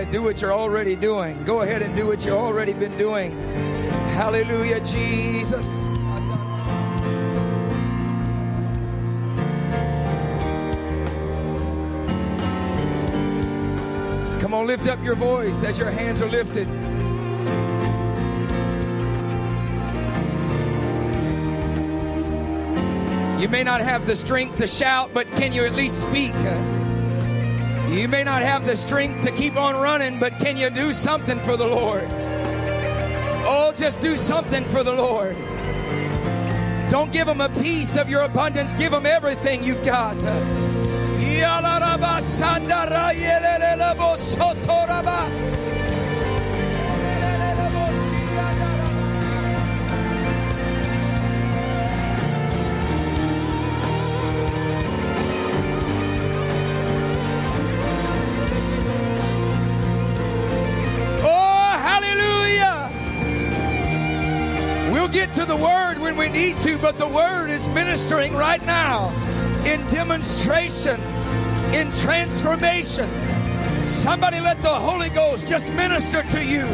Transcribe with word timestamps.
ahead, 0.00 0.12
do 0.12 0.22
what 0.22 0.40
you're 0.40 0.52
already 0.52 0.96
doing. 0.96 1.44
Go 1.44 1.60
ahead 1.60 1.82
and 1.82 1.94
do 1.94 2.06
what 2.06 2.24
you've 2.24 2.34
already 2.34 2.72
been 2.72 2.96
doing. 2.96 3.32
Hallelujah, 4.16 4.80
Jesus. 4.80 5.68
Come 14.40 14.54
on, 14.54 14.66
lift 14.66 14.88
up 14.88 15.02
your 15.04 15.14
voice 15.14 15.62
as 15.64 15.78
your 15.78 15.90
hands 15.90 16.22
are 16.22 16.28
lifted. 16.28 16.66
You 23.40 23.48
may 23.48 23.64
not 23.64 23.80
have 23.80 24.06
the 24.06 24.16
strength 24.16 24.56
to 24.58 24.66
shout, 24.66 25.12
but 25.12 25.26
can 25.28 25.52
you 25.52 25.64
at 25.64 25.74
least 25.74 26.02
speak? 26.02 26.34
You 27.90 28.06
may 28.06 28.22
not 28.22 28.42
have 28.42 28.66
the 28.66 28.76
strength 28.76 29.24
to 29.24 29.32
keep 29.32 29.56
on 29.56 29.74
running, 29.74 30.20
but 30.20 30.38
can 30.38 30.56
you 30.56 30.70
do 30.70 30.92
something 30.92 31.40
for 31.40 31.56
the 31.56 31.66
Lord? 31.66 32.06
Oh, 33.44 33.72
just 33.74 34.00
do 34.00 34.16
something 34.16 34.64
for 34.64 34.84
the 34.84 34.92
Lord. 34.94 35.36
Don't 36.88 37.12
give 37.12 37.26
them 37.26 37.40
a 37.40 37.48
piece 37.48 37.96
of 37.96 38.08
your 38.08 38.22
abundance, 38.22 38.76
give 38.76 38.92
them 38.92 39.06
everything 39.06 39.64
you've 39.64 39.84
got. 39.84 40.16
Oh, 40.18 40.80
get 65.10 65.32
to 65.34 65.44
the 65.44 65.56
word 65.56 65.98
when 65.98 66.16
we 66.16 66.28
need 66.28 66.60
to, 66.60 66.78
but 66.78 66.96
the 66.96 67.06
word 67.06 67.48
is 67.48 67.68
ministering 67.70 68.32
right 68.34 68.64
now 68.64 69.10
in 69.66 69.80
demonstration, 69.90 71.00
in 71.72 71.90
transformation. 71.92 73.08
Somebody 73.84 74.40
let 74.40 74.62
the 74.62 74.68
Holy 74.68 75.08
Ghost 75.08 75.48
just 75.48 75.72
minister 75.72 76.22
to 76.22 76.44
you. 76.44 76.64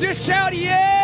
Just 0.00 0.24
shout, 0.24 0.54
Yes! 0.54 0.97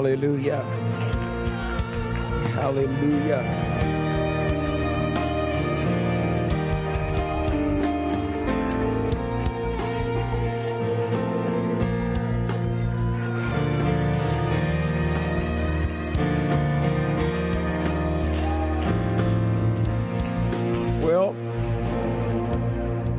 Hallelujah. 0.00 0.62
Hallelujah. 2.54 3.44
Well, 21.02 21.36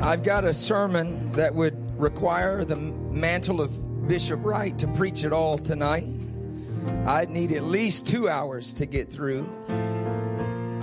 I've 0.02 0.24
got 0.24 0.46
a 0.46 0.54
sermon 0.56 1.32
that 1.34 1.54
would 1.54 1.78
require 2.02 2.66
the 2.66 2.76
mantle 2.76 3.62
of 3.62 4.08
Bishop 4.08 4.44
Wright 4.44 4.76
to 4.80 4.88
preach 4.88 5.24
it 5.24 5.32
all 5.32 5.60
tonight. 5.60 6.08
I'd 7.06 7.30
need 7.30 7.52
at 7.52 7.64
least 7.64 8.08
two 8.08 8.30
hours 8.30 8.74
to 8.76 8.86
get 8.86 9.12
through. 9.12 9.50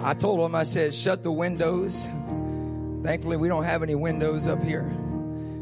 I 0.02 0.14
told 0.14 0.40
him, 0.40 0.54
I 0.54 0.64
said, 0.64 0.94
shut 0.94 1.22
the 1.22 1.30
windows. 1.30 2.08
Thankfully, 3.04 3.36
we 3.36 3.46
don't 3.46 3.64
have 3.64 3.82
any 3.82 3.94
windows 3.94 4.46
up 4.46 4.62
here 4.62 4.82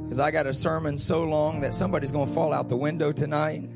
because 0.04 0.18
I 0.18 0.30
got 0.30 0.46
a 0.46 0.54
sermon 0.54 0.98
so 0.98 1.24
long 1.24 1.60
that 1.60 1.74
somebody's 1.74 2.10
going 2.10 2.26
to 2.26 2.32
fall 2.32 2.52
out 2.52 2.68
the 2.68 2.76
window 2.76 3.12
tonight. 3.12 3.68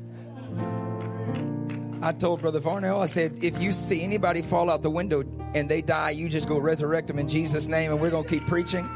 I 2.01 2.13
told 2.13 2.41
Brother 2.41 2.61
Farnell, 2.61 2.99
I 2.99 3.05
said, 3.05 3.43
if 3.43 3.61
you 3.61 3.71
see 3.71 4.01
anybody 4.01 4.41
fall 4.41 4.71
out 4.71 4.81
the 4.81 4.89
window 4.89 5.23
and 5.53 5.69
they 5.69 5.83
die, 5.83 6.11
you 6.11 6.29
just 6.29 6.47
go 6.47 6.57
resurrect 6.57 7.07
them 7.07 7.19
in 7.19 7.27
Jesus' 7.27 7.67
name 7.67 7.91
and 7.91 8.01
we're 8.01 8.09
going 8.09 8.23
to 8.23 8.29
keep 8.29 8.47
preaching. 8.47 8.89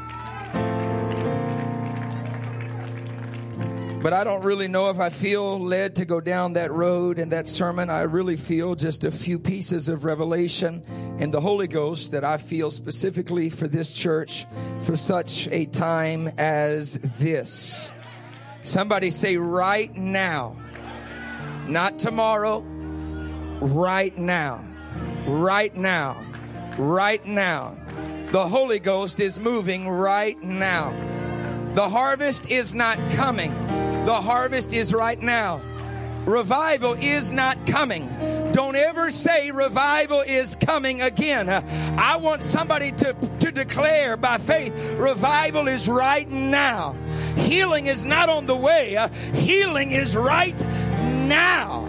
But 4.06 4.12
I 4.12 4.22
don't 4.22 4.44
really 4.44 4.68
know 4.68 4.90
if 4.90 5.00
I 5.00 5.08
feel 5.08 5.58
led 5.58 5.96
to 5.96 6.04
go 6.04 6.20
down 6.20 6.52
that 6.52 6.70
road 6.70 7.18
in 7.18 7.30
that 7.30 7.48
sermon. 7.48 7.90
I 7.90 8.02
really 8.02 8.36
feel 8.36 8.76
just 8.76 9.04
a 9.04 9.10
few 9.10 9.36
pieces 9.36 9.88
of 9.88 10.04
revelation 10.04 10.84
in 11.18 11.32
the 11.32 11.40
Holy 11.40 11.66
Ghost 11.66 12.12
that 12.12 12.22
I 12.22 12.36
feel 12.36 12.70
specifically 12.70 13.50
for 13.50 13.66
this 13.66 13.90
church 13.90 14.46
for 14.82 14.96
such 14.96 15.48
a 15.48 15.66
time 15.66 16.28
as 16.38 17.00
this. 17.18 17.90
Somebody 18.62 19.10
say, 19.10 19.38
right 19.38 19.92
now, 19.92 20.54
not 21.66 21.98
tomorrow, 21.98 22.60
right 23.60 24.16
now, 24.16 24.64
right 25.26 25.74
now, 25.74 26.16
right 26.78 27.26
now. 27.26 27.76
The 28.26 28.46
Holy 28.46 28.78
Ghost 28.78 29.18
is 29.18 29.40
moving 29.40 29.88
right 29.88 30.40
now. 30.44 30.94
The 31.74 31.88
harvest 31.88 32.48
is 32.48 32.72
not 32.72 32.98
coming. 33.10 33.75
The 34.06 34.14
harvest 34.14 34.72
is 34.72 34.94
right 34.94 35.20
now. 35.20 35.60
Revival 36.26 36.92
is 36.92 37.32
not 37.32 37.66
coming. 37.66 38.08
Don't 38.52 38.76
ever 38.76 39.10
say 39.10 39.50
revival 39.50 40.20
is 40.20 40.54
coming 40.54 41.02
again. 41.02 41.48
I 41.48 42.14
want 42.14 42.44
somebody 42.44 42.92
to, 42.92 43.16
to 43.40 43.50
declare 43.50 44.16
by 44.16 44.38
faith 44.38 44.72
revival 44.96 45.66
is 45.66 45.88
right 45.88 46.28
now. 46.28 46.94
Healing 47.34 47.88
is 47.88 48.04
not 48.04 48.28
on 48.28 48.46
the 48.46 48.54
way. 48.54 48.96
Healing 49.34 49.90
is 49.90 50.16
right 50.16 50.64
now. 51.26 51.80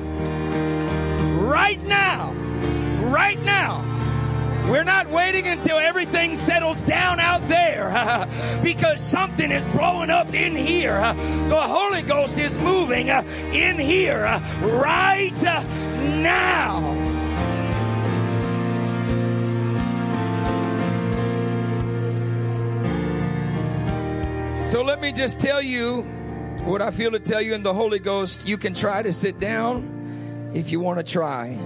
Right 1.40 1.84
now. 1.84 2.32
Right 3.04 3.40
now. 3.44 3.97
We're 4.70 4.84
not 4.84 5.10
waiting 5.10 5.48
until 5.48 5.78
everything 5.78 6.36
settles 6.36 6.82
down 6.82 7.22
out 7.22 7.48
there 7.48 8.28
because 8.64 9.00
something 9.00 9.50
is 9.50 9.66
blowing 9.68 10.10
up 10.10 10.34
in 10.34 10.58
here. 10.58 11.00
The 11.00 11.62
Holy 11.62 12.02
Ghost 12.02 12.38
is 12.38 12.58
moving 12.58 13.10
uh, 13.10 13.22
in 13.54 13.80
here 13.80 14.26
uh, 14.26 14.42
right 14.82 15.46
uh, 15.46 15.64
now. 16.22 17.18
So 24.66 24.81
let 24.81 25.00
me 25.00 25.13
just 25.13 25.40
tell 25.40 25.62
you 25.62 26.02
what 26.66 26.81
I 26.81 26.92
feel 26.92 27.12
to 27.12 27.20
tell 27.20 27.42
you 27.42 27.54
in 27.54 27.63
the 27.63 27.74
Holy 27.74 28.00
Ghost. 28.00 28.46
You 28.46 28.58
can 28.58 28.74
try 28.74 29.02
to 29.02 29.13
sit 29.13 29.40
down 29.40 30.52
if 30.54 30.74
you 30.74 30.81
want 30.81 31.00
to 31.00 31.10
try. 31.10 31.58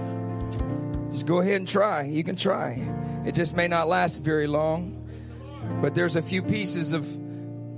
Just 1.12 1.26
go 1.26 1.40
ahead 1.40 1.56
and 1.56 1.68
try. 1.68 2.02
You 2.02 2.24
can 2.24 2.36
try. 2.36 2.82
It 3.26 3.34
just 3.34 3.54
may 3.54 3.68
not 3.68 3.86
last 3.86 4.24
very 4.24 4.46
long. 4.46 4.98
But 5.80 5.94
there's 5.94 6.16
a 6.16 6.22
few 6.22 6.42
pieces 6.42 6.92
of 6.92 7.06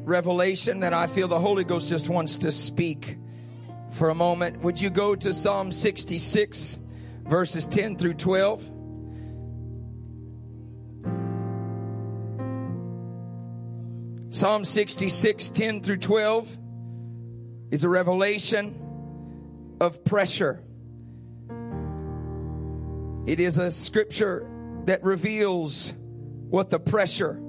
revelation 0.06 0.80
that 0.80 0.94
I 0.94 1.06
feel 1.06 1.28
the 1.28 1.40
Holy 1.40 1.64
Ghost 1.64 1.88
just 1.88 2.08
wants 2.08 2.38
to 2.38 2.52
speak 2.52 3.18
for 3.92 4.10
a 4.10 4.14
moment. 4.14 4.60
Would 4.60 4.80
you 4.80 4.90
go 4.90 5.14
to 5.14 5.32
Psalm 5.32 5.72
66, 5.72 6.78
verses 7.24 7.66
10 7.66 7.96
through 7.96 8.14
12? 8.14 8.70
Psalm 14.30 14.64
66, 14.64 15.50
10 15.50 15.80
through 15.80 15.98
12 15.98 16.58
is 17.70 17.84
a 17.84 17.88
revelation 17.88 19.76
of 19.80 20.04
pressure. 20.04 20.62
It 23.26 23.40
is 23.40 23.58
a 23.58 23.70
scripture 23.70 24.46
that 24.84 25.02
reveals 25.02 25.94
what 26.50 26.70
the 26.70 26.78
pressure 26.78 27.40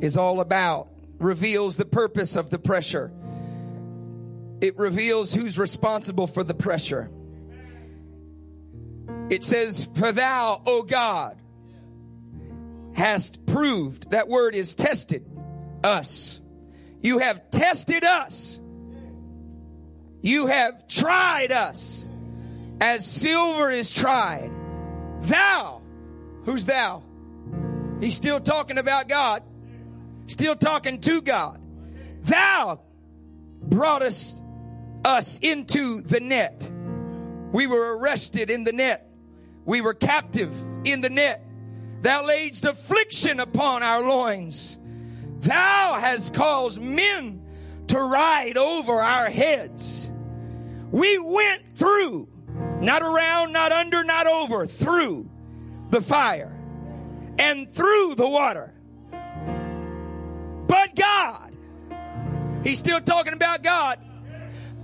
is 0.00 0.16
all 0.16 0.40
about, 0.40 0.88
reveals 1.18 1.76
the 1.76 1.84
purpose 1.84 2.36
of 2.36 2.50
the 2.50 2.58
pressure. 2.58 3.12
it 4.60 4.78
reveals 4.78 5.34
who's 5.34 5.58
responsible 5.58 6.28
for 6.28 6.44
the 6.44 6.54
pressure. 6.54 7.10
It 9.28 9.42
says, 9.42 9.88
For 9.96 10.12
thou, 10.12 10.62
O 10.64 10.82
God, 10.84 11.36
hast 12.94 13.44
proved, 13.46 14.10
that 14.12 14.28
word 14.28 14.54
is 14.54 14.76
tested 14.76 15.26
us. 15.82 16.40
You 17.00 17.18
have 17.18 17.50
tested 17.50 18.04
us. 18.04 18.60
You 20.20 20.46
have 20.46 20.86
tried 20.86 21.50
us 21.50 22.08
as 22.80 23.04
silver 23.04 23.70
is 23.70 23.92
tried. 23.92 24.52
Thou, 25.22 25.82
who's 26.44 26.64
thou? 26.64 27.02
He's 28.00 28.14
still 28.14 28.40
talking 28.40 28.78
about 28.78 29.08
God, 29.08 29.42
still 30.26 30.56
talking 30.56 31.00
to 31.02 31.22
God. 31.22 31.60
Thou 32.22 32.80
broughtest 33.62 34.42
us, 35.04 35.38
into 35.38 36.00
the 36.02 36.20
net. 36.20 36.70
We 37.52 37.66
were 37.66 37.98
arrested 37.98 38.50
in 38.50 38.64
the 38.64 38.72
net. 38.72 39.08
We 39.64 39.80
were 39.80 39.94
captive 39.94 40.52
in 40.84 41.00
the 41.00 41.10
net. 41.10 41.44
Thou 42.00 42.24
laidst 42.24 42.64
affliction 42.64 43.40
upon 43.40 43.82
our 43.82 44.02
loins. 44.02 44.78
Thou 45.38 45.98
hast 46.00 46.34
caused 46.34 46.80
men 46.80 47.44
to 47.88 47.98
ride 47.98 48.56
over 48.56 48.92
our 48.92 49.28
heads. 49.28 50.10
We 50.90 51.18
went 51.18 51.76
through, 51.76 52.28
not 52.82 53.02
around, 53.02 53.52
not 53.52 53.70
under, 53.70 54.02
not 54.02 54.26
over, 54.26 54.66
through 54.66 55.30
the 55.90 56.00
fire 56.00 56.52
and 57.38 57.70
through 57.70 58.16
the 58.16 58.28
water. 58.28 58.74
But 60.66 60.96
God, 60.96 61.52
he's 62.64 62.80
still 62.80 63.00
talking 63.00 63.34
about 63.34 63.62
God, 63.62 64.00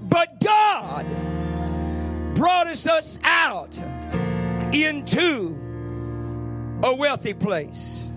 but 0.02 0.40
God 0.40 1.06
brought 2.34 2.68
us, 2.68 2.86
us 2.86 3.18
out 3.24 3.76
into 4.72 5.58
a 6.84 6.94
wealthy 6.94 7.34
place. 7.34 8.10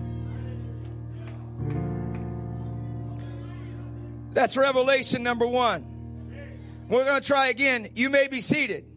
That's 4.32 4.56
revelation 4.56 5.24
number 5.24 5.46
one. 5.46 5.84
We're 6.88 7.04
going 7.04 7.20
to 7.20 7.26
try 7.26 7.48
again. 7.48 7.88
You 7.94 8.10
may 8.10 8.28
be 8.28 8.40
seated. 8.40 8.91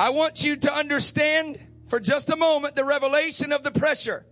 I 0.00 0.08
want 0.08 0.42
you 0.42 0.56
to 0.56 0.74
understand 0.74 1.60
for 1.88 2.00
just 2.00 2.30
a 2.30 2.36
moment 2.36 2.74
the 2.74 2.86
revelation 2.86 3.52
of 3.52 3.62
the 3.62 3.70
pressure. 3.70 4.24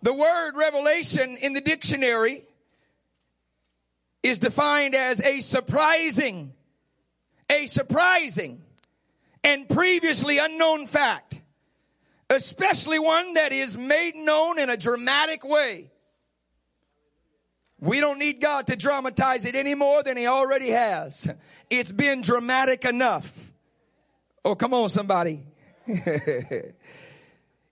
The 0.00 0.14
word 0.14 0.56
revelation 0.56 1.36
in 1.36 1.52
the 1.52 1.60
dictionary 1.60 2.46
is 4.22 4.38
defined 4.38 4.94
as 4.94 5.20
a 5.20 5.42
surprising, 5.42 6.54
a 7.50 7.66
surprising 7.66 8.62
and 9.44 9.68
previously 9.68 10.38
unknown 10.38 10.86
fact 10.86 11.42
especially 12.30 12.98
one 12.98 13.34
that 13.34 13.52
is 13.52 13.78
made 13.78 14.16
known 14.16 14.58
in 14.58 14.70
a 14.70 14.76
dramatic 14.76 15.44
way. 15.44 15.90
We 17.80 18.00
don't 18.00 18.18
need 18.18 18.40
God 18.40 18.68
to 18.68 18.76
dramatize 18.76 19.44
it 19.44 19.54
any 19.54 19.74
more 19.74 20.02
than 20.02 20.16
He 20.16 20.26
already 20.26 20.70
has. 20.70 21.28
It's 21.68 21.92
been 21.92 22.22
dramatic 22.22 22.84
enough. 22.84 23.52
Oh, 24.44 24.54
come 24.54 24.72
on, 24.72 24.88
somebody. 24.88 25.44
it 25.86 26.72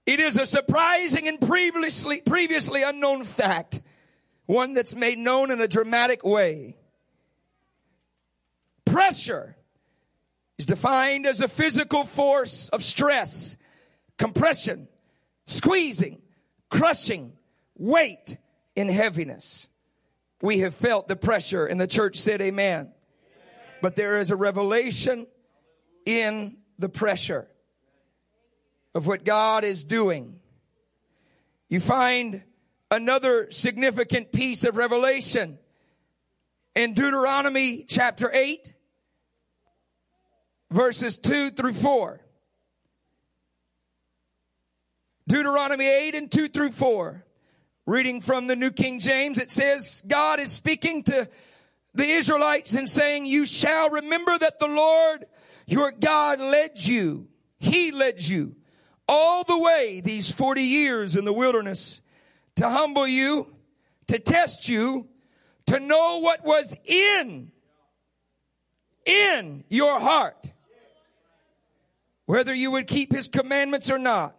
is 0.06 0.36
a 0.36 0.46
surprising 0.46 1.26
and 1.28 1.40
previously, 1.40 2.20
previously 2.20 2.82
unknown 2.82 3.24
fact, 3.24 3.80
one 4.46 4.74
that's 4.74 4.94
made 4.94 5.18
known 5.18 5.50
in 5.50 5.60
a 5.60 5.68
dramatic 5.68 6.24
way. 6.24 6.76
Pressure 8.84 9.56
is 10.58 10.66
defined 10.66 11.26
as 11.26 11.40
a 11.40 11.48
physical 11.48 12.04
force 12.04 12.68
of 12.68 12.82
stress 12.82 13.56
compression, 14.16 14.86
squeezing, 15.46 16.20
crushing, 16.70 17.32
weight, 17.76 18.36
and 18.76 18.90
heaviness. 18.90 19.68
We 20.44 20.58
have 20.58 20.74
felt 20.74 21.08
the 21.08 21.16
pressure, 21.16 21.64
and 21.64 21.80
the 21.80 21.86
church 21.86 22.20
said, 22.20 22.42
Amen. 22.42 22.92
But 23.80 23.96
there 23.96 24.20
is 24.20 24.30
a 24.30 24.36
revelation 24.36 25.26
in 26.04 26.58
the 26.78 26.90
pressure 26.90 27.48
of 28.94 29.06
what 29.06 29.24
God 29.24 29.64
is 29.64 29.84
doing. 29.84 30.38
You 31.70 31.80
find 31.80 32.42
another 32.90 33.50
significant 33.52 34.32
piece 34.32 34.64
of 34.64 34.76
revelation 34.76 35.58
in 36.74 36.92
Deuteronomy 36.92 37.86
chapter 37.88 38.30
8, 38.30 38.74
verses 40.70 41.16
2 41.16 41.52
through 41.52 41.72
4. 41.72 42.20
Deuteronomy 45.26 45.86
8 45.86 46.14
and 46.14 46.30
2 46.30 46.48
through 46.50 46.72
4. 46.72 47.23
Reading 47.86 48.22
from 48.22 48.46
the 48.46 48.56
New 48.56 48.70
King 48.70 48.98
James, 48.98 49.38
it 49.38 49.50
says, 49.50 50.02
God 50.06 50.40
is 50.40 50.50
speaking 50.50 51.02
to 51.04 51.28
the 51.92 52.06
Israelites 52.06 52.74
and 52.74 52.88
saying, 52.88 53.26
You 53.26 53.44
shall 53.44 53.90
remember 53.90 54.38
that 54.38 54.58
the 54.58 54.66
Lord 54.66 55.26
your 55.66 55.92
God 55.92 56.40
led 56.40 56.72
you. 56.86 57.28
He 57.58 57.92
led 57.92 58.20
you 58.20 58.56
all 59.06 59.44
the 59.44 59.58
way 59.58 60.00
these 60.00 60.30
40 60.30 60.62
years 60.62 61.16
in 61.16 61.24
the 61.24 61.32
wilderness 61.32 62.00
to 62.56 62.68
humble 62.68 63.06
you, 63.06 63.54
to 64.06 64.18
test 64.18 64.68
you, 64.68 65.08
to 65.66 65.80
know 65.80 66.18
what 66.18 66.44
was 66.44 66.76
in, 66.84 67.50
in 69.04 69.64
your 69.68 70.00
heart. 70.00 70.52
Whether 72.26 72.54
you 72.54 72.70
would 72.70 72.86
keep 72.86 73.12
his 73.12 73.28
commandments 73.28 73.90
or 73.90 73.98
not. 73.98 74.36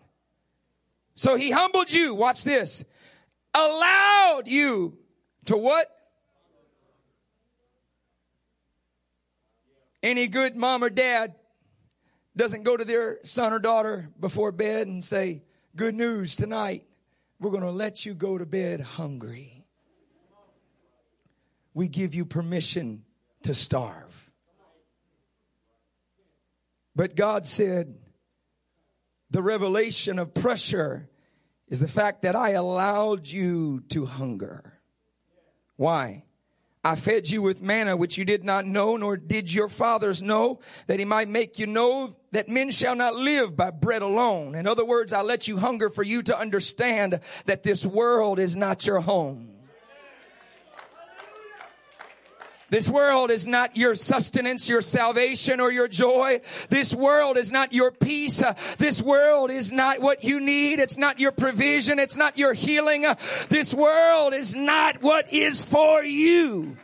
So 1.14 1.36
he 1.36 1.52
humbled 1.52 1.92
you. 1.92 2.16
Watch 2.16 2.44
this. 2.44 2.84
Allowed 3.56 4.44
you 4.48 4.98
to 5.46 5.56
what? 5.56 5.88
Any 10.04 10.28
good 10.28 10.58
mom 10.58 10.84
or 10.84 10.90
dad 10.90 11.36
doesn't 12.36 12.64
go 12.64 12.76
to 12.76 12.84
their 12.84 13.20
son 13.24 13.54
or 13.54 13.60
daughter 13.60 14.10
before 14.20 14.52
bed 14.52 14.88
and 14.88 15.02
say, 15.02 15.42
Good 15.76 15.96
news 15.96 16.36
tonight. 16.36 16.86
We're 17.40 17.50
going 17.50 17.64
to 17.64 17.72
let 17.72 18.06
you 18.06 18.14
go 18.14 18.38
to 18.38 18.46
bed 18.46 18.82
hungry. 18.82 19.66
We 21.74 21.88
give 21.88 22.14
you 22.14 22.26
permission 22.26 23.04
to 23.44 23.54
starve. 23.54 24.32
But 26.96 27.16
God 27.16 27.46
said, 27.46 27.96
the 29.32 29.42
revelation 29.42 30.18
of 30.18 30.34
pressure 30.34 31.10
is 31.70 31.80
the 31.80 31.88
fact 31.88 32.22
that 32.22 32.36
I 32.36 32.52
allowed 32.52 33.28
you 33.28 33.82
to 33.90 34.06
hunger. 34.06 34.74
Why? 35.76 36.24
I 36.84 36.96
fed 36.96 37.28
you 37.28 37.42
with 37.42 37.64
manna 37.64 37.98
which 37.98 38.16
you 38.16 38.26
did 38.26 38.44
not 38.44 38.68
know, 38.68 38.96
nor 38.96 39.18
did 39.18 39.52
your 39.52 39.68
fathers 39.68 40.22
know, 40.22 40.60
that 40.86 41.00
he 41.00 41.06
might 41.06 41.28
make 41.28 41.58
you 41.58 41.66
know 41.66 42.16
that 42.32 42.48
men 42.48 42.70
shall 42.70 42.96
not 42.96 43.16
live 43.16 43.56
by 43.56 43.72
bread 43.72 44.04
alone. 44.04 44.54
In 44.54 44.68
other 44.68 44.86
words, 44.86 45.12
I 45.12 45.24
let 45.24 45.48
you 45.48 45.58
hunger 45.58 45.90
for 45.90 46.04
you 46.04 46.22
to 46.24 46.38
understand 46.38 47.20
that 47.46 47.64
this 47.64 47.84
world 47.84 48.38
is 48.38 48.56
not 48.56 48.86
your 48.86 49.00
home. 49.00 49.55
This 52.70 52.90
world 52.90 53.30
is 53.30 53.46
not 53.46 53.78
your 53.78 53.96
sustenance, 53.96 54.68
your 54.68 54.82
salvation, 54.82 55.60
or 55.60 55.72
your 55.72 55.88
joy. 55.88 56.42
This 56.70 56.94
world 56.94 57.38
is 57.38 57.52
not 57.52 57.74
your 57.74 57.92
peace. 57.92 58.42
This 58.78 59.02
world 59.02 59.52
is 59.52 59.72
not 59.72 60.02
what 60.02 60.24
you 60.24 60.40
need. 60.40 60.80
It's 60.80 60.98
not 60.98 61.20
your 61.20 61.32
provision. 61.32 62.00
It's 62.00 62.18
not 62.18 62.38
your 62.38 62.54
healing. 62.54 63.06
This 63.50 63.74
world 63.74 64.34
is 64.34 64.56
not 64.56 65.02
what 65.02 65.32
is 65.32 65.64
for 65.64 66.04
you. 66.04 66.76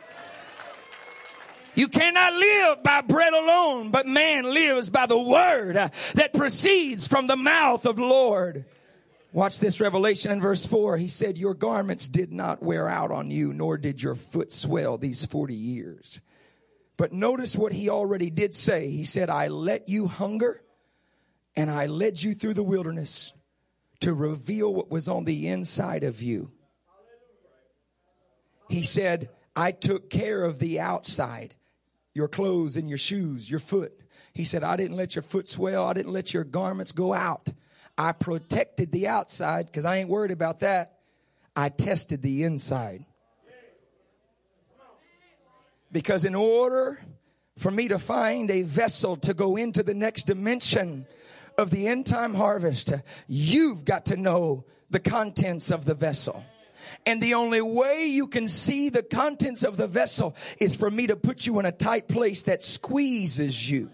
You 1.74 1.88
cannot 1.88 2.34
live 2.34 2.82
by 2.82 3.00
bread 3.00 3.32
alone, 3.32 3.90
but 3.90 4.06
man 4.06 4.44
lives 4.44 4.90
by 4.90 5.06
the 5.06 5.18
word 5.18 5.76
that 6.14 6.32
proceeds 6.34 7.08
from 7.08 7.26
the 7.26 7.36
mouth 7.36 7.86
of 7.86 7.96
the 7.96 8.04
Lord. 8.04 8.66
Watch 9.32 9.60
this 9.60 9.80
revelation 9.80 10.30
in 10.30 10.42
verse 10.42 10.66
4. 10.66 10.98
He 10.98 11.08
said, 11.08 11.38
Your 11.38 11.54
garments 11.54 12.06
did 12.06 12.32
not 12.32 12.62
wear 12.62 12.86
out 12.86 13.10
on 13.10 13.30
you, 13.30 13.54
nor 13.54 13.78
did 13.78 14.02
your 14.02 14.14
foot 14.14 14.52
swell 14.52 14.98
these 14.98 15.24
40 15.24 15.54
years. 15.54 16.20
But 16.98 17.14
notice 17.14 17.56
what 17.56 17.72
he 17.72 17.88
already 17.88 18.28
did 18.28 18.54
say. 18.54 18.90
He 18.90 19.04
said, 19.04 19.30
I 19.30 19.48
let 19.48 19.88
you 19.88 20.06
hunger 20.06 20.62
and 21.56 21.70
I 21.70 21.86
led 21.86 22.22
you 22.22 22.34
through 22.34 22.54
the 22.54 22.62
wilderness 22.62 23.32
to 24.00 24.12
reveal 24.12 24.72
what 24.72 24.90
was 24.90 25.08
on 25.08 25.24
the 25.24 25.48
inside 25.48 26.04
of 26.04 26.20
you. 26.20 26.50
He 28.68 28.82
said, 28.82 29.30
I 29.56 29.72
took 29.72 30.10
care 30.10 30.44
of 30.44 30.58
the 30.58 30.80
outside, 30.80 31.54
your 32.14 32.28
clothes 32.28 32.76
and 32.76 32.88
your 32.88 32.98
shoes, 32.98 33.50
your 33.50 33.60
foot. 33.60 33.92
He 34.34 34.44
said, 34.44 34.62
I 34.62 34.76
didn't 34.76 34.96
let 34.96 35.14
your 35.14 35.22
foot 35.22 35.48
swell. 35.48 35.86
I 35.86 35.92
didn't 35.92 36.12
let 36.12 36.32
your 36.32 36.44
garments 36.44 36.92
go 36.92 37.12
out. 37.12 37.52
I 37.96 38.12
protected 38.12 38.90
the 38.92 39.08
outside 39.08 39.66
because 39.66 39.84
I 39.84 39.98
ain't 39.98 40.08
worried 40.08 40.30
about 40.30 40.60
that. 40.60 40.98
I 41.54 41.68
tested 41.68 42.22
the 42.22 42.44
inside. 42.44 43.04
Because 45.90 46.24
in 46.24 46.34
order 46.34 47.02
for 47.58 47.70
me 47.70 47.88
to 47.88 47.98
find 47.98 48.50
a 48.50 48.62
vessel 48.62 49.16
to 49.16 49.34
go 49.34 49.56
into 49.56 49.82
the 49.82 49.94
next 49.94 50.26
dimension 50.26 51.06
of 51.58 51.70
the 51.70 51.86
end 51.86 52.06
time 52.06 52.34
harvest, 52.34 52.94
you've 53.28 53.84
got 53.84 54.06
to 54.06 54.16
know 54.16 54.64
the 54.88 55.00
contents 55.00 55.70
of 55.70 55.84
the 55.84 55.94
vessel. 55.94 56.44
And 57.04 57.20
the 57.20 57.34
only 57.34 57.60
way 57.60 58.06
you 58.06 58.26
can 58.26 58.48
see 58.48 58.88
the 58.88 59.02
contents 59.02 59.62
of 59.62 59.76
the 59.76 59.86
vessel 59.86 60.34
is 60.58 60.76
for 60.76 60.90
me 60.90 61.06
to 61.08 61.16
put 61.16 61.46
you 61.46 61.58
in 61.58 61.66
a 61.66 61.72
tight 61.72 62.08
place 62.08 62.42
that 62.42 62.62
squeezes 62.62 63.70
you. 63.70 63.90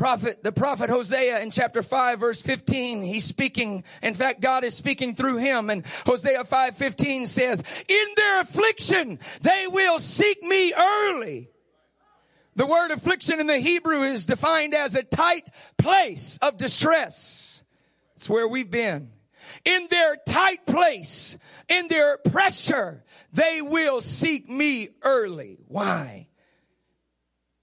Prophet, 0.00 0.42
the 0.42 0.50
prophet 0.50 0.88
Hosea 0.88 1.40
in 1.40 1.50
chapter 1.50 1.82
5 1.82 2.20
verse 2.20 2.40
15, 2.40 3.02
he's 3.02 3.26
speaking. 3.26 3.84
In 4.02 4.14
fact, 4.14 4.40
God 4.40 4.64
is 4.64 4.74
speaking 4.74 5.14
through 5.14 5.36
him 5.36 5.68
and 5.68 5.84
Hosea 6.06 6.44
5:15 6.44 7.26
says, 7.26 7.62
"In 7.86 8.06
their 8.16 8.40
affliction 8.40 9.18
they 9.42 9.66
will 9.66 9.98
seek 9.98 10.42
me 10.42 10.72
early." 10.72 11.50
The 12.56 12.64
word 12.64 12.92
affliction 12.92 13.40
in 13.40 13.46
the 13.46 13.58
Hebrew 13.58 14.04
is 14.04 14.24
defined 14.24 14.74
as 14.74 14.94
a 14.94 15.02
tight 15.02 15.44
place 15.76 16.38
of 16.40 16.56
distress. 16.56 17.62
It's 18.16 18.28
where 18.28 18.48
we've 18.48 18.70
been. 18.70 19.12
In 19.66 19.86
their 19.90 20.16
tight 20.26 20.64
place, 20.64 21.36
in 21.68 21.88
their 21.88 22.16
pressure, 22.16 23.04
they 23.34 23.60
will 23.60 24.00
seek 24.00 24.48
me 24.48 24.88
early. 25.02 25.58
Why? 25.68 26.29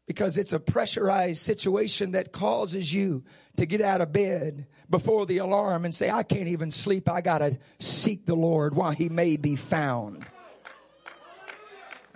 Because 0.08 0.38
it's 0.38 0.54
a 0.54 0.60
pressurized 0.60 1.42
situation 1.42 2.12
that 2.12 2.32
causes 2.32 2.94
you 2.94 3.24
to 3.58 3.66
get 3.66 3.82
out 3.82 4.02
of 4.02 4.14
bed 4.14 4.66
before 4.90 5.26
the 5.26 5.38
alarm 5.38 5.84
and 5.84 5.94
say, 5.94 6.10
I 6.10 6.24
can't 6.24 6.48
even 6.48 6.72
sleep. 6.72 7.10
I 7.10 7.22
got 7.22 7.40
to 7.40 7.60
seek 7.80 8.26
the 8.26 8.36
Lord 8.36 8.74
while 8.74 8.92
he 8.92 9.10
may 9.10 9.36
be 9.36 9.56
found. 9.56 10.26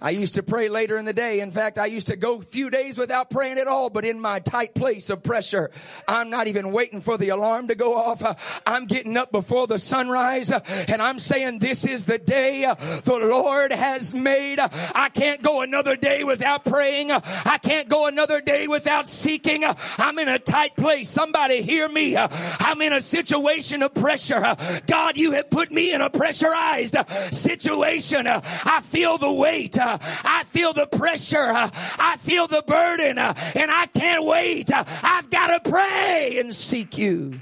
I 0.02 0.10
used 0.10 0.36
to 0.36 0.44
pray 0.44 0.68
later 0.68 0.98
in 0.98 1.06
the 1.06 1.14
day. 1.14 1.42
In 1.42 1.52
fact, 1.52 1.78
I 1.78 1.86
used 1.86 2.08
to 2.08 2.16
go 2.16 2.40
a 2.40 2.42
few 2.42 2.72
days 2.72 2.98
without 2.98 3.30
praying 3.30 3.60
at 3.60 3.68
all, 3.68 3.92
but 3.92 4.04
in 4.04 4.20
my 4.20 4.40
tight 4.40 4.74
place 4.74 5.12
of 5.12 5.22
pressure, 5.22 5.70
I'm 6.08 6.32
not 6.32 6.48
even 6.48 6.72
waiting 6.72 7.02
for 7.02 7.18
the 7.18 7.30
alarm 7.30 7.68
to 7.68 7.76
go 7.76 7.96
off. 7.96 8.22
I'm 8.66 8.86
getting 8.86 9.16
up 9.16 9.32
before 9.32 9.68
the 9.68 9.78
sunrise 9.78 10.52
and 10.52 11.02
I'm 11.02 11.20
saying 11.20 11.60
this 11.60 11.86
is 11.86 12.06
the 12.06 12.18
day 12.18 12.62
the 13.04 13.20
Lord 13.20 13.72
has 13.72 14.14
made. 14.16 14.58
I 14.60 15.10
can't 15.10 15.44
go 15.44 15.62
another 15.62 15.96
day 15.96 16.24
without 16.24 16.66
praying. 16.66 17.12
I 17.12 17.60
can't 17.62 17.88
go 17.88 18.08
another 18.08 18.42
day 18.42 18.68
without 18.68 19.08
seeking. 19.08 19.64
I'm 19.98 20.18
in 20.18 20.28
a 20.28 20.40
tight 20.40 20.76
place. 20.76 21.10
Somebody 21.10 21.62
hear 21.62 21.88
me. 21.88 22.18
I'm 22.18 22.82
in 22.82 22.94
a 22.94 23.02
situation 23.02 23.84
of 23.84 23.94
pressure. 23.94 24.56
God, 24.88 25.18
you 25.18 25.34
have 25.34 25.50
put 25.52 25.72
me 25.72 25.94
in 25.94 26.02
a 26.02 26.10
pressurized 26.10 26.96
situation. 27.32 28.26
I 28.28 28.82
feel 28.84 29.20
the 29.20 29.32
weight. 29.32 29.78
I 30.00 30.44
feel 30.46 30.74
the 30.74 30.88
pressure. 30.88 31.52
I 31.52 32.18
feel 32.20 32.48
the 32.48 32.64
burden 32.66 33.18
and 33.18 33.72
I 33.72 33.88
can't 33.88 34.26
wait. 34.26 34.70
I've 34.74 35.30
got 35.30 35.64
to 35.64 35.70
pray 35.70 36.38
and 36.40 36.56
seek 36.56 36.98
you. 36.98 37.42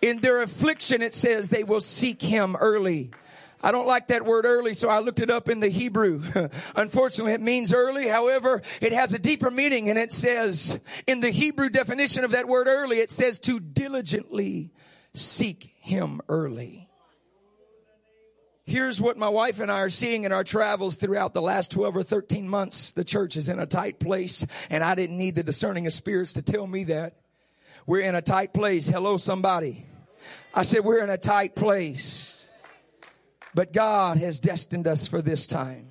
In 0.00 0.20
their 0.20 0.42
affliction, 0.42 1.00
it 1.00 1.14
says 1.14 1.48
they 1.48 1.62
will 1.62 1.80
seek 1.80 2.20
him 2.20 2.56
early. 2.56 3.10
I 3.62 3.70
don't 3.70 3.86
like 3.86 4.08
that 4.08 4.24
word 4.24 4.44
early, 4.44 4.74
so 4.74 4.88
I 4.88 4.98
looked 4.98 5.20
it 5.20 5.30
up 5.30 5.48
in 5.48 5.60
the 5.60 5.68
Hebrew. 5.68 6.22
Unfortunately, 6.76 7.32
it 7.32 7.40
means 7.40 7.72
early. 7.72 8.08
However, 8.08 8.60
it 8.80 8.92
has 8.92 9.14
a 9.14 9.18
deeper 9.18 9.50
meaning 9.50 9.88
and 9.88 9.98
it 9.98 10.12
says, 10.12 10.80
in 11.06 11.20
the 11.20 11.30
Hebrew 11.30 11.70
definition 11.70 12.24
of 12.24 12.32
that 12.32 12.48
word 12.48 12.66
early, 12.66 12.98
it 12.98 13.12
says 13.12 13.38
to 13.40 13.60
diligently 13.60 14.72
seek 15.14 15.74
him 15.78 16.20
early. 16.28 16.88
Here's 18.64 19.00
what 19.00 19.18
my 19.18 19.28
wife 19.28 19.58
and 19.58 19.72
I 19.72 19.80
are 19.80 19.90
seeing 19.90 20.22
in 20.22 20.30
our 20.30 20.44
travels 20.44 20.94
throughout 20.94 21.34
the 21.34 21.42
last 21.42 21.72
12 21.72 21.96
or 21.96 22.02
13 22.04 22.48
months. 22.48 22.92
The 22.92 23.04
church 23.04 23.36
is 23.36 23.48
in 23.48 23.58
a 23.58 23.66
tight 23.66 23.98
place 23.98 24.46
and 24.70 24.84
I 24.84 24.94
didn't 24.94 25.18
need 25.18 25.34
the 25.34 25.42
discerning 25.42 25.86
of 25.86 25.92
spirits 25.92 26.34
to 26.34 26.42
tell 26.42 26.66
me 26.66 26.84
that. 26.84 27.16
We're 27.86 28.00
in 28.00 28.14
a 28.14 28.22
tight 28.22 28.54
place. 28.54 28.88
Hello, 28.88 29.16
somebody. 29.16 29.86
I 30.54 30.62
said, 30.62 30.84
we're 30.84 31.02
in 31.02 31.10
a 31.10 31.18
tight 31.18 31.56
place, 31.56 32.46
but 33.52 33.72
God 33.72 34.18
has 34.18 34.38
destined 34.38 34.86
us 34.86 35.08
for 35.08 35.20
this 35.20 35.48
time. 35.48 35.88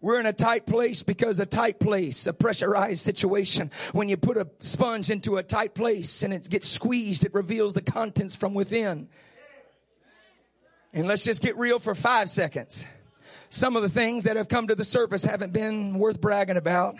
We're 0.00 0.20
in 0.20 0.26
a 0.26 0.32
tight 0.32 0.66
place 0.66 1.02
because 1.02 1.40
a 1.40 1.46
tight 1.46 1.78
place, 1.78 2.26
a 2.26 2.32
pressurized 2.32 3.00
situation, 3.00 3.70
when 3.92 4.08
you 4.08 4.16
put 4.16 4.38
a 4.38 4.48
sponge 4.60 5.10
into 5.10 5.36
a 5.36 5.42
tight 5.42 5.74
place 5.74 6.22
and 6.22 6.32
it 6.32 6.48
gets 6.48 6.68
squeezed, 6.68 7.26
it 7.26 7.34
reveals 7.34 7.74
the 7.74 7.82
contents 7.82 8.34
from 8.34 8.54
within. 8.54 9.08
And 10.94 11.08
let's 11.08 11.24
just 11.24 11.42
get 11.42 11.58
real 11.58 11.80
for 11.80 11.96
five 11.96 12.30
seconds. 12.30 12.86
Some 13.48 13.74
of 13.74 13.82
the 13.82 13.88
things 13.88 14.24
that 14.24 14.36
have 14.36 14.46
come 14.46 14.68
to 14.68 14.76
the 14.76 14.84
surface 14.84 15.24
haven't 15.24 15.52
been 15.52 15.98
worth 15.98 16.20
bragging 16.20 16.56
about. 16.56 16.94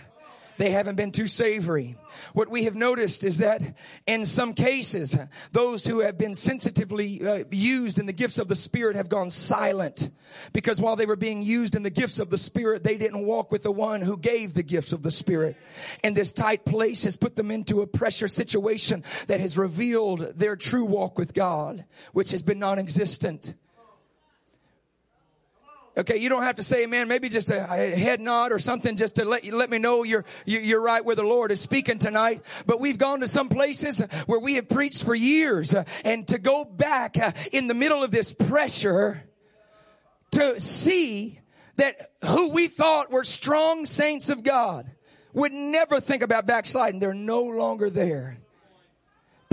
They 0.56 0.70
haven't 0.70 0.96
been 0.96 1.10
too 1.10 1.26
savory. 1.26 1.96
What 2.32 2.48
we 2.48 2.64
have 2.64 2.74
noticed 2.74 3.24
is 3.24 3.38
that 3.38 3.60
in 4.06 4.26
some 4.26 4.54
cases, 4.54 5.16
those 5.52 5.84
who 5.84 6.00
have 6.00 6.16
been 6.16 6.34
sensitively 6.34 7.24
uh, 7.26 7.44
used 7.50 7.98
in 7.98 8.06
the 8.06 8.12
gifts 8.12 8.38
of 8.38 8.48
the 8.48 8.56
Spirit 8.56 8.94
have 8.94 9.08
gone 9.08 9.30
silent 9.30 10.10
because 10.52 10.80
while 10.80 10.94
they 10.96 11.06
were 11.06 11.16
being 11.16 11.42
used 11.42 11.74
in 11.74 11.82
the 11.82 11.90
gifts 11.90 12.20
of 12.20 12.30
the 12.30 12.38
Spirit, 12.38 12.84
they 12.84 12.96
didn't 12.96 13.24
walk 13.24 13.50
with 13.50 13.64
the 13.64 13.72
one 13.72 14.00
who 14.00 14.16
gave 14.16 14.54
the 14.54 14.62
gifts 14.62 14.92
of 14.92 15.02
the 15.02 15.10
Spirit. 15.10 15.56
And 16.04 16.16
this 16.16 16.32
tight 16.32 16.64
place 16.64 17.02
has 17.04 17.16
put 17.16 17.34
them 17.34 17.50
into 17.50 17.80
a 17.80 17.86
pressure 17.86 18.28
situation 18.28 19.02
that 19.26 19.40
has 19.40 19.58
revealed 19.58 20.34
their 20.36 20.56
true 20.56 20.84
walk 20.84 21.18
with 21.18 21.34
God, 21.34 21.84
which 22.12 22.30
has 22.30 22.42
been 22.42 22.60
non-existent. 22.60 23.54
Okay, 25.96 26.16
you 26.16 26.28
don't 26.28 26.42
have 26.42 26.56
to 26.56 26.64
say 26.64 26.82
amen. 26.82 27.06
Maybe 27.06 27.28
just 27.28 27.50
a, 27.50 27.62
head 27.62 28.20
nod 28.20 28.50
or 28.50 28.58
something 28.58 28.96
just 28.96 29.16
to 29.16 29.24
let 29.24 29.44
you, 29.44 29.54
let 29.54 29.70
me 29.70 29.78
know 29.78 30.02
you're, 30.02 30.24
you're 30.44 30.82
right 30.82 31.04
where 31.04 31.14
the 31.14 31.22
Lord 31.22 31.52
is 31.52 31.60
speaking 31.60 32.00
tonight. 32.00 32.42
But 32.66 32.80
we've 32.80 32.98
gone 32.98 33.20
to 33.20 33.28
some 33.28 33.48
places 33.48 34.00
where 34.26 34.40
we 34.40 34.54
have 34.54 34.68
preached 34.68 35.04
for 35.04 35.14
years 35.14 35.72
uh, 35.72 35.84
and 36.04 36.26
to 36.28 36.38
go 36.38 36.64
back 36.64 37.16
uh, 37.16 37.30
in 37.52 37.68
the 37.68 37.74
middle 37.74 38.02
of 38.02 38.10
this 38.10 38.32
pressure 38.32 39.22
to 40.32 40.58
see 40.58 41.38
that 41.76 42.10
who 42.24 42.50
we 42.50 42.66
thought 42.66 43.12
were 43.12 43.22
strong 43.22 43.86
saints 43.86 44.30
of 44.30 44.42
God 44.42 44.90
would 45.32 45.52
never 45.52 46.00
think 46.00 46.24
about 46.24 46.44
backsliding. 46.44 46.98
They're 46.98 47.14
no 47.14 47.42
longer 47.42 47.88
there 47.88 48.38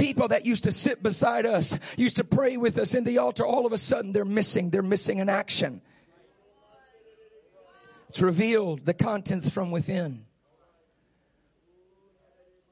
people 0.01 0.29
that 0.29 0.48
used 0.48 0.63
to 0.63 0.71
sit 0.71 1.03
beside 1.03 1.45
us, 1.45 1.77
used 1.95 2.17
to 2.17 2.24
pray 2.24 2.57
with 2.57 2.79
us 2.79 2.95
in 2.95 3.03
the 3.03 3.19
altar, 3.19 3.45
all 3.45 3.67
of 3.67 3.71
a 3.71 3.77
sudden 3.77 4.12
they're 4.12 4.25
missing. 4.25 4.71
They're 4.71 4.81
missing 4.81 5.19
in 5.19 5.29
action. 5.29 5.79
It's 8.12 8.22
revealed 8.22 8.86
the 8.86 8.94
contents 8.94 9.50
from 9.50 9.72
within. 9.72 10.25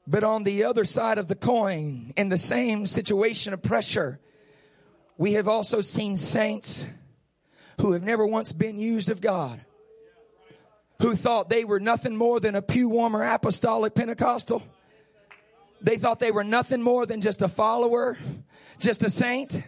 But 0.06 0.22
on 0.22 0.44
the 0.44 0.64
other 0.64 0.84
side 0.84 1.16
of 1.16 1.28
the 1.28 1.34
coin, 1.34 2.12
in 2.14 2.28
the 2.28 2.36
same 2.36 2.86
situation 2.86 3.54
of 3.54 3.62
pressure, 3.62 4.20
we 5.16 5.32
have 5.32 5.48
also 5.48 5.80
seen 5.80 6.18
saints 6.18 6.86
who 7.80 7.92
have 7.92 8.02
never 8.02 8.26
once 8.26 8.52
been 8.52 8.78
used 8.78 9.10
of 9.10 9.22
God, 9.22 9.58
who 11.00 11.16
thought 11.16 11.48
they 11.48 11.64
were 11.64 11.80
nothing 11.80 12.16
more 12.16 12.38
than 12.38 12.54
a 12.54 12.60
pew 12.60 12.90
warmer 12.90 13.24
apostolic 13.24 13.94
Pentecostal. 13.94 14.62
They 15.80 15.96
thought 15.96 16.20
they 16.20 16.32
were 16.32 16.44
nothing 16.44 16.82
more 16.82 17.06
than 17.06 17.22
just 17.22 17.40
a 17.40 17.48
follower, 17.48 18.18
just 18.78 19.02
a 19.02 19.08
saint 19.08 19.62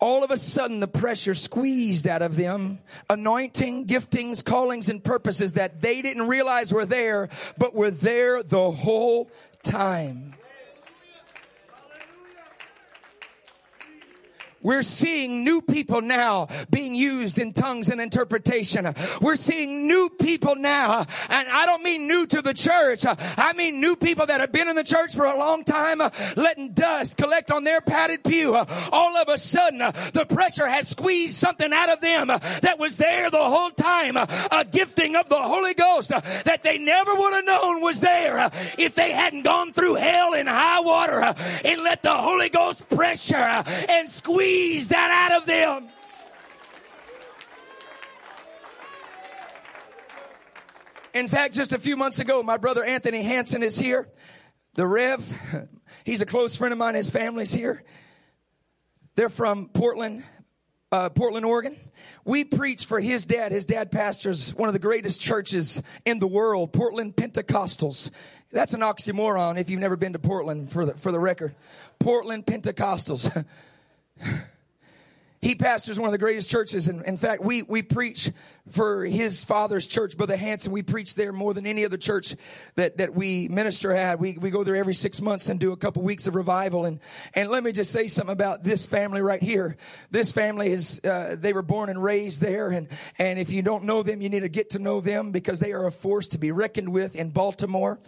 all 0.00 0.24
of 0.24 0.30
a 0.30 0.36
sudden 0.36 0.80
the 0.80 0.88
pressure 0.88 1.34
squeezed 1.34 2.08
out 2.08 2.22
of 2.22 2.36
them 2.36 2.78
anointing, 3.08 3.86
giftings, 3.86 4.44
callings, 4.44 4.88
and 4.88 5.04
purposes 5.04 5.52
that 5.52 5.80
they 5.82 6.02
didn't 6.02 6.26
realize 6.26 6.72
were 6.72 6.86
there, 6.86 7.28
but 7.58 7.74
were 7.74 7.90
there 7.90 8.42
the 8.42 8.70
whole 8.70 9.30
time. 9.62 10.34
We're 14.62 14.82
seeing 14.82 15.42
new 15.42 15.62
people 15.62 16.02
now 16.02 16.48
being 16.70 16.94
used 16.94 17.38
in 17.38 17.52
tongues 17.52 17.88
and 17.88 17.98
interpretation. 18.00 18.94
We're 19.20 19.36
seeing 19.36 19.86
new 19.86 20.10
people 20.10 20.54
now. 20.54 21.06
And 21.30 21.48
I 21.48 21.64
don't 21.64 21.82
mean 21.82 22.06
new 22.06 22.26
to 22.26 22.42
the 22.42 22.52
church. 22.52 23.04
I 23.06 23.54
mean 23.54 23.80
new 23.80 23.96
people 23.96 24.26
that 24.26 24.40
have 24.40 24.52
been 24.52 24.68
in 24.68 24.76
the 24.76 24.84
church 24.84 25.14
for 25.14 25.24
a 25.24 25.38
long 25.38 25.64
time, 25.64 26.02
letting 26.36 26.72
dust 26.72 27.16
collect 27.16 27.50
on 27.50 27.64
their 27.64 27.80
padded 27.80 28.22
pew. 28.22 28.54
All 28.54 29.16
of 29.16 29.28
a 29.28 29.38
sudden, 29.38 29.78
the 29.78 30.26
pressure 30.28 30.68
has 30.68 30.88
squeezed 30.88 31.36
something 31.36 31.72
out 31.72 31.88
of 31.88 32.02
them 32.02 32.26
that 32.26 32.78
was 32.78 32.96
there 32.96 33.30
the 33.30 33.38
whole 33.38 33.70
time. 33.70 34.16
A 34.16 34.66
gifting 34.70 35.16
of 35.16 35.28
the 35.30 35.40
Holy 35.40 35.72
Ghost 35.72 36.10
that 36.10 36.62
they 36.62 36.76
never 36.76 37.14
would 37.14 37.32
have 37.32 37.46
known 37.46 37.80
was 37.80 38.00
there 38.00 38.50
if 38.78 38.94
they 38.94 39.12
hadn't 39.12 39.42
gone 39.42 39.72
through 39.72 39.94
hell 39.94 40.34
and 40.34 40.48
high 40.48 40.80
water 40.80 41.34
and 41.64 41.82
let 41.82 42.02
the 42.02 42.12
Holy 42.12 42.50
Ghost 42.50 42.86
pressure 42.90 43.36
and 43.36 44.08
squeeze 44.10 44.49
squeeze 44.50 44.88
that 44.88 45.30
out 45.30 45.40
of 45.40 45.46
them. 45.46 45.88
In 51.12 51.28
fact, 51.28 51.54
just 51.54 51.72
a 51.72 51.78
few 51.78 51.96
months 51.96 52.20
ago, 52.20 52.42
my 52.42 52.56
brother 52.56 52.84
Anthony 52.84 53.22
Hanson 53.22 53.62
is 53.62 53.78
here. 53.78 54.08
The 54.74 54.86
Rev, 54.86 55.68
he's 56.04 56.20
a 56.20 56.26
close 56.26 56.56
friend 56.56 56.72
of 56.72 56.78
mine. 56.78 56.94
His 56.94 57.10
family's 57.10 57.52
here. 57.52 57.82
They're 59.16 59.28
from 59.28 59.68
Portland, 59.68 60.22
uh, 60.92 61.10
Portland, 61.10 61.44
Oregon. 61.44 61.76
We 62.24 62.44
preach 62.44 62.84
for 62.84 63.00
his 63.00 63.26
dad. 63.26 63.50
His 63.50 63.66
dad 63.66 63.90
pastors 63.90 64.54
one 64.54 64.68
of 64.68 64.72
the 64.72 64.78
greatest 64.78 65.20
churches 65.20 65.82
in 66.04 66.20
the 66.20 66.28
world, 66.28 66.72
Portland 66.72 67.16
Pentecostals. 67.16 68.10
That's 68.52 68.72
an 68.72 68.80
oxymoron 68.80 69.58
if 69.58 69.68
you've 69.68 69.80
never 69.80 69.96
been 69.96 70.12
to 70.12 70.18
Portland 70.20 70.70
for 70.70 70.86
the, 70.86 70.94
for 70.94 71.10
the 71.10 71.20
record. 71.20 71.54
Portland 71.98 72.46
Pentecostals. 72.46 73.44
he 75.40 75.54
pastors 75.54 75.98
one 75.98 76.06
of 76.08 76.12
the 76.12 76.18
greatest 76.18 76.50
churches. 76.50 76.88
And 76.88 77.02
in 77.04 77.16
fact, 77.16 77.42
we, 77.42 77.62
we 77.62 77.82
preach 77.82 78.30
for 78.68 79.04
his 79.04 79.42
father's 79.42 79.86
church, 79.86 80.16
Brother 80.16 80.36
Hanson. 80.36 80.70
We 80.70 80.82
preach 80.82 81.14
there 81.14 81.32
more 81.32 81.54
than 81.54 81.66
any 81.66 81.84
other 81.84 81.96
church 81.96 82.36
that, 82.74 82.98
that 82.98 83.14
we 83.14 83.48
minister 83.48 83.92
at. 83.92 84.18
We, 84.18 84.34
we 84.34 84.50
go 84.50 84.64
there 84.64 84.76
every 84.76 84.92
six 84.94 85.20
months 85.20 85.48
and 85.48 85.58
do 85.58 85.72
a 85.72 85.76
couple 85.76 86.02
weeks 86.02 86.26
of 86.26 86.34
revival. 86.34 86.84
And, 86.84 87.00
and 87.34 87.48
let 87.48 87.64
me 87.64 87.72
just 87.72 87.90
say 87.90 88.06
something 88.06 88.32
about 88.32 88.64
this 88.64 88.84
family 88.84 89.22
right 89.22 89.42
here. 89.42 89.76
This 90.10 90.30
family 90.30 90.68
is, 90.68 91.00
uh, 91.04 91.36
they 91.38 91.54
were 91.54 91.62
born 91.62 91.88
and 91.88 92.02
raised 92.02 92.40
there. 92.42 92.68
And, 92.68 92.88
and 93.18 93.38
if 93.38 93.50
you 93.50 93.62
don't 93.62 93.84
know 93.84 94.02
them, 94.02 94.20
you 94.20 94.28
need 94.28 94.40
to 94.40 94.48
get 94.48 94.70
to 94.70 94.78
know 94.78 95.00
them 95.00 95.32
because 95.32 95.58
they 95.58 95.72
are 95.72 95.86
a 95.86 95.92
force 95.92 96.28
to 96.28 96.38
be 96.38 96.52
reckoned 96.52 96.92
with 96.92 97.16
in 97.16 97.30
Baltimore. 97.30 97.98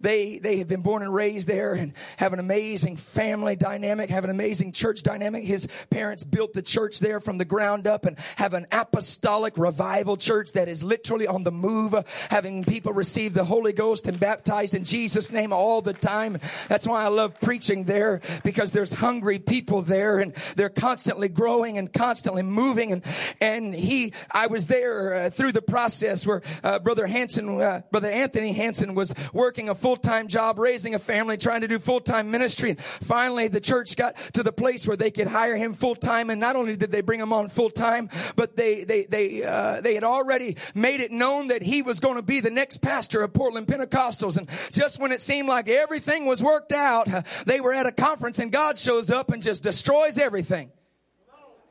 They, 0.00 0.38
they 0.38 0.58
have 0.58 0.68
been 0.68 0.82
born 0.82 1.02
and 1.02 1.12
raised 1.12 1.48
there 1.48 1.72
and 1.74 1.92
have 2.18 2.32
an 2.32 2.38
amazing 2.38 2.96
family 2.96 3.56
dynamic, 3.56 4.10
have 4.10 4.24
an 4.24 4.30
amazing 4.30 4.72
church 4.72 5.02
dynamic. 5.02 5.44
His 5.44 5.68
parents 5.90 6.24
built 6.24 6.52
the 6.52 6.62
church 6.62 7.00
there 7.00 7.20
from 7.20 7.38
the 7.38 7.44
ground 7.44 7.86
up 7.86 8.06
and 8.06 8.16
have 8.36 8.54
an 8.54 8.66
apostolic 8.70 9.58
revival 9.58 10.16
church 10.16 10.52
that 10.52 10.68
is 10.68 10.84
literally 10.84 11.26
on 11.26 11.44
the 11.44 11.50
move, 11.50 11.94
having 12.30 12.64
people 12.64 12.92
receive 12.92 13.34
the 13.34 13.44
Holy 13.44 13.72
Ghost 13.72 14.06
and 14.06 14.20
baptized 14.20 14.74
in 14.74 14.84
Jesus 14.84 15.32
name 15.32 15.52
all 15.52 15.82
the 15.82 15.92
time. 15.92 16.38
That's 16.68 16.86
why 16.86 17.04
I 17.04 17.08
love 17.08 17.40
preaching 17.40 17.84
there 17.84 18.20
because 18.44 18.72
there's 18.72 18.94
hungry 18.94 19.38
people 19.38 19.82
there 19.82 20.20
and 20.20 20.34
they're 20.56 20.68
constantly 20.68 21.28
growing 21.28 21.78
and 21.78 21.92
constantly 21.92 22.42
moving. 22.42 22.92
And, 22.92 23.02
and 23.40 23.74
he, 23.74 24.12
I 24.30 24.46
was 24.46 24.66
there 24.66 25.14
uh, 25.14 25.30
through 25.30 25.52
the 25.52 25.62
process 25.62 26.26
where 26.26 26.42
uh, 26.62 26.78
Brother 26.78 27.06
Hanson, 27.06 27.60
uh, 27.60 27.82
Brother 27.90 28.10
Anthony 28.10 28.52
Hanson 28.52 28.94
was 28.94 29.14
working 29.32 29.68
a 29.68 29.74
full 29.74 29.87
full-time 29.88 30.28
job, 30.28 30.58
raising 30.58 30.94
a 30.94 30.98
family, 30.98 31.38
trying 31.38 31.62
to 31.62 31.66
do 31.66 31.78
full-time 31.78 32.30
ministry. 32.30 32.72
And 32.72 32.78
finally, 32.78 33.48
the 33.48 33.58
church 33.58 33.96
got 33.96 34.18
to 34.34 34.42
the 34.42 34.52
place 34.52 34.86
where 34.86 34.98
they 34.98 35.10
could 35.10 35.28
hire 35.28 35.56
him 35.56 35.72
full-time. 35.72 36.28
And 36.28 36.38
not 36.38 36.56
only 36.56 36.76
did 36.76 36.92
they 36.92 37.00
bring 37.00 37.18
him 37.18 37.32
on 37.32 37.48
full-time, 37.48 38.10
but 38.36 38.54
they, 38.54 38.84
they, 38.84 39.04
they, 39.04 39.42
uh, 39.42 39.80
they 39.80 39.94
had 39.94 40.04
already 40.04 40.58
made 40.74 41.00
it 41.00 41.10
known 41.10 41.46
that 41.46 41.62
he 41.62 41.80
was 41.80 42.00
going 42.00 42.16
to 42.16 42.22
be 42.22 42.40
the 42.40 42.50
next 42.50 42.82
pastor 42.82 43.22
of 43.22 43.32
Portland 43.32 43.66
Pentecostals. 43.66 44.36
And 44.36 44.46
just 44.72 45.00
when 45.00 45.10
it 45.10 45.22
seemed 45.22 45.48
like 45.48 45.70
everything 45.70 46.26
was 46.26 46.42
worked 46.42 46.72
out, 46.72 47.08
they 47.46 47.58
were 47.58 47.72
at 47.72 47.86
a 47.86 47.92
conference 47.92 48.38
and 48.40 48.52
God 48.52 48.78
shows 48.78 49.10
up 49.10 49.30
and 49.30 49.42
just 49.42 49.62
destroys 49.62 50.18
everything. 50.18 50.70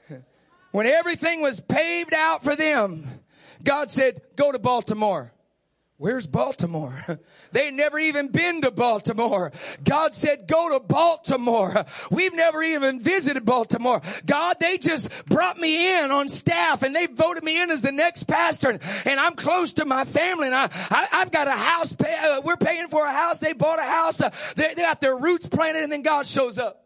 When 0.71 0.87
everything 0.87 1.41
was 1.41 1.59
paved 1.61 2.15
out 2.15 2.43
for 2.43 2.55
them, 2.55 3.21
God 3.63 3.91
said, 3.91 4.21
go 4.35 4.51
to 4.51 4.57
Baltimore. 4.57 5.33
Where's 5.97 6.27
Baltimore? 6.27 6.93
They 7.53 7.71
never 7.71 7.97
even 7.97 8.27
been 8.27 8.61
to 8.63 8.71
Baltimore. 8.71 9.53
God 9.81 10.13
said, 10.13 10.49
go 10.49 10.77
to 10.77 10.81
Baltimore. 10.81 11.85
We've 12.11 12.33
never 12.33 12.61
even 12.61 12.99
visited 12.99 13.45
Baltimore. 13.45 14.01
God, 14.25 14.57
they 14.59 14.77
just 14.77 15.09
brought 15.27 15.57
me 15.57 15.97
in 15.97 16.11
on 16.11 16.27
staff 16.27 16.83
and 16.83 16.93
they 16.93 17.05
voted 17.07 17.45
me 17.45 17.59
in 17.59 17.71
as 17.71 17.81
the 17.81 17.93
next 17.93 18.23
pastor 18.23 18.77
and, 19.05 19.17
I'm 19.17 19.35
close 19.35 19.73
to 19.75 19.85
my 19.85 20.03
family 20.03 20.47
and 20.47 20.55
I, 20.55 20.69
I, 20.91 21.19
have 21.19 21.31
got 21.31 21.47
a 21.47 21.51
house, 21.51 21.93
pay, 21.93 22.13
uh, 22.21 22.41
we're 22.43 22.57
paying 22.57 22.89
for 22.89 23.05
a 23.05 23.13
house. 23.13 23.39
They 23.39 23.53
bought 23.53 23.79
a 23.79 23.83
house. 23.83 24.19
Uh, 24.19 24.29
they, 24.57 24.73
they 24.73 24.81
got 24.81 24.99
their 24.99 25.17
roots 25.17 25.47
planted 25.47 25.83
and 25.83 25.91
then 25.91 26.01
God 26.01 26.27
shows 26.27 26.57
up. 26.57 26.85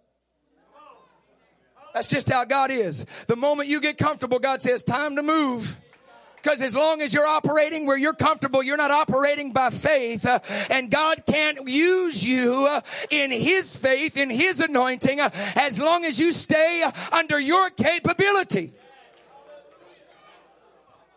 That's 1.95 2.07
just 2.07 2.29
how 2.29 2.45
God 2.45 2.69
is. 2.69 3.07
The 3.25 3.35
moment 3.35 3.67
you 3.67 3.81
get 3.81 3.97
comfortable, 3.97 4.37
God 4.37 4.61
says, 4.61 4.83
time 4.83 5.15
to 5.15 5.23
move. 5.23 5.80
Because 6.41 6.61
as 6.61 6.75
long 6.75 7.01
as 7.01 7.13
you're 7.13 7.27
operating 7.27 7.85
where 7.85 7.97
you're 7.97 8.13
comfortable, 8.13 8.63
you're 8.63 8.77
not 8.77 8.91
operating 8.91 9.51
by 9.51 9.69
faith. 9.69 10.25
Uh, 10.25 10.39
and 10.69 10.89
God 10.89 11.23
can't 11.25 11.69
use 11.69 12.23
you 12.23 12.67
uh, 12.67 12.81
in 13.09 13.31
His 13.31 13.75
faith, 13.75 14.17
in 14.17 14.29
His 14.29 14.59
anointing, 14.59 15.19
uh, 15.19 15.29
as 15.55 15.79
long 15.79 16.05
as 16.05 16.19
you 16.19 16.31
stay 16.31 16.83
uh, 16.83 16.91
under 17.11 17.39
your 17.39 17.69
capability. 17.69 18.73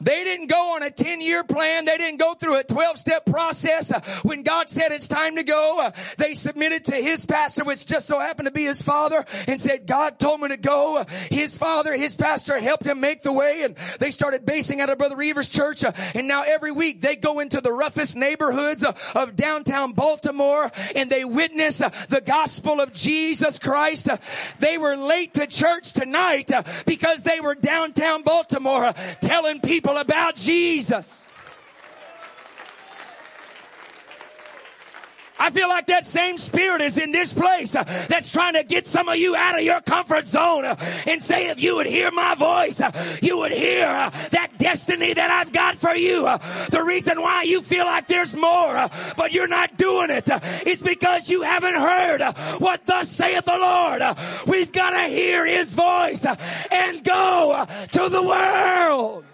They 0.05 0.23
didn't 0.23 0.49
go 0.49 0.75
on 0.77 0.83
a 0.83 0.90
10 0.90 1.23
year 1.23 1.43
plan. 1.45 1.87
They 1.87 1.97
didn't 1.97 2.21
go 2.21 2.35
through 2.35 2.59
a 2.59 2.62
12 2.62 2.99
step 2.99 3.25
process. 3.25 3.90
Uh, 3.90 4.01
when 4.23 4.43
God 4.43 4.69
said 4.69 4.93
it's 4.93 5.09
time 5.09 5.37
to 5.37 5.43
go, 5.43 5.81
uh, 5.81 5.93
they 6.19 6.35
submitted 6.35 6.85
to 6.87 6.97
his 6.97 7.25
pastor, 7.25 7.64
which 7.64 7.87
just 7.87 8.07
so 8.07 8.21
happened 8.21 8.47
to 8.47 8.53
be 8.53 8.64
his 8.64 8.83
father 8.83 9.25
and 9.49 9.59
said, 9.59 9.87
God 9.87 10.19
told 10.19 10.43
me 10.43 10.49
to 10.49 10.59
go. 10.59 10.99
Uh, 10.99 11.05
his 11.31 11.57
father, 11.57 11.97
his 11.97 12.14
pastor 12.14 12.61
helped 12.61 12.87
him 12.87 13.01
make 13.01 13.23
the 13.23 13.33
way 13.33 13.62
and 13.62 13.77
they 13.99 14.11
started 14.11 14.45
basing 14.45 14.83
out 14.83 14.90
of 14.90 14.99
Brother 14.99 15.17
Reaver's 15.17 15.49
church. 15.49 15.83
And 16.14 16.29
now 16.29 16.43
every 16.47 16.73
week 16.73 17.01
they 17.01 17.17
go 17.17 17.40
into 17.40 17.62
the 17.62 17.73
roughest 17.73 18.14
neighborhoods 18.14 18.85
of 19.14 19.37
downtown 19.37 19.93
Baltimore 19.93 20.71
and 20.95 21.09
they 21.09 21.25
witness 21.25 21.79
the 21.79 22.23
gospel 22.25 22.81
of 22.81 22.93
Jesus 22.93 23.59
Christ. 23.59 24.09
They 24.59 24.77
were 24.77 24.97
late 24.97 25.33
to 25.35 25.47
church 25.47 25.95
tonight 25.95 26.51
because 26.85 27.23
they 27.23 27.40
were 27.40 27.55
downtown 27.55 28.23
Baltimore 28.23 28.93
telling 29.21 29.61
people 29.61 29.93
about 29.96 30.37
Jesus. 30.37 31.24
I 35.44 35.50
feel 35.50 35.68
like 35.68 35.88
that 35.88 36.07
same 36.07 36.38
spirit 36.38 36.80
is 36.80 36.96
in 36.96 37.11
this 37.11 37.33
place 37.35 37.76
uh, 37.76 37.85
that's 38.09 38.33
trying 38.33 38.54
to 38.54 38.64
get 38.64 38.87
some 38.87 39.11
of 39.11 39.16
you 39.16 39.37
out 39.37 39.59
of 39.59 39.62
your 39.62 39.83
comfort 39.83 40.26
zone 40.26 40.64
uh, 40.64 40.74
and 41.07 41.22
say, 41.22 41.48
if 41.48 41.62
you 41.62 41.74
would 41.76 41.87
hear 41.87 42.11
my 42.12 42.35
voice, 42.35 42.80
uh, 42.80 42.90
you 43.20 43.37
would 43.37 43.52
hear 43.52 43.87
uh, 43.87 44.09
that 44.30 44.57
destiny 44.57 45.12
that 45.12 45.30
I've 45.30 45.52
got 45.52 45.76
for 45.76 45.94
you. 45.94 46.26
Uh, 46.26 46.38
the 46.70 46.83
reason 46.83 47.20
why 47.20 47.42
you 47.42 47.61
feel 47.61 47.85
like 47.85 48.07
there's 48.07 48.35
more, 48.35 48.74
uh, 48.74 48.88
but 49.18 49.35
you're 49.35 49.46
not 49.46 49.76
doing 49.76 50.09
it, 50.09 50.30
is 50.66 50.80
because 50.80 51.28
you 51.28 51.42
haven't 51.42 51.74
heard 51.74 52.22
what 52.59 52.87
thus 52.87 53.11
saith 53.11 53.44
the 53.44 53.59
Lord. 53.59 54.02
We've 54.46 54.72
got 54.72 54.90
to 54.90 55.09
hear 55.09 55.44
his 55.44 55.74
voice 55.74 56.24
and 56.24 57.04
go 57.04 57.66
to 57.92 58.09
the 58.09 58.22
world. 58.22 59.24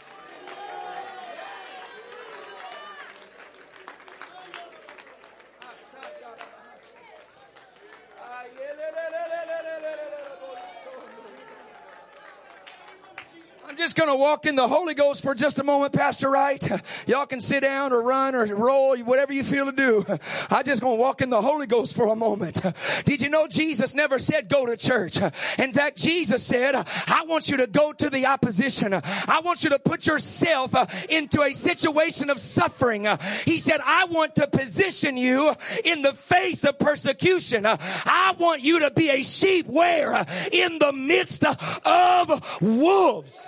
Just 13.81 13.97
going 13.97 14.11
to 14.11 14.17
walk 14.17 14.45
in 14.45 14.57
the 14.57 14.69
Holy 14.69 14.93
Ghost 14.93 15.23
for 15.23 15.35
just 15.35 15.59
a 15.59 15.65
moment, 15.65 15.95
Pastor 15.95 16.29
Wright. 16.29 16.63
Y'all 17.07 17.25
can 17.25 17.41
sit 17.41 17.63
down 17.63 17.93
or 17.93 18.03
run 18.03 18.35
or 18.35 18.45
roll, 18.45 18.97
whatever 18.99 19.33
you 19.33 19.43
feel 19.43 19.65
to 19.65 19.73
do. 19.73 20.05
I 20.51 20.63
just 20.63 20.83
going 20.83 20.99
to 20.99 21.01
walk 21.01 21.23
in 21.23 21.31
the 21.31 21.41
Holy 21.41 21.67
Ghost 21.67 21.97
for 21.97 22.13
a 22.13 22.15
moment. 22.15 22.61
Did 23.07 23.23
you 23.23 23.31
know 23.31 23.47
Jesus 23.47 23.95
never 23.95 24.19
said 24.19 24.51
go 24.51 24.67
to 24.67 24.77
church? 24.77 25.19
In 25.59 25.73
fact, 25.73 25.97
Jesus 25.97 26.45
said, 26.45 26.75
I 26.75 27.25
want 27.27 27.49
you 27.49 27.57
to 27.57 27.67
go 27.67 27.93
to 27.93 28.11
the 28.11 28.27
opposition. 28.27 28.93
I 28.93 29.41
want 29.43 29.65
you 29.65 29.71
to 29.71 29.79
put 29.79 30.07
yourself 30.07 30.75
uh, 30.75 30.87
into 31.09 31.41
a 31.41 31.55
situation 31.55 32.29
of 32.29 32.39
suffering. 32.39 33.07
He 33.47 33.59
said, 33.59 33.81
I 33.85 34.05
want 34.05 34.37
to 34.37 34.47
position 34.47 35.17
you 35.17 35.55
in 35.85 36.03
the 36.03 36.13
face 36.13 36.65
of 36.65 36.79
persecution. 36.79 37.65
I 37.67 38.35
want 38.39 38.63
you 38.63 38.81
to 38.81 38.91
be 38.91 39.09
a 39.09 39.23
sheep 39.23 39.67
where 39.67 40.27
in 40.53 40.79
the 40.79 40.93
midst 40.93 41.45
of 41.45 42.61
wolves. 42.61 43.47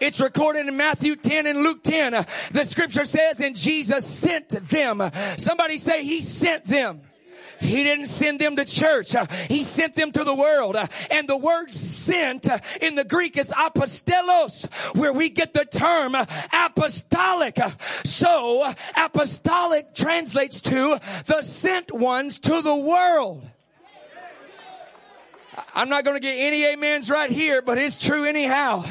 It's 0.00 0.20
recorded 0.20 0.66
in 0.66 0.76
Matthew 0.76 1.16
10 1.16 1.46
and 1.46 1.62
Luke 1.62 1.82
10. 1.82 2.14
Uh, 2.14 2.24
the 2.52 2.64
scripture 2.64 3.04
says, 3.04 3.40
and 3.40 3.56
Jesus 3.56 4.06
sent 4.06 4.48
them. 4.48 5.02
Somebody 5.36 5.76
say 5.76 6.04
he 6.04 6.20
sent 6.20 6.64
them. 6.64 7.00
He 7.60 7.82
didn't 7.82 8.06
send 8.06 8.40
them 8.40 8.56
to 8.56 8.64
church. 8.64 9.14
He 9.48 9.62
sent 9.62 9.96
them 9.96 10.12
to 10.12 10.24
the 10.24 10.34
world. 10.34 10.76
And 11.10 11.28
the 11.28 11.36
word 11.36 11.72
sent 11.74 12.48
in 12.80 12.94
the 12.94 13.04
Greek 13.04 13.36
is 13.36 13.50
apostelos, 13.50 14.96
where 14.96 15.12
we 15.12 15.28
get 15.28 15.52
the 15.52 15.64
term 15.64 16.14
apostolic. 16.52 17.58
So 18.04 18.72
apostolic 18.96 19.94
translates 19.94 20.60
to 20.62 21.00
the 21.26 21.42
sent 21.42 21.92
ones 21.92 22.38
to 22.40 22.62
the 22.62 22.76
world. 22.76 23.48
I'm 25.78 25.88
not 25.88 26.04
going 26.04 26.16
to 26.16 26.20
get 26.20 26.34
any 26.36 26.66
amens 26.66 27.08
right 27.08 27.30
here, 27.30 27.62
but 27.62 27.78
it's 27.78 27.96
true 27.96 28.24
anyhow. 28.24 28.84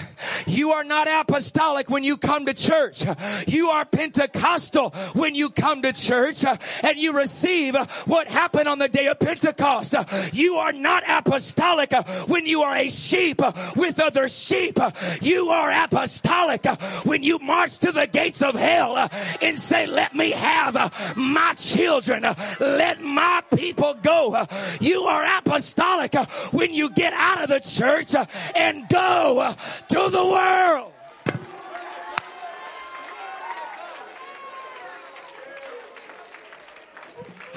You 0.46 0.72
are 0.72 0.86
not 0.86 1.10
apostolic 1.10 1.90
when 1.90 2.06
you 2.06 2.16
come 2.16 2.46
to 2.46 2.54
church. 2.54 3.04
You 3.46 3.68
are 3.68 3.84
Pentecostal 3.84 4.92
when 5.14 5.36
you 5.36 5.50
come 5.50 5.82
to 5.82 5.92
church 5.92 6.46
and 6.46 6.98
you 6.98 7.12
receive 7.12 7.76
what 8.06 8.30
happened 8.30 8.70
on 8.70 8.80
the 8.80 8.88
day 8.88 9.08
of 9.08 9.20
Pentecost. 9.20 9.96
You 10.32 10.56
are 10.56 10.72
not 10.72 11.04
apostolic 11.06 11.92
when 12.28 12.46
you 12.46 12.62
are 12.62 12.78
a 12.78 12.90
sheep 12.90 13.42
with 13.76 14.00
other 14.00 14.30
sheep. 14.30 14.80
You 15.22 15.50
are 15.50 15.84
apostolic 15.84 16.66
when 17.04 17.22
you 17.22 17.40
march 17.40 17.80
to 17.80 17.92
the 17.92 18.08
gates 18.08 18.42
of 18.42 18.56
hell 18.56 19.10
and 19.42 19.60
say, 19.60 19.88
let 19.88 20.16
me 20.16 20.32
have 20.32 21.18
my 21.18 21.54
children. 21.56 22.24
Let 22.62 23.02
my 23.02 23.44
people 23.54 23.94
go. 23.96 24.46
You 24.80 25.02
are 25.02 25.40
apostolic 25.40 26.16
when 26.54 26.77
you 26.78 26.90
get 26.92 27.14
out 27.14 27.44
of 27.44 27.50
the 27.50 27.60
church 27.60 28.16
uh, 28.16 28.26
and 28.56 28.88
go 28.88 29.40
uh, 29.40 29.54
to 29.88 30.10
the 30.10 30.26
world. 30.26 30.94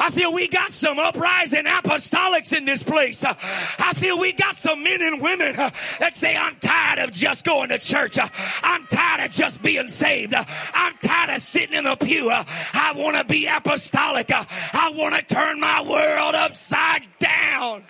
I 0.02 0.08
feel 0.08 0.32
we 0.32 0.48
got 0.48 0.72
some 0.72 0.98
uprising 0.98 1.64
apostolics 1.64 2.56
in 2.56 2.64
this 2.64 2.82
place. 2.82 3.22
Uh, 3.22 3.34
I 3.78 3.92
feel 3.94 4.18
we 4.18 4.32
got 4.32 4.56
some 4.56 4.82
men 4.82 5.02
and 5.02 5.20
women 5.20 5.54
that 5.54 6.14
say, 6.14 6.34
I'm 6.34 6.56
tired 6.56 7.00
of 7.00 7.12
just 7.12 7.44
going 7.44 7.68
to 7.68 7.78
church. 7.78 8.18
I'm 8.18 8.86
tired 8.86 9.26
of 9.26 9.30
just 9.30 9.60
being 9.60 9.88
saved. 9.88 10.32
I'm 10.34 10.94
tired 11.02 11.36
of 11.36 11.42
sitting 11.42 11.76
in 11.76 11.84
the 11.84 11.96
pew. 11.96 12.30
I 12.30 12.94
want 12.96 13.18
to 13.18 13.24
be 13.24 13.46
apostolic. 13.46 14.30
I 14.32 14.90
want 14.96 15.16
to 15.16 15.34
turn 15.34 15.60
my 15.60 15.82
world 15.82 16.34
upside 16.34 17.02
down. 17.18 17.84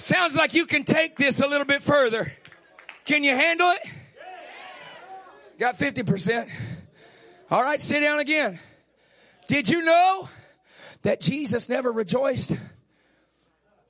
Sounds 0.00 0.34
like 0.34 0.54
you 0.54 0.64
can 0.64 0.84
take 0.84 1.18
this 1.18 1.40
a 1.40 1.46
little 1.46 1.66
bit 1.66 1.82
further. 1.82 2.32
Can 3.04 3.22
you 3.22 3.36
handle 3.36 3.68
it? 3.68 3.80
Got 5.58 5.76
50%. 5.76 6.50
All 7.50 7.62
right, 7.62 7.78
sit 7.78 8.00
down 8.00 8.18
again. 8.18 8.58
Did 9.46 9.68
you 9.68 9.82
know 9.82 10.26
that 11.02 11.20
Jesus 11.20 11.68
never 11.68 11.92
rejoiced 11.92 12.56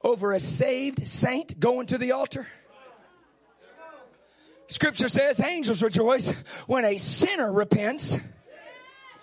over 0.02 0.32
a 0.32 0.40
saved 0.40 1.08
saint 1.08 1.60
going 1.60 1.86
to 1.86 1.96
the 1.96 2.10
altar? 2.10 2.44
Scripture 4.66 5.08
says 5.08 5.38
angels 5.38 5.80
rejoice 5.80 6.32
when 6.66 6.84
a 6.84 6.96
sinner 6.96 7.52
repents. 7.52 8.18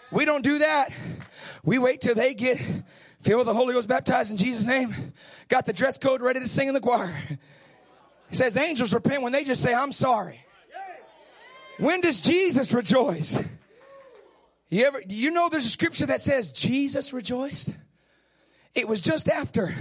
We 0.09 0.23
don't 0.23 0.41
do 0.41 0.59
that. 0.59 0.93
We 1.65 1.79
wait 1.79 1.99
till 1.99 2.15
they 2.15 2.33
get 2.33 2.61
filled 3.27 3.39
with 3.39 3.47
the 3.47 3.53
Holy 3.53 3.73
Ghost, 3.73 3.89
baptized 3.89 4.31
in 4.31 4.37
Jesus' 4.37 4.65
name, 4.65 5.11
got 5.49 5.65
the 5.65 5.73
dress 5.73 5.97
code 5.97 6.21
ready 6.21 6.39
to 6.39 6.47
sing 6.47 6.69
in 6.69 6.73
the 6.73 6.79
choir. 6.79 7.13
He 8.29 8.37
says 8.37 8.55
angels 8.55 8.93
repent 8.93 9.21
when 9.21 9.33
they 9.33 9.43
just 9.43 9.61
say, 9.61 9.73
I'm 9.73 9.91
sorry. 9.91 10.39
When 11.77 11.99
does 11.99 12.21
Jesus 12.21 12.71
rejoice? 12.71 13.43
You 14.69 14.85
ever, 14.85 15.01
do 15.05 15.13
you 15.13 15.31
know 15.31 15.49
there's 15.49 15.65
a 15.65 15.69
scripture 15.69 16.05
that 16.05 16.21
says 16.21 16.51
Jesus 16.51 17.11
rejoiced? 17.11 17.73
It 18.73 18.87
was 18.87 19.01
just 19.01 19.27
after 19.27 19.75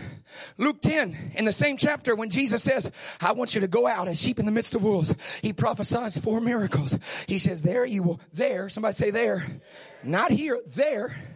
Luke 0.59 0.81
10 0.83 1.33
in 1.37 1.45
the 1.45 1.53
same 1.53 1.77
chapter 1.77 2.17
when 2.17 2.31
Jesus 2.31 2.65
says, 2.65 2.91
I 3.21 3.31
want 3.31 3.55
you 3.55 3.61
to 3.61 3.69
go 3.69 3.87
out 3.87 4.09
as 4.09 4.21
sheep 4.21 4.41
in 4.41 4.47
the 4.47 4.53
midst 4.53 4.75
of 4.75 4.83
wolves. 4.83 5.15
He 5.41 5.53
prophesies 5.53 6.19
four 6.19 6.41
miracles. 6.41 6.99
He 7.29 7.39
says, 7.39 7.63
there 7.63 7.85
you 7.85 8.03
will, 8.03 8.21
there, 8.33 8.69
somebody 8.71 8.95
say 8.95 9.11
there, 9.11 9.47
not 10.03 10.33
here, 10.33 10.61
there. 10.67 11.36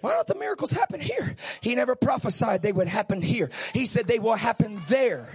Why 0.00 0.12
don't 0.12 0.26
the 0.26 0.34
miracles 0.34 0.70
happen 0.70 1.00
here? 1.00 1.36
He 1.60 1.74
never 1.74 1.94
prophesied 1.94 2.62
they 2.62 2.72
would 2.72 2.88
happen 2.88 3.20
here. 3.20 3.50
He 3.74 3.86
said 3.86 4.06
they 4.06 4.18
will 4.18 4.34
happen 4.34 4.80
there. 4.88 5.28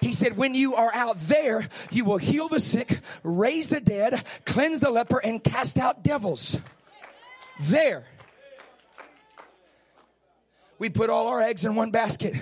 He 0.00 0.12
said, 0.12 0.36
when 0.36 0.56
you 0.56 0.74
are 0.74 0.92
out 0.92 1.20
there, 1.20 1.68
you 1.92 2.04
will 2.04 2.16
heal 2.16 2.48
the 2.48 2.58
sick, 2.58 2.98
raise 3.22 3.68
the 3.68 3.80
dead, 3.80 4.24
cleanse 4.44 4.80
the 4.80 4.90
leper, 4.90 5.18
and 5.18 5.42
cast 5.42 5.78
out 5.78 6.02
devils. 6.02 6.58
There. 7.60 8.04
We 10.80 10.88
put 10.88 11.08
all 11.08 11.28
our 11.28 11.40
eggs 11.40 11.64
in 11.64 11.76
one 11.76 11.92
basket 11.92 12.34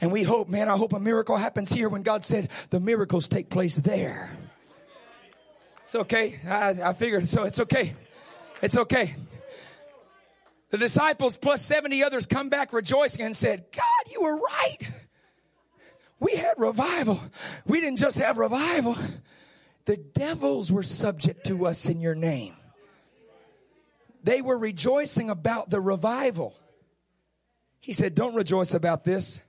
and 0.00 0.12
we 0.12 0.22
hope, 0.22 0.48
man, 0.48 0.68
I 0.68 0.76
hope 0.76 0.92
a 0.92 1.00
miracle 1.00 1.36
happens 1.36 1.72
here 1.72 1.88
when 1.88 2.02
God 2.04 2.24
said 2.24 2.48
the 2.70 2.78
miracles 2.78 3.26
take 3.26 3.50
place 3.50 3.74
there. 3.74 4.30
It's 5.82 5.96
okay. 5.96 6.38
I, 6.48 6.76
I 6.90 6.92
figured 6.92 7.26
so. 7.26 7.42
It's 7.42 7.58
okay. 7.58 7.94
It's 8.62 8.76
okay. 8.76 9.16
The 10.70 10.78
disciples 10.78 11.36
plus 11.36 11.62
70 11.62 12.02
others 12.02 12.26
come 12.26 12.50
back 12.50 12.72
rejoicing 12.72 13.24
and 13.24 13.36
said, 13.36 13.66
God, 13.72 14.12
you 14.12 14.22
were 14.22 14.36
right. 14.36 14.78
We 16.20 16.34
had 16.34 16.54
revival. 16.58 17.20
We 17.66 17.80
didn't 17.80 17.98
just 17.98 18.18
have 18.18 18.38
revival. 18.38 18.96
The 19.86 19.96
devils 19.96 20.70
were 20.70 20.82
subject 20.82 21.46
to 21.46 21.66
us 21.66 21.86
in 21.86 22.00
your 22.00 22.14
name. 22.14 22.54
They 24.22 24.42
were 24.42 24.58
rejoicing 24.58 25.30
about 25.30 25.70
the 25.70 25.80
revival. 25.80 26.54
He 27.80 27.92
said, 27.94 28.14
Don't 28.14 28.34
rejoice 28.34 28.74
about 28.74 29.04
this. 29.04 29.40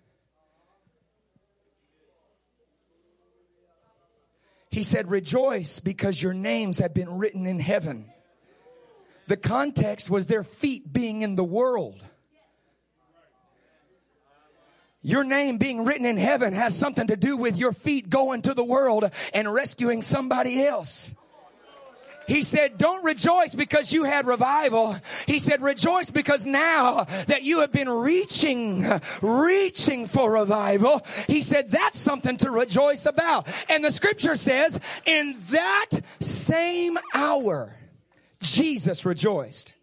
He 4.69 4.83
said, 4.83 5.09
Rejoice 5.09 5.79
because 5.79 6.21
your 6.21 6.33
names 6.33 6.79
have 6.79 6.93
been 6.93 7.17
written 7.17 7.47
in 7.47 7.59
heaven. 7.59 8.05
The 9.29 9.37
context 9.37 10.09
was 10.09 10.25
their 10.25 10.43
feet 10.43 10.91
being 10.91 11.21
in 11.21 11.35
the 11.35 11.43
world. 11.43 12.03
Your 15.03 15.23
name 15.23 15.59
being 15.59 15.85
written 15.85 16.07
in 16.07 16.17
heaven 16.17 16.51
has 16.53 16.75
something 16.75 17.05
to 17.05 17.15
do 17.15 17.37
with 17.37 17.55
your 17.55 17.71
feet 17.71 18.09
going 18.09 18.41
to 18.41 18.55
the 18.55 18.63
world 18.63 19.05
and 19.31 19.53
rescuing 19.53 20.01
somebody 20.01 20.65
else. 20.65 21.13
He 22.27 22.41
said, 22.41 22.79
don't 22.79 23.03
rejoice 23.03 23.53
because 23.53 23.93
you 23.93 24.03
had 24.03 24.25
revival. 24.25 24.97
He 25.27 25.37
said, 25.37 25.61
rejoice 25.61 26.09
because 26.09 26.47
now 26.47 27.03
that 27.27 27.43
you 27.43 27.59
have 27.59 27.71
been 27.71 27.89
reaching, 27.89 28.83
reaching 29.21 30.07
for 30.07 30.31
revival, 30.31 31.05
he 31.27 31.43
said, 31.43 31.69
that's 31.69 31.99
something 31.99 32.37
to 32.37 32.49
rejoice 32.49 33.05
about. 33.05 33.47
And 33.69 33.85
the 33.85 33.91
scripture 33.91 34.35
says, 34.35 34.79
in 35.05 35.35
that 35.51 35.89
same 36.19 36.97
hour, 37.13 37.75
Jesus 38.41 39.05
rejoiced. 39.05 39.73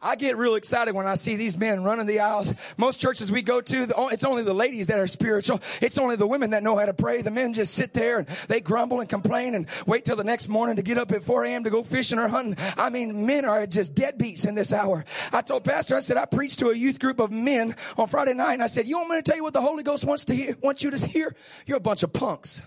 I 0.00 0.14
get 0.14 0.36
real 0.36 0.54
excited 0.54 0.94
when 0.94 1.08
I 1.08 1.16
see 1.16 1.34
these 1.34 1.58
men 1.58 1.82
running 1.82 2.06
the 2.06 2.20
aisles. 2.20 2.54
Most 2.76 3.00
churches 3.00 3.32
we 3.32 3.42
go 3.42 3.60
to, 3.60 4.08
it's 4.12 4.22
only 4.22 4.44
the 4.44 4.54
ladies 4.54 4.86
that 4.86 5.00
are 5.00 5.08
spiritual. 5.08 5.60
It's 5.80 5.98
only 5.98 6.14
the 6.14 6.26
women 6.26 6.50
that 6.50 6.62
know 6.62 6.78
how 6.78 6.86
to 6.86 6.94
pray. 6.94 7.20
The 7.20 7.32
men 7.32 7.52
just 7.52 7.74
sit 7.74 7.94
there 7.94 8.20
and 8.20 8.28
they 8.46 8.60
grumble 8.60 9.00
and 9.00 9.08
complain 9.08 9.56
and 9.56 9.66
wait 9.86 10.04
till 10.04 10.14
the 10.14 10.22
next 10.22 10.46
morning 10.46 10.76
to 10.76 10.82
get 10.82 10.98
up 10.98 11.10
at 11.10 11.24
4 11.24 11.46
a.m. 11.46 11.64
to 11.64 11.70
go 11.70 11.82
fishing 11.82 12.20
or 12.20 12.28
hunting. 12.28 12.54
I 12.76 12.90
mean, 12.90 13.26
men 13.26 13.44
are 13.44 13.66
just 13.66 13.96
deadbeats 13.96 14.46
in 14.46 14.54
this 14.54 14.72
hour. 14.72 15.04
I 15.32 15.42
told 15.42 15.64
Pastor, 15.64 15.96
I 15.96 16.00
said, 16.00 16.16
I 16.16 16.26
preached 16.26 16.60
to 16.60 16.68
a 16.68 16.76
youth 16.76 17.00
group 17.00 17.18
of 17.18 17.32
men 17.32 17.74
on 17.96 18.06
Friday 18.06 18.34
night 18.34 18.52
and 18.52 18.62
I 18.62 18.68
said, 18.68 18.86
you 18.86 18.98
want 18.98 19.10
me 19.10 19.16
to 19.16 19.22
tell 19.22 19.36
you 19.36 19.42
what 19.42 19.52
the 19.52 19.60
Holy 19.60 19.82
Ghost 19.82 20.04
wants 20.04 20.26
to 20.26 20.34
hear, 20.34 20.56
wants 20.62 20.84
you 20.84 20.92
to 20.92 21.06
hear? 21.08 21.34
You're 21.66 21.78
a 21.78 21.80
bunch 21.80 22.04
of 22.04 22.12
punks. 22.12 22.62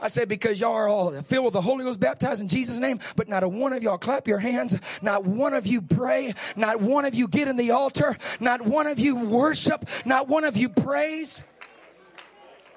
I 0.00 0.08
said, 0.08 0.28
because 0.28 0.60
y'all 0.60 0.74
are 0.74 0.88
all 0.88 1.10
filled 1.22 1.46
with 1.46 1.54
the 1.54 1.62
Holy 1.62 1.84
Ghost 1.84 1.98
baptized 1.98 2.42
in 2.42 2.48
Jesus' 2.48 2.78
name, 2.78 3.00
but 3.16 3.28
not 3.28 3.42
a 3.42 3.48
one 3.48 3.72
of 3.72 3.82
y'all 3.82 3.98
clap 3.98 4.28
your 4.28 4.38
hands. 4.38 4.78
Not 5.00 5.24
one 5.24 5.54
of 5.54 5.66
you 5.66 5.80
pray. 5.80 6.34
Not 6.54 6.80
one 6.80 7.04
of 7.04 7.14
you 7.14 7.28
get 7.28 7.48
in 7.48 7.56
the 7.56 7.70
altar. 7.70 8.16
Not 8.38 8.62
one 8.62 8.86
of 8.86 8.98
you 8.98 9.16
worship. 9.16 9.88
Not 10.04 10.28
one 10.28 10.44
of 10.44 10.56
you 10.56 10.68
praise. 10.68 11.42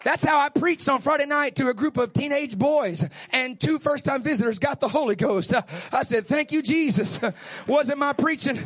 That's 0.04 0.24
how 0.24 0.40
I 0.40 0.48
preached 0.48 0.88
on 0.88 1.02
Friday 1.02 1.26
night 1.26 1.58
to 1.58 1.68
a 1.68 1.74
group 1.74 1.98
of 1.98 2.14
teenage 2.14 2.58
boys 2.58 3.06
and 3.32 3.60
two 3.60 3.80
first 3.80 4.06
time 4.06 4.24
visitors 4.24 4.58
got 4.58 4.80
the 4.80 4.88
Holy 4.88 5.18
Ghost. 5.18 5.54
I 5.92 6.04
said, 6.04 6.26
thank 6.26 6.54
you, 6.54 6.62
Jesus. 6.62 7.20
Wasn't 7.68 8.00
my 8.00 8.14
preaching. 8.14 8.60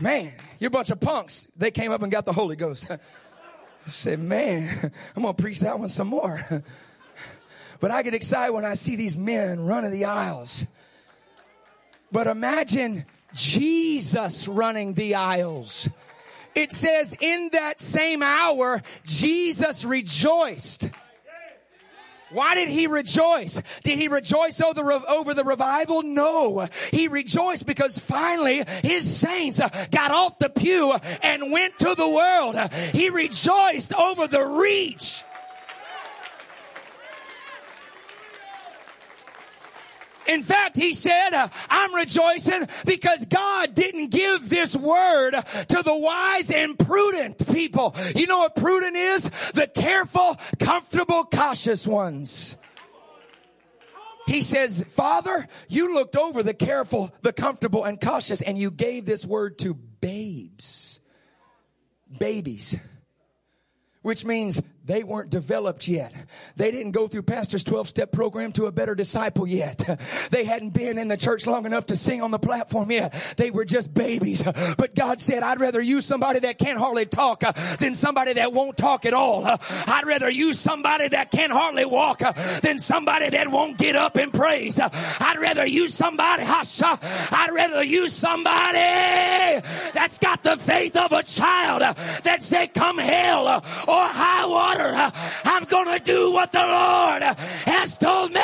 Man, 0.00 0.32
you're 0.60 0.68
a 0.68 0.70
bunch 0.70 0.90
of 0.90 1.00
punks. 1.00 1.48
They 1.56 1.70
came 1.70 1.92
up 1.92 2.02
and 2.02 2.10
got 2.10 2.24
the 2.24 2.32
Holy 2.32 2.56
Ghost. 2.56 2.88
I 3.88 3.90
said, 3.90 4.20
man, 4.20 4.68
I'm 5.16 5.22
going 5.22 5.34
to 5.34 5.42
preach 5.42 5.60
that 5.60 5.78
one 5.78 5.88
some 5.88 6.08
more. 6.08 6.44
but 7.80 7.90
I 7.90 8.02
get 8.02 8.12
excited 8.12 8.52
when 8.52 8.66
I 8.66 8.74
see 8.74 8.96
these 8.96 9.16
men 9.16 9.64
running 9.64 9.92
the 9.92 10.04
aisles. 10.04 10.66
But 12.12 12.26
imagine 12.26 13.06
Jesus 13.34 14.46
running 14.46 14.92
the 14.92 15.14
aisles. 15.14 15.88
It 16.54 16.70
says 16.70 17.16
in 17.18 17.48
that 17.52 17.80
same 17.80 18.22
hour, 18.22 18.82
Jesus 19.04 19.86
rejoiced. 19.86 20.90
Why 22.30 22.54
did 22.54 22.68
he 22.68 22.86
rejoice? 22.86 23.62
Did 23.82 23.98
he 23.98 24.08
rejoice 24.08 24.60
over 24.60 24.74
the, 24.74 25.04
over 25.08 25.34
the 25.34 25.44
revival? 25.44 26.02
No. 26.02 26.68
He 26.90 27.08
rejoiced 27.08 27.66
because 27.66 27.98
finally 27.98 28.64
his 28.82 29.14
saints 29.14 29.60
uh, 29.60 29.68
got 29.90 30.10
off 30.10 30.38
the 30.38 30.50
pew 30.50 30.92
and 31.22 31.50
went 31.50 31.78
to 31.78 31.94
the 31.94 32.08
world. 32.08 32.56
He 32.92 33.10
rejoiced 33.10 33.94
over 33.94 34.26
the 34.26 34.44
reach. 34.44 35.24
In 40.28 40.42
fact, 40.42 40.76
he 40.76 40.92
said, 40.92 41.30
uh, 41.32 41.48
I'm 41.70 41.94
rejoicing 41.94 42.68
because 42.84 43.24
God 43.26 43.74
didn't 43.74 44.10
give 44.10 44.50
this 44.50 44.76
word 44.76 45.32
to 45.32 45.82
the 45.82 45.96
wise 45.96 46.50
and 46.50 46.78
prudent 46.78 47.46
people. 47.50 47.96
You 48.14 48.26
know 48.26 48.38
what 48.38 48.54
prudent 48.54 48.94
is? 48.94 49.30
The 49.54 49.66
careful, 49.74 50.36
comfortable, 50.58 51.24
cautious 51.24 51.86
ones. 51.86 52.56
He 54.26 54.42
says, 54.42 54.84
Father, 54.90 55.48
you 55.68 55.94
looked 55.94 56.14
over 56.14 56.42
the 56.42 56.52
careful, 56.52 57.10
the 57.22 57.32
comfortable, 57.32 57.84
and 57.84 57.98
cautious, 57.98 58.42
and 58.42 58.58
you 58.58 58.70
gave 58.70 59.06
this 59.06 59.24
word 59.24 59.58
to 59.60 59.72
babes. 59.72 61.00
Babies. 62.18 62.78
Which 64.02 64.26
means 64.26 64.60
they 64.88 65.04
weren't 65.04 65.28
developed 65.28 65.86
yet. 65.86 66.12
They 66.56 66.70
didn't 66.70 66.92
go 66.92 67.06
through 67.06 67.22
pastor's 67.22 67.62
12 67.62 67.90
step 67.90 68.10
program 68.10 68.52
to 68.52 68.66
a 68.66 68.72
better 68.72 68.94
disciple 68.94 69.46
yet. 69.46 69.84
They 70.30 70.44
hadn't 70.44 70.70
been 70.70 70.98
in 70.98 71.08
the 71.08 71.16
church 71.16 71.46
long 71.46 71.66
enough 71.66 71.86
to 71.86 71.96
sing 71.96 72.22
on 72.22 72.30
the 72.30 72.38
platform 72.38 72.90
yet. 72.90 73.12
They 73.36 73.50
were 73.50 73.64
just 73.64 73.92
babies. 73.92 74.42
But 74.78 74.94
God 74.94 75.20
said, 75.20 75.42
I'd 75.42 75.60
rather 75.60 75.80
use 75.80 76.06
somebody 76.06 76.40
that 76.40 76.58
can't 76.58 76.78
hardly 76.78 77.06
talk 77.06 77.44
uh, 77.44 77.52
than 77.76 77.94
somebody 77.94 78.34
that 78.34 78.52
won't 78.52 78.76
talk 78.76 79.04
at 79.04 79.12
all. 79.12 79.44
Uh, 79.44 79.58
I'd 79.86 80.06
rather 80.06 80.30
use 80.30 80.58
somebody 80.58 81.08
that 81.08 81.30
can 81.30 81.50
hardly 81.50 81.84
walk 81.84 82.22
uh, 82.22 82.32
than 82.60 82.78
somebody 82.78 83.28
that 83.30 83.50
won't 83.50 83.76
get 83.76 83.96
up 83.96 84.16
and 84.16 84.32
praise. 84.32 84.80
I'd 84.80 85.38
rather 85.38 85.66
use 85.66 85.94
somebody, 85.94 86.44
I'd 86.44 87.50
rather 87.52 87.84
use 87.84 88.14
somebody 88.14 88.78
that's 89.92 90.18
got 90.18 90.42
the 90.42 90.56
faith 90.56 90.96
of 90.96 91.12
a 91.12 91.22
child 91.22 91.82
that 92.22 92.42
said, 92.42 92.74
come 92.74 92.98
hell 92.98 93.46
or 93.48 93.60
high 94.08 94.46
water 94.58 94.90
I'm 95.44 95.64
going 95.64 95.98
to 95.98 96.04
do 96.04 96.32
what 96.32 96.50
the 96.50 96.58
Lord 96.58 97.22
has 97.22 97.96
told 97.96 98.32
me. 98.32 98.40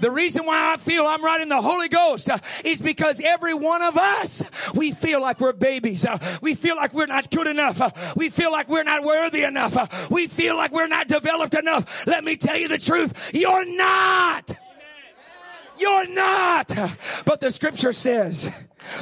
The 0.00 0.10
reason 0.10 0.44
why 0.44 0.74
I 0.74 0.76
feel 0.76 1.06
I'm 1.06 1.24
right 1.24 1.40
in 1.40 1.48
the 1.48 1.62
Holy 1.62 1.88
Ghost 1.88 2.28
is 2.64 2.80
because 2.80 3.22
every 3.24 3.54
one 3.54 3.80
of 3.80 3.96
us, 3.96 4.44
we 4.74 4.92
feel 4.92 5.20
like 5.20 5.40
we're 5.40 5.54
babies. 5.54 6.04
We 6.42 6.54
feel 6.54 6.76
like 6.76 6.92
we're 6.92 7.06
not 7.06 7.30
good 7.30 7.46
enough. 7.46 8.14
We 8.14 8.28
feel 8.28 8.52
like 8.52 8.68
we're 8.68 8.84
not 8.84 9.02
worthy 9.02 9.44
enough. 9.44 10.10
We 10.10 10.26
feel 10.26 10.56
like 10.56 10.72
we're 10.72 10.88
not 10.88 11.08
developed 11.08 11.54
enough. 11.54 12.06
Let 12.06 12.22
me 12.22 12.36
tell 12.36 12.56
you 12.56 12.68
the 12.68 12.78
truth. 12.78 13.30
You're 13.32 13.64
not. 13.64 14.54
You're 15.78 16.08
not. 16.08 16.68
But 17.24 17.40
the 17.40 17.50
scripture 17.50 17.92
says, 17.92 18.50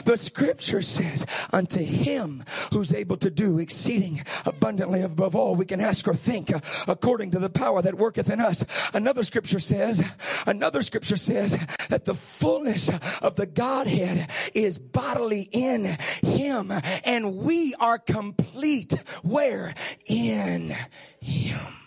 the 0.05 0.17
scripture 0.17 0.83
says, 0.83 1.27
unto 1.53 1.83
him 1.83 2.45
who's 2.73 2.95
able 2.95 3.17
to 3.19 3.31
do 3.31 3.59
exceeding 3.59 4.23
abundantly 4.45 5.03
above 5.03 5.37
all 5.37 5.55
we 5.55 5.67
can 5.67 5.81
ask 5.81 6.07
or 6.09 6.15
think, 6.15 6.51
according 6.87 7.31
to 7.33 7.39
the 7.39 7.51
power 7.51 7.83
that 7.83 7.97
worketh 7.97 8.31
in 8.31 8.41
us. 8.41 8.65
Another 8.95 9.23
scripture 9.23 9.61
says, 9.61 10.03
another 10.47 10.83
scripture 10.83 11.17
says 11.17 11.59
that 11.89 12.05
the 12.05 12.15
fullness 12.15 12.91
of 13.21 13.37
the 13.37 13.47
Godhead 13.47 14.31
is 14.55 14.79
bodily 14.79 15.49
in 15.53 15.97
him 16.23 16.73
and 17.05 17.37
we 17.37 17.75
are 17.75 17.99
complete 17.99 18.93
where? 19.23 19.75
In 20.07 20.73
him. 21.21 21.82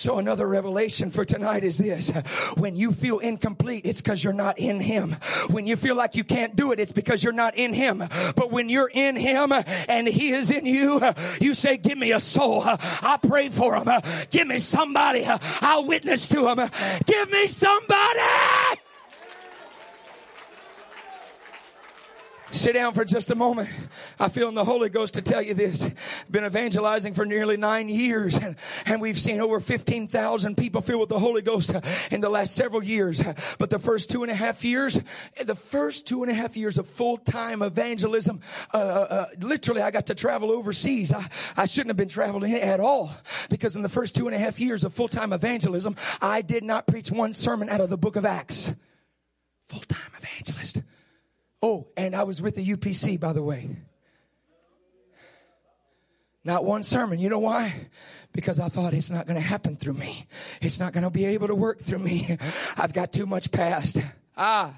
So 0.00 0.16
another 0.16 0.48
revelation 0.48 1.10
for 1.10 1.26
tonight 1.26 1.62
is 1.62 1.76
this. 1.76 2.10
When 2.56 2.74
you 2.74 2.92
feel 2.92 3.18
incomplete, 3.18 3.84
it's 3.84 4.00
because 4.00 4.24
you're 4.24 4.32
not 4.32 4.58
in 4.58 4.80
Him. 4.80 5.14
When 5.50 5.66
you 5.66 5.76
feel 5.76 5.94
like 5.94 6.14
you 6.14 6.24
can't 6.24 6.56
do 6.56 6.72
it, 6.72 6.80
it's 6.80 6.90
because 6.90 7.22
you're 7.22 7.34
not 7.34 7.54
in 7.54 7.74
Him. 7.74 7.98
But 8.34 8.50
when 8.50 8.70
you're 8.70 8.90
in 8.90 9.14
Him 9.14 9.52
and 9.52 10.08
He 10.08 10.30
is 10.30 10.50
in 10.50 10.64
you, 10.64 11.02
you 11.38 11.52
say, 11.52 11.76
give 11.76 11.98
me 11.98 12.12
a 12.12 12.20
soul. 12.20 12.62
I 12.64 13.18
pray 13.22 13.50
for 13.50 13.76
him. 13.76 13.88
Give 14.30 14.46
me 14.46 14.58
somebody. 14.58 15.24
I'll 15.26 15.84
witness 15.84 16.28
to 16.28 16.48
him. 16.48 16.70
Give 17.04 17.30
me 17.30 17.46
somebody. 17.48 18.80
Sit 22.52 22.72
down 22.72 22.94
for 22.94 23.04
just 23.04 23.30
a 23.30 23.36
moment. 23.36 23.68
I 24.18 24.28
feel 24.28 24.48
in 24.48 24.54
the 24.54 24.64
Holy 24.64 24.88
Ghost 24.88 25.14
to 25.14 25.22
tell 25.22 25.40
you 25.40 25.54
this. 25.54 25.88
Been 26.28 26.44
evangelizing 26.44 27.14
for 27.14 27.24
nearly 27.24 27.56
nine 27.56 27.88
years 27.88 28.36
and, 28.36 28.56
and 28.86 29.00
we've 29.00 29.18
seen 29.18 29.40
over 29.40 29.60
15,000 29.60 30.56
people 30.56 30.80
filled 30.80 31.00
with 31.00 31.08
the 31.10 31.18
Holy 31.18 31.42
Ghost 31.42 31.72
in 32.10 32.20
the 32.20 32.28
last 32.28 32.56
several 32.56 32.82
years. 32.82 33.22
But 33.58 33.70
the 33.70 33.78
first 33.78 34.10
two 34.10 34.22
and 34.24 34.32
a 34.32 34.34
half 34.34 34.64
years, 34.64 35.00
the 35.44 35.54
first 35.54 36.08
two 36.08 36.22
and 36.22 36.30
a 36.30 36.34
half 36.34 36.56
years 36.56 36.76
of 36.76 36.88
full-time 36.88 37.62
evangelism, 37.62 38.40
uh, 38.74 38.76
uh, 38.76 38.80
uh, 38.80 39.26
literally 39.40 39.82
I 39.82 39.92
got 39.92 40.06
to 40.06 40.16
travel 40.16 40.50
overseas. 40.50 41.12
I, 41.12 41.24
I 41.56 41.66
shouldn't 41.66 41.90
have 41.90 41.96
been 41.96 42.08
traveling 42.08 42.52
at 42.54 42.80
all 42.80 43.12
because 43.48 43.76
in 43.76 43.82
the 43.82 43.88
first 43.88 44.16
two 44.16 44.26
and 44.26 44.34
a 44.34 44.38
half 44.38 44.58
years 44.58 44.82
of 44.82 44.92
full-time 44.92 45.32
evangelism, 45.32 45.94
I 46.20 46.42
did 46.42 46.64
not 46.64 46.88
preach 46.88 47.12
one 47.12 47.32
sermon 47.32 47.68
out 47.68 47.80
of 47.80 47.90
the 47.90 47.98
book 47.98 48.16
of 48.16 48.24
Acts. 48.24 48.74
Full-time 49.68 50.10
evangelist. 50.18 50.82
Oh, 51.62 51.88
and 51.96 52.16
I 52.16 52.22
was 52.22 52.40
with 52.40 52.54
the 52.54 52.66
UPC, 52.66 53.20
by 53.20 53.32
the 53.32 53.42
way. 53.42 53.76
Not 56.42 56.64
one 56.64 56.82
sermon. 56.82 57.18
You 57.18 57.28
know 57.28 57.38
why? 57.38 57.88
Because 58.32 58.58
I 58.58 58.68
thought 58.68 58.94
it's 58.94 59.10
not 59.10 59.26
going 59.26 59.38
to 59.38 59.46
happen 59.46 59.76
through 59.76 59.94
me. 59.94 60.26
It's 60.62 60.80
not 60.80 60.94
going 60.94 61.04
to 61.04 61.10
be 61.10 61.26
able 61.26 61.48
to 61.48 61.54
work 61.54 61.80
through 61.80 61.98
me. 61.98 62.38
I've 62.76 62.94
got 62.94 63.12
too 63.12 63.26
much 63.26 63.50
past. 63.52 63.98
Ah. 64.36 64.74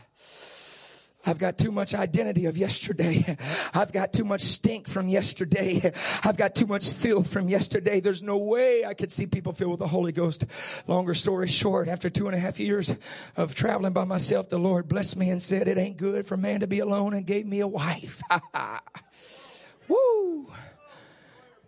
I've 1.24 1.38
got 1.38 1.58
too 1.58 1.72
much 1.72 1.94
identity 1.94 2.46
of 2.46 2.56
yesterday. 2.56 3.36
I've 3.74 3.92
got 3.92 4.12
too 4.12 4.24
much 4.24 4.40
stink 4.40 4.88
from 4.88 5.08
yesterday. 5.08 5.92
I've 6.24 6.36
got 6.36 6.54
too 6.54 6.66
much 6.66 6.92
filth 6.92 7.32
from 7.32 7.48
yesterday. 7.48 8.00
There's 8.00 8.22
no 8.22 8.38
way 8.38 8.84
I 8.84 8.94
could 8.94 9.12
see 9.12 9.26
people 9.26 9.52
filled 9.52 9.72
with 9.72 9.80
the 9.80 9.88
Holy 9.88 10.12
Ghost. 10.12 10.44
Longer 10.86 11.14
story 11.14 11.48
short, 11.48 11.88
after 11.88 12.10
two 12.10 12.26
and 12.26 12.34
a 12.34 12.38
half 12.38 12.58
years 12.58 12.96
of 13.36 13.54
traveling 13.54 13.92
by 13.92 14.04
myself, 14.04 14.48
the 14.48 14.58
Lord 14.58 14.88
blessed 14.88 15.16
me 15.16 15.30
and 15.30 15.42
said, 15.42 15.68
it 15.68 15.78
ain't 15.78 15.96
good 15.96 16.26
for 16.26 16.36
man 16.36 16.60
to 16.60 16.66
be 16.66 16.80
alone 16.80 17.14
and 17.14 17.26
gave 17.26 17.46
me 17.46 17.60
a 17.60 17.68
wife. 17.68 18.22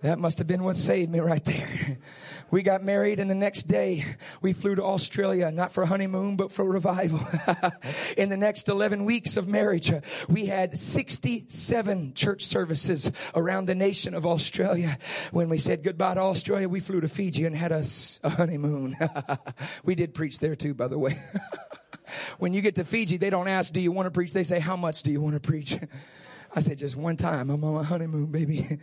That 0.04 0.18
must 0.18 0.36
have 0.36 0.46
been 0.46 0.62
what 0.62 0.76
saved 0.76 1.10
me 1.10 1.20
right 1.20 1.44
there. 1.44 1.98
We 2.50 2.62
got 2.62 2.84
married 2.84 3.18
and 3.18 3.28
the 3.28 3.34
next 3.34 3.64
day 3.64 4.04
we 4.40 4.52
flew 4.52 4.76
to 4.76 4.84
Australia, 4.84 5.50
not 5.50 5.72
for 5.72 5.86
honeymoon, 5.86 6.36
but 6.36 6.52
for 6.52 6.64
revival. 6.64 7.18
In 8.16 8.28
the 8.28 8.36
next 8.36 8.68
11 8.68 9.06
weeks 9.06 9.36
of 9.36 9.48
marriage, 9.48 9.90
we 10.28 10.46
had 10.46 10.78
67 10.78 12.14
church 12.14 12.44
services 12.44 13.10
around 13.34 13.66
the 13.66 13.74
nation 13.74 14.14
of 14.14 14.24
Australia. 14.24 14.98
When 15.32 15.48
we 15.48 15.58
said 15.58 15.82
goodbye 15.82 16.14
to 16.14 16.20
Australia, 16.20 16.68
we 16.68 16.78
flew 16.78 17.00
to 17.00 17.08
Fiji 17.08 17.44
and 17.44 17.56
had 17.56 17.72
us 17.72 18.20
a 18.22 18.28
honeymoon. 18.28 18.96
we 19.84 19.96
did 19.96 20.14
preach 20.14 20.38
there 20.38 20.54
too, 20.54 20.74
by 20.74 20.86
the 20.86 20.98
way. 20.98 21.18
when 22.38 22.52
you 22.52 22.60
get 22.60 22.76
to 22.76 22.84
Fiji, 22.84 23.16
they 23.16 23.30
don't 23.30 23.48
ask, 23.48 23.72
do 23.72 23.80
you 23.80 23.90
want 23.90 24.06
to 24.06 24.12
preach? 24.12 24.32
They 24.32 24.44
say, 24.44 24.60
how 24.60 24.76
much 24.76 25.02
do 25.02 25.10
you 25.10 25.20
want 25.20 25.34
to 25.34 25.40
preach? 25.40 25.76
I 26.54 26.60
said, 26.60 26.78
just 26.78 26.94
one 26.94 27.16
time. 27.16 27.50
I'm 27.50 27.64
on 27.64 27.74
my 27.74 27.82
honeymoon, 27.82 28.26
baby. 28.26 28.78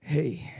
Hey. 0.00 0.52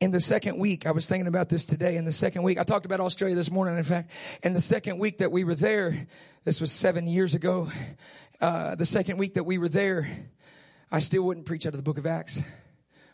in 0.00 0.12
the 0.12 0.20
second 0.20 0.58
week, 0.58 0.86
I 0.86 0.92
was 0.92 1.08
thinking 1.08 1.26
about 1.26 1.48
this 1.48 1.64
today. 1.64 1.96
In 1.96 2.04
the 2.04 2.12
second 2.12 2.42
week, 2.42 2.58
I 2.58 2.62
talked 2.62 2.86
about 2.86 3.00
Australia 3.00 3.34
this 3.34 3.50
morning. 3.50 3.76
In 3.76 3.84
fact, 3.84 4.10
in 4.42 4.52
the 4.52 4.60
second 4.60 4.98
week 4.98 5.18
that 5.18 5.32
we 5.32 5.42
were 5.44 5.56
there, 5.56 6.06
this 6.44 6.60
was 6.60 6.70
seven 6.70 7.06
years 7.06 7.34
ago. 7.34 7.70
Uh, 8.40 8.76
the 8.76 8.86
second 8.86 9.18
week 9.18 9.34
that 9.34 9.44
we 9.44 9.58
were 9.58 9.68
there, 9.68 10.08
I 10.90 11.00
still 11.00 11.22
wouldn't 11.22 11.46
preach 11.46 11.66
out 11.66 11.74
of 11.74 11.78
the 11.78 11.82
book 11.82 11.98
of 11.98 12.06
Acts. 12.06 12.42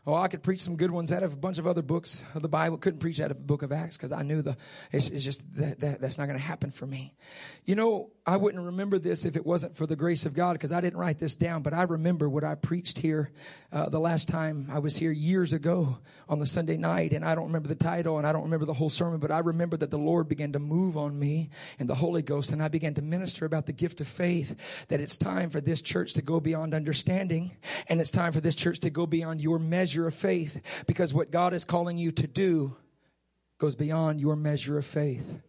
Oh, 0.07 0.15
I 0.15 0.29
could 0.29 0.43
preach 0.43 0.61
some 0.61 0.77
good 0.77 0.91
ones 0.91 1.11
out 1.13 1.23
of 1.23 1.33
a 1.33 1.37
bunch 1.37 1.57
of 1.57 1.67
other 1.67 1.81
books 1.81 2.23
of 2.35 2.43
the 2.43 2.49
Bible. 2.49 2.77
Couldn't 2.77 3.01
preach 3.01 3.21
out 3.21 3.31
of 3.31 3.39
the 3.39 3.43
book 3.43 3.63
of 3.63 3.73
Acts 3.73 3.97
because 3.97 4.13
I 4.13 4.23
knew 4.23 4.43
the, 4.43 4.55
it's, 4.93 5.09
it's 5.09 5.25
just 5.25 5.43
that, 5.57 5.81
that, 5.81 6.01
that's 6.03 6.19
not 6.19 6.27
going 6.27 6.39
to 6.39 6.45
happen 6.45 6.71
for 6.71 6.87
me. 6.87 7.15
You 7.65 7.75
know, 7.75 8.11
I 8.27 8.37
wouldn't 8.37 8.63
remember 8.63 8.99
this 8.99 9.25
if 9.25 9.35
it 9.35 9.47
wasn't 9.47 9.77
for 9.77 9.87
the 9.87 9.97
grace 9.97 10.27
of 10.27 10.35
God 10.35 10.53
because 10.53 10.73
I 10.73 10.83
didn't 10.83 10.99
write 10.99 11.21
this 11.21 11.37
down, 11.37 11.63
but 11.63 11.73
I 11.73 11.85
remember 11.85 12.29
what 12.29 12.45
I 12.45 12.55
preached 12.55 12.99
here 12.99 13.31
uh, 13.73 13.89
the 13.89 13.99
last 13.99 14.29
time 14.29 14.69
I 14.71 14.79
was 14.79 14.99
here 14.99 15.11
years 15.11 15.55
ago 15.55 15.97
on 16.29 16.39
the 16.39 16.47
Sunday 16.47 16.77
night. 16.77 17.15
And 17.15 17.25
I 17.25 17.35
don't 17.35 17.47
remember 17.47 17.69
the 17.69 17.75
title 17.75 18.19
and 18.19 18.27
I 18.27 18.33
don't 18.33 18.43
remember 18.43 18.67
the 18.67 18.75
whole 18.75 18.91
sermon, 18.91 19.21
but 19.21 19.31
I 19.31 19.39
remember 19.39 19.79
that 19.79 19.91
the 19.91 19.99
Lord 19.99 20.29
began 20.29 20.53
to 20.53 20.59
move 20.59 20.99
on 20.99 21.19
me 21.19 21.49
and 21.79 21.89
the 21.89 21.95
Holy 21.95 22.21
Ghost. 22.21 22.53
And 22.53 22.63
I 22.63 22.69
began 22.69 22.93
to 22.95 23.03
minister 23.03 23.47
about 23.47 23.65
the 23.65 23.73
gift 23.73 24.03
of 24.03 24.09
faith 24.09 24.55
that 24.89 25.01
it's 25.01 25.17
time 25.17 25.49
for 25.49 25.63
this 25.63 25.81
church 25.81 26.13
to 26.15 26.23
go 26.23 26.41
beyond 26.41 26.75
understanding 26.75 27.57
and 27.89 28.03
it's 28.03 28.11
time 28.11 28.33
for 28.33 28.43
this 28.43 28.55
church 28.55 28.81
to 28.81 28.91
go 28.91 29.07
beyond 29.07 29.41
your 29.41 29.59
measure 29.59 29.94
of 30.03 30.15
faith 30.15 30.61
because 30.87 31.15
what 31.15 31.31
God 31.31 31.55
is 31.55 31.65
calling 31.65 31.99
you 31.99 32.11
to 32.13 32.27
do 32.27 32.77
goes 33.59 33.75
beyond 33.75 34.21
your 34.21 34.37
measure 34.37 34.79
of 34.79 34.85
faith. 34.85 35.41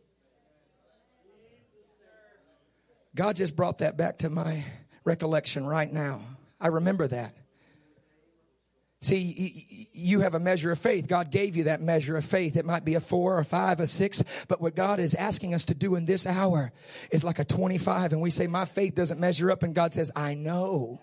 God 3.15 3.35
just 3.35 3.55
brought 3.55 3.79
that 3.79 3.97
back 3.97 4.19
to 4.19 4.29
my 4.29 4.63
recollection 5.03 5.65
right 5.65 5.91
now. 5.91 6.21
I 6.59 6.67
remember 6.67 7.07
that. 7.07 7.35
See, 9.01 9.89
you 9.93 10.21
have 10.21 10.33
a 10.33 10.39
measure 10.39 10.71
of 10.71 10.79
faith. 10.79 11.07
God 11.07 11.29
gave 11.29 11.55
you 11.55 11.65
that 11.65 11.79
measure 11.79 12.17
of 12.17 12.25
faith. 12.25 12.57
It 12.57 12.65
might 12.65 12.83
be 12.83 12.95
a 12.95 12.99
four 12.99 13.37
or 13.37 13.43
five 13.43 13.79
or 13.79 13.85
six, 13.85 14.23
but 14.47 14.59
what 14.59 14.75
God 14.75 14.99
is 14.99 15.13
asking 15.13 15.53
us 15.53 15.65
to 15.65 15.75
do 15.75 15.93
in 15.93 16.05
this 16.05 16.25
hour 16.25 16.71
is 17.11 17.23
like 17.23 17.37
a 17.37 17.45
25. 17.45 18.13
And 18.13 18.21
we 18.21 18.31
say, 18.31 18.47
my 18.47 18.65
faith 18.65 18.95
doesn't 18.95 19.19
measure 19.19 19.51
up. 19.51 19.61
And 19.61 19.75
God 19.75 19.93
says, 19.93 20.11
I 20.15 20.33
know. 20.33 21.01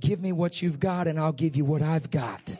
Give 0.00 0.20
me 0.20 0.32
what 0.32 0.62
you've 0.62 0.78
got 0.78 1.06
and 1.08 1.18
I'll 1.18 1.32
give 1.32 1.56
you 1.56 1.64
what 1.64 1.82
I've 1.82 2.10
got. 2.10 2.56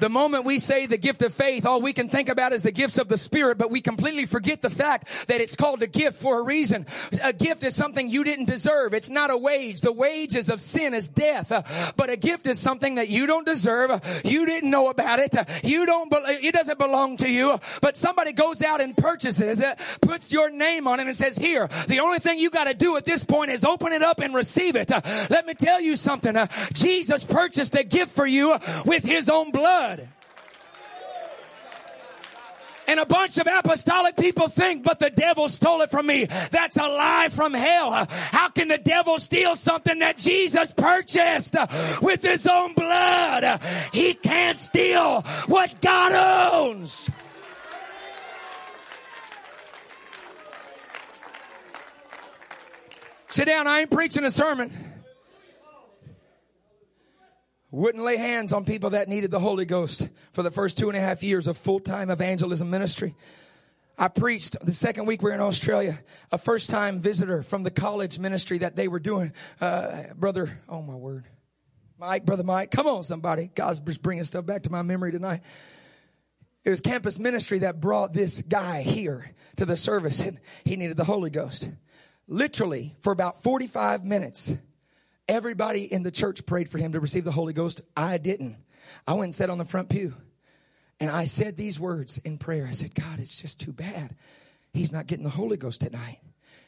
The 0.00 0.08
moment 0.08 0.44
we 0.44 0.58
say 0.58 0.86
the 0.86 0.98
gift 0.98 1.22
of 1.22 1.32
faith, 1.32 1.66
all 1.66 1.80
we 1.80 1.92
can 1.92 2.08
think 2.08 2.28
about 2.28 2.52
is 2.52 2.62
the 2.62 2.72
gifts 2.72 2.98
of 2.98 3.08
the 3.08 3.18
Spirit, 3.18 3.58
but 3.58 3.70
we 3.70 3.80
completely 3.80 4.26
forget 4.26 4.62
the 4.62 4.70
fact 4.70 5.08
that 5.28 5.40
it's 5.40 5.56
called 5.56 5.82
a 5.82 5.86
gift 5.86 6.20
for 6.20 6.38
a 6.38 6.42
reason. 6.42 6.86
A 7.22 7.32
gift 7.32 7.62
is 7.64 7.74
something 7.74 8.08
you 8.08 8.24
didn't 8.24 8.46
deserve. 8.46 8.94
It's 8.94 9.10
not 9.10 9.30
a 9.30 9.36
wage. 9.36 9.82
The 9.82 9.92
wages 9.92 10.48
of 10.48 10.60
sin 10.60 10.94
is 10.94 11.08
death. 11.08 11.52
But 11.96 12.10
a 12.10 12.16
gift 12.16 12.46
is 12.46 12.58
something 12.58 12.94
that 12.94 13.08
you 13.08 13.26
don't 13.26 13.46
deserve. 13.46 14.00
You 14.24 14.46
didn't 14.46 14.70
know 14.70 14.88
about 14.88 15.18
it. 15.18 15.34
You 15.62 15.84
don't, 15.86 16.10
it 16.10 16.54
doesn't 16.54 16.78
belong 16.78 17.18
to 17.18 17.30
you. 17.30 17.58
But 17.80 17.96
somebody 17.96 18.32
goes 18.32 18.62
out 18.62 18.80
and 18.80 18.96
purchases 18.96 19.60
it, 19.60 19.78
puts 20.00 20.32
your 20.32 20.50
name 20.50 20.86
on 20.86 21.00
it 21.00 21.06
and 21.06 21.16
says, 21.16 21.36
here, 21.36 21.68
the 21.88 22.00
only 22.00 22.18
thing 22.18 22.38
you 22.38 22.50
got 22.50 22.64
to 22.64 22.74
do 22.74 22.96
at 22.96 23.04
this 23.04 23.22
point 23.24 23.50
is 23.50 23.64
open 23.64 23.92
it 23.92 24.02
up 24.02 24.20
and 24.20 24.34
receive 24.34 24.76
it. 24.76 24.90
Let 24.90 25.46
me 25.46 25.54
tell 25.54 25.80
you 25.80 25.96
something. 25.96 26.36
Jesus 26.72 27.24
purchased 27.24 27.74
a 27.74 27.84
gift 27.84 28.12
for 28.12 28.26
you 28.26 28.56
with 28.86 29.04
his 29.04 29.28
own 29.28 29.50
blood. 29.50 29.89
And 32.88 32.98
a 32.98 33.06
bunch 33.06 33.38
of 33.38 33.46
apostolic 33.46 34.16
people 34.16 34.48
think, 34.48 34.82
but 34.82 34.98
the 34.98 35.10
devil 35.10 35.48
stole 35.48 35.80
it 35.82 35.92
from 35.92 36.06
me. 36.06 36.24
That's 36.24 36.76
a 36.76 36.82
lie 36.82 37.28
from 37.30 37.54
hell. 37.54 38.04
How 38.10 38.48
can 38.48 38.66
the 38.66 38.78
devil 38.78 39.20
steal 39.20 39.54
something 39.54 40.00
that 40.00 40.16
Jesus 40.16 40.72
purchased 40.72 41.54
with 42.02 42.20
his 42.22 42.48
own 42.48 42.74
blood? 42.74 43.62
He 43.92 44.14
can't 44.14 44.58
steal 44.58 45.22
what 45.46 45.80
God 45.80 46.52
owns. 46.52 47.08
Sit 53.28 53.44
down. 53.44 53.68
I 53.68 53.82
ain't 53.82 53.90
preaching 53.92 54.24
a 54.24 54.32
sermon 54.32 54.89
wouldn't 57.70 58.04
lay 58.04 58.16
hands 58.16 58.52
on 58.52 58.64
people 58.64 58.90
that 58.90 59.08
needed 59.08 59.30
the 59.30 59.38
Holy 59.38 59.64
Ghost 59.64 60.08
for 60.32 60.42
the 60.42 60.50
first 60.50 60.76
two 60.76 60.88
and 60.88 60.96
a 60.96 61.00
half 61.00 61.22
years 61.22 61.46
of 61.46 61.56
full-time 61.56 62.10
evangelism 62.10 62.70
ministry. 62.70 63.14
I 63.96 64.08
preached 64.08 64.56
the 64.64 64.72
second 64.72 65.04
week 65.06 65.22
we 65.22 65.30
were 65.30 65.34
in 65.34 65.42
Australia, 65.42 65.98
a 66.32 66.38
first 66.38 66.70
time 66.70 67.00
visitor 67.00 67.42
from 67.42 67.62
the 67.62 67.70
college 67.70 68.18
ministry 68.18 68.58
that 68.58 68.74
they 68.74 68.88
were 68.88 68.98
doing. 68.98 69.32
Uh, 69.60 70.04
brother, 70.16 70.58
oh 70.68 70.82
my 70.82 70.94
word. 70.94 71.26
Mike, 71.98 72.24
brother 72.24 72.42
Mike, 72.42 72.70
come 72.70 72.86
on 72.86 73.04
somebody. 73.04 73.50
God's 73.54 73.78
just 73.80 74.02
bringing 74.02 74.24
stuff 74.24 74.46
back 74.46 74.62
to 74.62 74.72
my 74.72 74.80
memory 74.80 75.12
tonight. 75.12 75.42
It 76.64 76.70
was 76.70 76.80
campus 76.80 77.18
ministry 77.18 77.60
that 77.60 77.80
brought 77.80 78.14
this 78.14 78.42
guy 78.42 78.82
here 78.82 79.32
to 79.56 79.66
the 79.66 79.76
service 79.76 80.20
and 80.20 80.40
he 80.64 80.76
needed 80.76 80.96
the 80.96 81.04
Holy 81.04 81.30
Ghost. 81.30 81.70
Literally 82.26 82.96
for 83.00 83.12
about 83.12 83.42
45 83.42 84.04
minutes, 84.04 84.56
Everybody 85.30 85.84
in 85.84 86.02
the 86.02 86.10
church 86.10 86.44
prayed 86.44 86.68
for 86.68 86.78
him 86.78 86.90
to 86.90 86.98
receive 86.98 87.22
the 87.22 87.30
Holy 87.30 87.52
Ghost. 87.52 87.82
I 87.96 88.18
didn't. 88.18 88.56
I 89.06 89.12
went 89.12 89.26
and 89.26 89.34
sat 89.34 89.48
on 89.48 89.58
the 89.58 89.64
front 89.64 89.88
pew. 89.88 90.12
And 90.98 91.08
I 91.08 91.26
said 91.26 91.56
these 91.56 91.78
words 91.78 92.18
in 92.18 92.36
prayer. 92.36 92.66
I 92.66 92.72
said, 92.72 92.96
God, 92.96 93.20
it's 93.20 93.40
just 93.40 93.60
too 93.60 93.72
bad. 93.72 94.16
He's 94.72 94.90
not 94.90 95.06
getting 95.06 95.22
the 95.22 95.30
Holy 95.30 95.56
Ghost 95.56 95.82
tonight. 95.82 96.18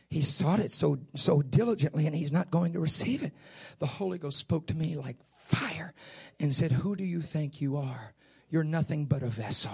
He 0.09 0.21
sought 0.21 0.61
it 0.61 0.71
so, 0.71 1.01
so 1.17 1.43
diligently 1.43 2.07
and 2.07 2.15
he's 2.15 2.31
not 2.31 2.53
going 2.53 2.75
to 2.75 2.79
receive 2.79 3.25
it. 3.25 3.33
The 3.81 3.87
Holy 3.87 4.19
Ghost 4.19 4.39
spoke 4.39 4.69
to 4.69 4.77
me 4.77 4.95
like 4.95 5.17
fire 5.25 5.93
and 6.39 6.55
said, 6.55 6.71
Who 6.71 6.95
do 6.95 7.03
you 7.03 7.21
think 7.21 7.61
you 7.61 7.79
are? 7.79 8.15
You're 8.49 8.63
nothing 8.63 9.07
but 9.07 9.25
a 9.25 9.29
vessel. 9.29 9.73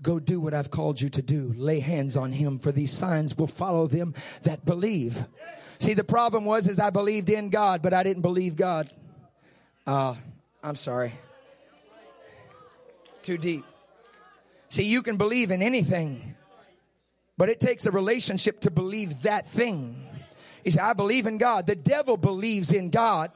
Go 0.00 0.20
do 0.20 0.38
what 0.38 0.54
I've 0.54 0.70
called 0.70 1.00
you 1.00 1.08
to 1.08 1.22
do. 1.22 1.52
Lay 1.56 1.80
hands 1.80 2.16
on 2.16 2.30
him, 2.30 2.60
for 2.60 2.70
these 2.70 2.92
signs 2.92 3.36
will 3.36 3.48
follow 3.48 3.88
them 3.88 4.14
that 4.44 4.64
believe. 4.64 5.26
See, 5.80 5.94
the 5.94 6.04
problem 6.04 6.44
was 6.44 6.68
is 6.68 6.78
I 6.78 6.90
believed 6.90 7.30
in 7.30 7.48
God, 7.48 7.80
but 7.80 7.94
I 7.94 8.02
didn't 8.02 8.22
believe 8.22 8.54
God. 8.54 8.90
Uh, 9.86 10.14
I'm 10.62 10.76
sorry. 10.76 11.14
Too 13.22 13.38
deep. 13.38 13.64
See, 14.68 14.84
you 14.84 15.02
can 15.02 15.16
believe 15.16 15.50
in 15.50 15.62
anything, 15.62 16.36
but 17.36 17.48
it 17.48 17.60
takes 17.60 17.86
a 17.86 17.90
relationship 17.90 18.60
to 18.60 18.70
believe 18.70 19.22
that 19.22 19.46
thing. 19.46 20.06
He 20.62 20.70
said, 20.70 20.82
I 20.82 20.92
believe 20.92 21.26
in 21.26 21.38
God. 21.38 21.66
The 21.66 21.74
devil 21.74 22.18
believes 22.18 22.72
in 22.72 22.90
God. 22.90 23.32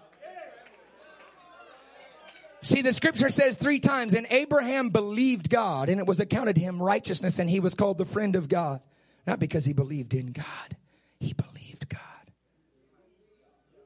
See, 2.61 2.83
the 2.83 2.93
scripture 2.93 3.31
says 3.31 3.57
three 3.57 3.81
times, 3.81 4.15
and 4.15 4.27
Abraham 4.31 4.91
believed 4.91 5.49
God, 5.51 5.89
and 5.89 5.99
it 5.99 6.07
was 6.07 6.21
accounted 6.21 6.57
him 6.57 6.83
righteousness, 6.83 7.39
and 7.39 7.49
he 7.49 7.61
was 7.61 7.75
called 7.75 7.99
the 7.99 8.05
friend 8.05 8.37
of 8.37 8.49
God. 8.49 8.81
Not 9.27 9.41
because 9.41 9.65
he 9.65 9.73
believed 9.73 10.13
in 10.13 10.33
God, 10.33 10.77
he 11.19 11.33
believed 11.33 11.63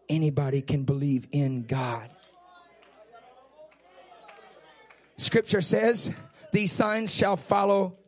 anybody 0.08 0.62
can 0.62 0.84
believe 0.84 1.28
in 1.32 1.64
God. 1.64 2.08
Scripture 5.16 5.60
says, 5.60 6.12
these 6.52 6.72
signs 6.72 7.14
shall 7.14 7.36
follow 7.36 7.98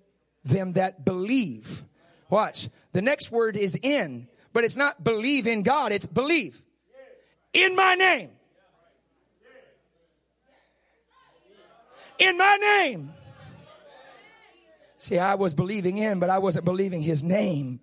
them 0.44 0.74
that 0.74 1.04
believe. 1.04 1.82
Watch. 2.28 2.68
The 2.92 3.02
next 3.02 3.30
word 3.30 3.56
is 3.56 3.76
in, 3.82 4.28
but 4.52 4.64
it's 4.64 4.76
not 4.76 5.02
believe 5.02 5.46
in 5.46 5.62
God, 5.62 5.92
it's 5.92 6.06
believe. 6.06 6.62
In 7.52 7.74
my 7.74 7.94
name. 7.94 8.30
In 12.18 12.36
my 12.36 12.56
name. 12.60 13.12
See, 14.98 15.18
I 15.18 15.34
was 15.34 15.54
believing 15.54 15.96
in, 15.98 16.20
but 16.20 16.28
I 16.28 16.38
wasn't 16.38 16.66
believing 16.66 17.00
his 17.00 17.24
name. 17.24 17.80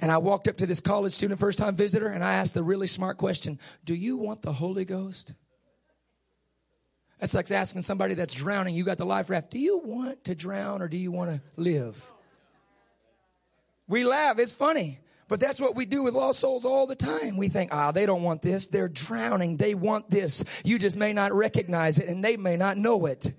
And 0.00 0.12
I 0.12 0.18
walked 0.18 0.46
up 0.48 0.58
to 0.58 0.66
this 0.66 0.80
college 0.80 1.12
student, 1.12 1.40
first 1.40 1.58
time 1.58 1.74
visitor, 1.74 2.08
and 2.08 2.22
I 2.22 2.34
asked 2.34 2.54
the 2.54 2.62
really 2.62 2.86
smart 2.86 3.16
question 3.16 3.58
Do 3.84 3.94
you 3.94 4.16
want 4.16 4.42
the 4.42 4.52
Holy 4.52 4.84
Ghost? 4.84 5.32
That's 7.18 7.34
like 7.34 7.50
asking 7.50 7.82
somebody 7.82 8.14
that's 8.14 8.34
drowning, 8.34 8.74
you 8.74 8.84
got 8.84 8.98
the 8.98 9.06
life 9.06 9.30
raft. 9.30 9.50
Do 9.50 9.58
you 9.58 9.78
want 9.78 10.24
to 10.24 10.34
drown 10.34 10.82
or 10.82 10.88
do 10.88 10.98
you 10.98 11.10
want 11.10 11.30
to 11.30 11.40
live? 11.56 12.10
We 13.88 14.04
laugh, 14.04 14.38
it's 14.38 14.52
funny. 14.52 15.00
But 15.28 15.40
that's 15.40 15.60
what 15.60 15.74
we 15.74 15.86
do 15.86 16.04
with 16.04 16.14
lost 16.14 16.38
souls 16.38 16.64
all 16.64 16.86
the 16.86 16.94
time. 16.94 17.36
We 17.36 17.48
think, 17.48 17.74
ah, 17.74 17.90
they 17.90 18.06
don't 18.06 18.22
want 18.22 18.42
this. 18.42 18.68
They're 18.68 18.88
drowning. 18.88 19.56
They 19.56 19.74
want 19.74 20.08
this. 20.08 20.44
You 20.62 20.78
just 20.78 20.96
may 20.96 21.12
not 21.12 21.32
recognize 21.32 21.98
it 21.98 22.08
and 22.08 22.24
they 22.24 22.36
may 22.36 22.56
not 22.56 22.76
know 22.76 23.06
it. 23.06 23.34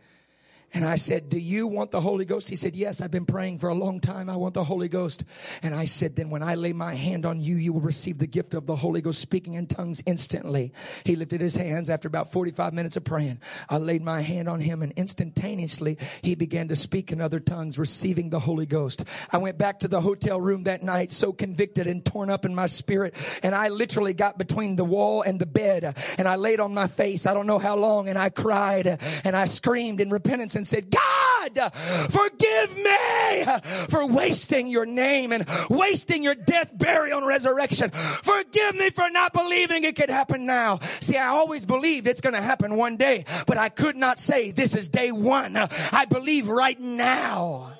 And 0.73 0.83
I 0.83 0.97
said, 0.97 1.29
Do 1.29 1.39
you 1.39 1.65
want 1.65 1.91
the 1.91 2.01
Holy 2.01 2.25
Ghost? 2.25 2.49
He 2.49 2.57
said, 2.57 2.75
Yes, 2.75 3.01
I've 3.01 3.11
been 3.11 3.25
praying 3.25 3.59
for 3.59 3.69
a 3.69 3.73
long 3.73 4.01
time. 4.01 4.29
I 4.29 4.35
want 4.35 4.53
the 4.53 4.65
Holy 4.65 4.89
Ghost. 4.89 5.23
And 5.63 5.73
I 5.73 5.85
said, 5.85 6.17
Then 6.17 6.29
when 6.29 6.43
I 6.43 6.55
lay 6.55 6.73
my 6.73 6.93
hand 6.93 7.25
on 7.25 7.39
you, 7.39 7.55
you 7.55 7.71
will 7.71 7.81
receive 7.81 8.17
the 8.17 8.27
gift 8.27 8.53
of 8.53 8.65
the 8.65 8.75
Holy 8.75 9.01
Ghost, 9.01 9.21
speaking 9.21 9.53
in 9.53 9.67
tongues 9.67 10.03
instantly. 10.05 10.73
He 11.05 11.15
lifted 11.15 11.39
his 11.39 11.55
hands 11.55 11.89
after 11.89 12.07
about 12.09 12.33
45 12.33 12.73
minutes 12.73 12.97
of 12.97 13.05
praying. 13.05 13.39
I 13.69 13.77
laid 13.77 14.01
my 14.01 14.21
hand 14.21 14.49
on 14.49 14.59
him, 14.59 14.81
and 14.83 14.91
instantaneously 14.97 15.97
he 16.21 16.35
began 16.35 16.67
to 16.67 16.75
speak 16.75 17.13
in 17.13 17.21
other 17.21 17.39
tongues, 17.39 17.77
receiving 17.77 18.29
the 18.29 18.39
Holy 18.39 18.65
Ghost. 18.65 19.05
I 19.31 19.37
went 19.37 19.57
back 19.57 19.79
to 19.79 19.87
the 19.87 20.01
hotel 20.01 20.39
room 20.39 20.63
that 20.63 20.83
night, 20.83 21.13
so 21.13 21.31
convicted 21.31 21.87
and 21.87 22.03
torn 22.03 22.29
up 22.29 22.45
in 22.45 22.53
my 22.53 22.67
spirit. 22.67 23.15
And 23.41 23.55
I 23.55 23.69
literally 23.69 24.13
got 24.13 24.37
between 24.37 24.75
the 24.75 24.85
wall 24.85 25.21
and 25.21 25.39
the 25.39 25.45
bed, 25.45 25.95
and 26.17 26.27
I 26.27 26.35
laid 26.35 26.59
on 26.59 26.73
my 26.73 26.87
face. 26.87 27.25
I 27.25 27.33
don't 27.33 27.47
know 27.47 27.59
how 27.59 27.77
long, 27.77 28.09
and 28.09 28.17
I 28.17 28.29
cried 28.29 28.99
and 29.23 29.35
I 29.35 29.45
screamed 29.45 30.01
in 30.01 30.09
repentance 30.09 30.56
and 30.57 30.67
said, 30.67 30.89
God, 30.91 31.71
forgive 32.09 32.75
me 32.75 33.45
for 33.89 34.05
wasting 34.05 34.67
your 34.67 34.85
name 34.85 35.31
and 35.31 35.45
wasting 35.69 36.23
your 36.23 36.35
death, 36.35 36.77
burial, 36.77 37.19
and 37.19 37.27
resurrection. 37.27 37.89
Forgive 37.91 38.75
me 38.75 38.89
for 38.89 39.09
not 39.09 39.31
believing 39.31 39.85
it 39.85 39.95
could 39.95 40.09
happen 40.09 40.45
now. 40.45 40.79
See, 40.99 41.17
I 41.17 41.27
always 41.27 41.63
believed 41.65 42.07
it's 42.07 42.21
going 42.21 42.35
to 42.35 42.41
happen 42.41 42.75
one 42.75 42.97
day, 42.97 43.23
but 43.45 43.57
I 43.57 43.69
could 43.69 43.95
not 43.95 44.19
say 44.19 44.51
this 44.51 44.75
is 44.75 44.89
day 44.89 45.11
one. 45.11 45.55
I 45.55 46.05
believe 46.05 46.49
right 46.49 46.79
now. 46.79 47.73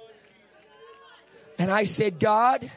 And 1.60 1.72
I 1.72 1.86
said, 1.86 2.20
God, 2.20 2.72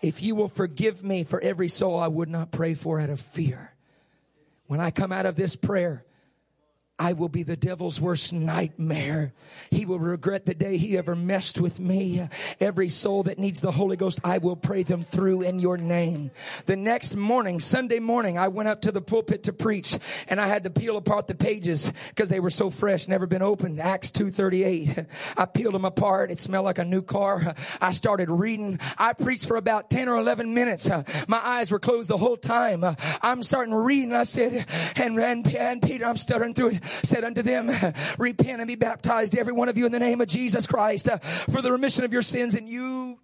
if 0.00 0.22
you 0.22 0.34
will 0.34 0.48
forgive 0.48 1.04
me 1.04 1.24
for 1.24 1.40
every 1.40 1.68
soul 1.68 1.98
I 1.98 2.08
would 2.08 2.28
not 2.28 2.50
pray 2.50 2.74
for 2.74 3.00
out 3.00 3.10
of 3.10 3.20
fear. 3.20 3.74
When 4.68 4.80
I 4.80 4.90
come 4.92 5.10
out 5.12 5.26
of 5.26 5.34
this 5.34 5.56
prayer, 5.56 6.04
I 7.00 7.14
will 7.14 7.30
be 7.30 7.42
the 7.42 7.56
devil's 7.56 7.98
worst 7.98 8.30
nightmare. 8.30 9.32
He 9.70 9.86
will 9.86 9.98
regret 9.98 10.44
the 10.44 10.54
day 10.54 10.76
he 10.76 10.98
ever 10.98 11.16
messed 11.16 11.58
with 11.58 11.80
me. 11.80 12.28
Every 12.60 12.90
soul 12.90 13.22
that 13.22 13.38
needs 13.38 13.62
the 13.62 13.72
Holy 13.72 13.96
Ghost, 13.96 14.20
I 14.22 14.36
will 14.36 14.54
pray 14.54 14.82
them 14.82 15.04
through 15.04 15.40
in 15.40 15.60
your 15.60 15.78
name. 15.78 16.30
The 16.66 16.76
next 16.76 17.16
morning, 17.16 17.58
Sunday 17.58 18.00
morning, 18.00 18.36
I 18.36 18.48
went 18.48 18.68
up 18.68 18.82
to 18.82 18.92
the 18.92 19.00
pulpit 19.00 19.44
to 19.44 19.54
preach 19.54 19.98
and 20.28 20.38
I 20.38 20.46
had 20.46 20.64
to 20.64 20.70
peel 20.70 20.98
apart 20.98 21.26
the 21.26 21.34
pages 21.34 21.90
because 22.08 22.28
they 22.28 22.38
were 22.38 22.50
so 22.50 22.68
fresh, 22.68 23.08
never 23.08 23.26
been 23.26 23.40
opened. 23.40 23.80
Acts 23.80 24.10
2.38. 24.10 25.06
I 25.38 25.46
peeled 25.46 25.72
them 25.72 25.86
apart. 25.86 26.30
It 26.30 26.38
smelled 26.38 26.66
like 26.66 26.78
a 26.78 26.84
new 26.84 27.00
car. 27.00 27.54
I 27.80 27.92
started 27.92 28.28
reading. 28.28 28.78
I 28.98 29.14
preached 29.14 29.46
for 29.46 29.56
about 29.56 29.88
10 29.88 30.10
or 30.10 30.16
11 30.16 30.52
minutes. 30.52 30.90
My 31.26 31.40
eyes 31.42 31.70
were 31.70 31.78
closed 31.78 32.10
the 32.10 32.18
whole 32.18 32.36
time. 32.36 32.84
I'm 33.22 33.42
starting 33.42 33.72
reading. 33.72 34.12
I 34.12 34.24
said, 34.24 34.66
and, 34.96 35.18
and, 35.18 35.56
and 35.56 35.80
Peter, 35.80 36.04
I'm 36.04 36.18
stuttering 36.18 36.52
through 36.52 36.72
it, 36.72 36.89
said 37.02 37.24
unto 37.24 37.42
them, 37.42 37.70
repent 38.18 38.60
and 38.60 38.68
be 38.68 38.76
baptized, 38.76 39.36
every 39.36 39.52
one 39.52 39.68
of 39.68 39.76
you 39.76 39.86
in 39.86 39.92
the 39.92 39.98
name 39.98 40.20
of 40.20 40.28
Jesus 40.28 40.66
Christ 40.66 41.08
uh, 41.08 41.18
for 41.18 41.62
the 41.62 41.72
remission 41.72 42.04
of 42.04 42.12
your 42.12 42.22
sins 42.22 42.54
and 42.54 42.68
you 42.68 43.18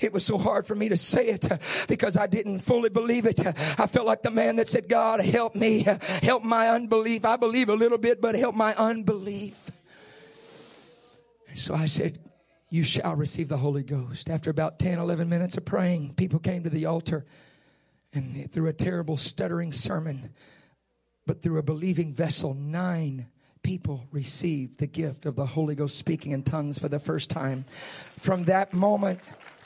it 0.00 0.12
was 0.12 0.24
so 0.24 0.38
hard 0.38 0.66
for 0.66 0.74
me 0.74 0.88
to 0.88 0.96
say 0.96 1.26
it 1.28 1.50
uh, 1.50 1.58
because 1.88 2.16
I 2.16 2.26
didn't 2.26 2.60
fully 2.60 2.88
believe 2.88 3.26
it. 3.26 3.44
I 3.44 3.86
felt 3.86 4.06
like 4.06 4.22
the 4.22 4.30
man 4.30 4.56
that 4.56 4.68
said, 4.68 4.88
God, 4.88 5.20
help 5.20 5.54
me, 5.54 5.84
help 6.22 6.42
my 6.44 6.68
unbelief. 6.68 7.24
I 7.24 7.36
believe 7.36 7.68
a 7.68 7.74
little 7.74 7.98
bit, 7.98 8.20
but 8.20 8.34
help 8.34 8.54
my 8.54 8.74
unbelief. 8.74 9.70
So 11.54 11.74
I 11.74 11.86
said, 11.86 12.18
you 12.70 12.84
shall 12.84 13.16
receive 13.16 13.48
the 13.48 13.56
Holy 13.56 13.82
Ghost. 13.82 14.30
After 14.30 14.48
about 14.48 14.78
10, 14.78 14.98
11 14.98 15.28
minutes 15.28 15.56
of 15.56 15.64
praying, 15.64 16.14
people 16.14 16.38
came 16.38 16.62
to 16.62 16.70
the 16.70 16.86
altar 16.86 17.26
and 18.12 18.50
through 18.52 18.68
a 18.68 18.72
terrible 18.72 19.16
stuttering 19.16 19.72
sermon, 19.72 20.30
but 21.26 21.42
through 21.42 21.58
a 21.58 21.62
believing 21.62 22.12
vessel, 22.12 22.54
nine 22.54 23.26
people 23.62 24.06
received 24.10 24.78
the 24.78 24.86
gift 24.86 25.26
of 25.26 25.36
the 25.36 25.46
Holy 25.46 25.74
Ghost 25.74 25.98
speaking 25.98 26.32
in 26.32 26.42
tongues 26.42 26.78
for 26.78 26.88
the 26.88 26.98
first 26.98 27.30
time. 27.30 27.64
From 28.18 28.44
that 28.44 28.72
moment, 28.72 29.20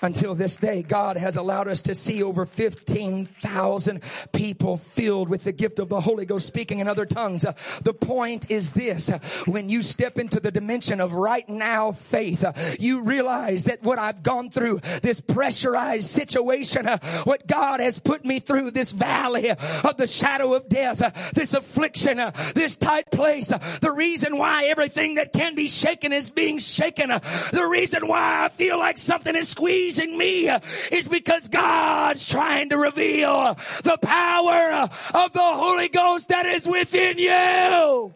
until 0.05 0.35
this 0.35 0.57
day, 0.59 0.83
God 0.83 1.17
has 1.17 1.37
allowed 1.37 1.67
us 1.67 1.81
to 1.83 1.95
see 1.95 2.23
over 2.23 2.45
15,000 2.45 4.01
people 4.33 4.77
filled 4.77 5.31
with 5.31 5.45
the 5.45 5.53
gift 5.53 5.79
of 5.79 5.89
the 5.89 6.03
Holy 6.03 6.27
Ghost 6.27 6.47
speaking 6.47 6.81
in 6.81 6.87
other 6.87 7.07
tongues. 7.07 7.45
Uh, 7.45 7.55
the 7.83 7.95
point 7.95 8.51
is 8.51 8.73
this, 8.73 9.09
uh, 9.09 9.19
when 9.47 9.71
you 9.71 9.83
step 9.83 10.19
into 10.19 10.41
the 10.41 10.51
dimension 10.51 11.01
of 11.01 11.15
right 11.15 11.49
now 11.49 11.91
faith, 11.93 12.45
uh, 12.45 12.53
you 12.79 13.03
realize 13.03 13.65
that 13.65 13.83
what 13.83 13.99
I've 13.99 14.23
gone 14.23 14.51
through, 14.51 14.81
this 15.03 15.21
pressurized 15.21 16.11
situation, 16.11 16.87
what 17.25 17.47
God 17.47 17.81
has 17.81 17.99
put 17.99 18.27
me 18.27 18.41
through, 18.41 18.73
this 18.73 18.93
valley 18.93 19.51
of 19.51 19.97
the 19.97 20.07
shadow 20.07 20.53
of 20.53 20.69
death, 20.69 21.33
this 21.33 21.55
affliction, 21.55 22.21
this 22.55 22.77
tight 22.77 23.11
place, 23.11 23.49
the 23.49 23.95
reason 23.97 24.37
why 24.37 24.67
everything 24.67 25.15
that 25.15 25.33
can 25.33 25.55
be 25.55 25.67
shaken 25.67 26.13
is 26.13 26.31
being 26.31 26.59
shaken, 26.59 27.09
the 27.09 27.69
reason 27.71 28.07
why 28.07 28.45
I 28.45 28.49
feel 28.51 28.79
like 28.79 28.99
something 28.99 29.35
is 29.35 29.49
squeezed 29.49 29.94
me 30.03 30.49
is 30.91 31.09
because 31.09 31.49
God's 31.49 32.29
trying 32.29 32.71
to 32.71 32.79
reveal 32.79 33.55
the 33.83 33.99
power 34.01 34.89
of 35.15 35.33
the 35.33 35.41
Holy 35.41 35.89
Ghost 35.89 36.29
that 36.29 36.47
is 36.47 36.67
within 36.67 37.19
you. 37.19 38.15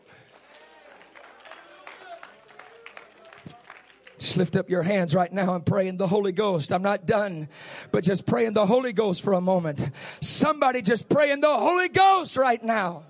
Just 4.19 4.37
lift 4.37 4.57
up 4.57 4.69
your 4.69 4.83
hands 4.83 5.15
right 5.15 5.33
now 5.33 5.55
and 5.55 5.65
pray 5.65 5.87
in 5.87 5.97
the 5.97 6.09
Holy 6.09 6.33
Ghost. 6.33 6.73
I'm 6.73 6.83
not 6.83 7.07
done, 7.07 7.49
but 7.93 8.03
just 8.03 8.27
pray 8.27 8.47
in 8.47 8.53
the 8.53 8.67
Holy 8.67 8.93
Ghost 8.93 9.23
for 9.23 9.33
a 9.33 9.41
moment. 9.41 9.91
Somebody 10.21 10.83
just 10.83 11.09
pray 11.09 11.31
in 11.31 11.41
the 11.41 11.49
Holy 11.49 11.89
Ghost 11.89 12.37
right 12.37 12.63
now. 12.63 13.05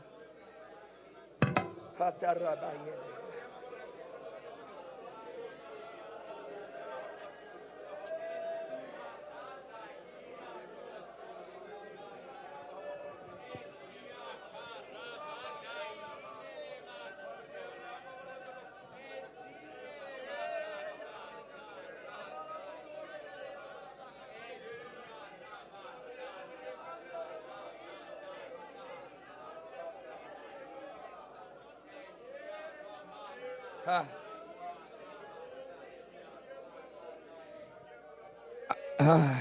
Ah. 39.01 39.38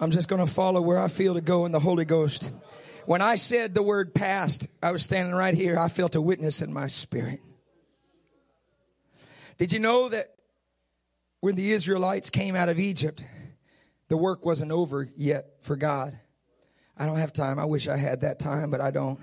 I'm 0.00 0.10
just 0.10 0.28
going 0.28 0.44
to 0.44 0.52
follow 0.52 0.80
where 0.80 0.98
I 0.98 1.08
feel 1.08 1.34
to 1.34 1.40
go 1.40 1.66
in 1.66 1.72
the 1.72 1.80
Holy 1.80 2.04
Ghost. 2.04 2.50
When 3.06 3.22
I 3.22 3.36
said 3.36 3.74
the 3.74 3.82
word 3.82 4.14
past, 4.14 4.68
I 4.82 4.90
was 4.92 5.04
standing 5.04 5.34
right 5.34 5.54
here. 5.54 5.78
I 5.78 5.88
felt 5.88 6.14
a 6.14 6.20
witness 6.20 6.62
in 6.62 6.72
my 6.72 6.88
spirit. 6.88 7.40
Did 9.58 9.72
you 9.72 9.78
know 9.78 10.08
that 10.08 10.34
when 11.40 11.54
the 11.54 11.72
Israelites 11.72 12.30
came 12.30 12.56
out 12.56 12.68
of 12.68 12.78
Egypt, 12.78 13.24
the 14.08 14.16
work 14.16 14.44
wasn't 14.44 14.72
over 14.72 15.08
yet 15.16 15.46
for 15.60 15.76
God? 15.76 16.18
I 16.96 17.06
don't 17.06 17.18
have 17.18 17.32
time. 17.32 17.58
I 17.58 17.64
wish 17.64 17.88
I 17.88 17.96
had 17.96 18.22
that 18.22 18.38
time, 18.38 18.70
but 18.70 18.80
I 18.80 18.90
don't. 18.90 19.20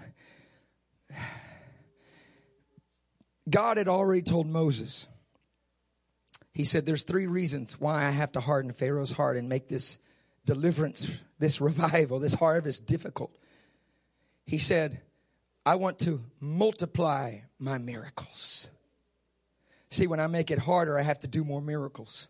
God 3.50 3.78
had 3.78 3.88
already 3.88 4.22
told 4.22 4.48
Moses, 4.48 5.08
He 6.54 6.64
said, 6.64 6.86
There's 6.86 7.04
three 7.04 7.28
reasons 7.28 7.80
why 7.80 8.06
I 8.06 8.10
have 8.10 8.32
to 8.34 8.42
harden 8.42 8.72
Pharaoh's 8.74 9.14
heart 9.14 9.38
and 9.38 9.48
make 9.48 9.68
this 9.68 9.98
deliverance, 10.46 11.20
this 11.40 11.62
revival, 11.62 12.20
this 12.20 12.36
harvest 12.36 12.86
difficult. 12.86 13.36
He 14.46 14.58
said, 14.58 15.02
I 15.66 15.76
want 15.76 16.00
to 16.00 16.24
multiply 16.40 17.40
my 17.60 17.78
miracles. 17.78 18.70
See, 19.92 20.08
when 20.08 20.20
I 20.20 20.28
make 20.28 20.52
it 20.52 20.60
harder, 20.60 20.98
I 20.98 21.04
have 21.04 21.20
to 21.20 21.28
do 21.28 21.44
more 21.44 21.62
miracles. 21.62 22.28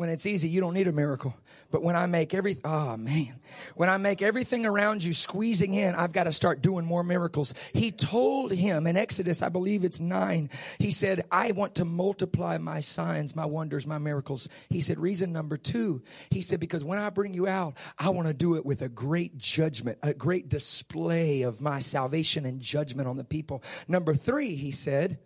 When 0.00 0.08
it's 0.08 0.24
easy, 0.24 0.48
you 0.48 0.62
don't 0.62 0.72
need 0.72 0.88
a 0.88 0.92
miracle. 0.92 1.36
But 1.70 1.82
when 1.82 1.94
I 1.94 2.06
make 2.06 2.32
every, 2.32 2.56
oh 2.64 2.96
man, 2.96 3.38
when 3.74 3.90
I 3.90 3.98
make 3.98 4.22
everything 4.22 4.64
around 4.64 5.04
you 5.04 5.12
squeezing 5.12 5.74
in, 5.74 5.94
I've 5.94 6.14
got 6.14 6.24
to 6.24 6.32
start 6.32 6.62
doing 6.62 6.86
more 6.86 7.04
miracles. 7.04 7.52
He 7.74 7.92
told 7.92 8.50
him 8.50 8.86
in 8.86 8.96
Exodus, 8.96 9.42
I 9.42 9.50
believe 9.50 9.84
it's 9.84 10.00
nine, 10.00 10.48
he 10.78 10.90
said, 10.90 11.26
I 11.30 11.52
want 11.52 11.74
to 11.74 11.84
multiply 11.84 12.56
my 12.56 12.80
signs, 12.80 13.36
my 13.36 13.44
wonders, 13.44 13.86
my 13.86 13.98
miracles. 13.98 14.48
He 14.70 14.80
said, 14.80 14.98
reason 14.98 15.34
number 15.34 15.58
two, 15.58 16.00
he 16.30 16.40
said, 16.40 16.60
because 16.60 16.82
when 16.82 16.98
I 16.98 17.10
bring 17.10 17.34
you 17.34 17.46
out, 17.46 17.76
I 17.98 18.08
want 18.08 18.26
to 18.26 18.32
do 18.32 18.56
it 18.56 18.64
with 18.64 18.80
a 18.80 18.88
great 18.88 19.36
judgment, 19.36 19.98
a 20.02 20.14
great 20.14 20.48
display 20.48 21.42
of 21.42 21.60
my 21.60 21.80
salvation 21.80 22.46
and 22.46 22.58
judgment 22.58 23.06
on 23.06 23.18
the 23.18 23.22
people. 23.22 23.62
Number 23.86 24.14
three, 24.14 24.54
he 24.54 24.70
said, 24.70 25.18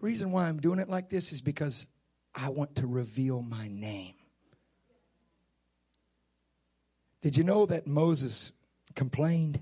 the 0.00 0.04
reason 0.04 0.32
why 0.32 0.48
I'm 0.48 0.58
doing 0.58 0.80
it 0.80 0.90
like 0.90 1.10
this 1.10 1.32
is 1.32 1.40
because 1.40 1.86
I 2.40 2.50
want 2.50 2.76
to 2.76 2.86
reveal 2.86 3.42
my 3.42 3.66
name. 3.66 4.14
Did 7.20 7.36
you 7.36 7.42
know 7.42 7.66
that 7.66 7.86
Moses 7.86 8.52
complained? 8.94 9.60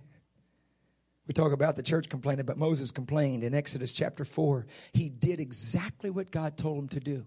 We 1.26 1.32
talk 1.32 1.52
about 1.52 1.76
the 1.76 1.82
church 1.82 2.10
complaining, 2.10 2.44
but 2.44 2.58
Moses 2.58 2.90
complained 2.90 3.44
in 3.44 3.54
Exodus 3.54 3.94
chapter 3.94 4.24
4. 4.24 4.66
He 4.92 5.08
did 5.08 5.40
exactly 5.40 6.10
what 6.10 6.30
God 6.30 6.58
told 6.58 6.78
him 6.78 6.88
to 6.88 7.00
do. 7.00 7.24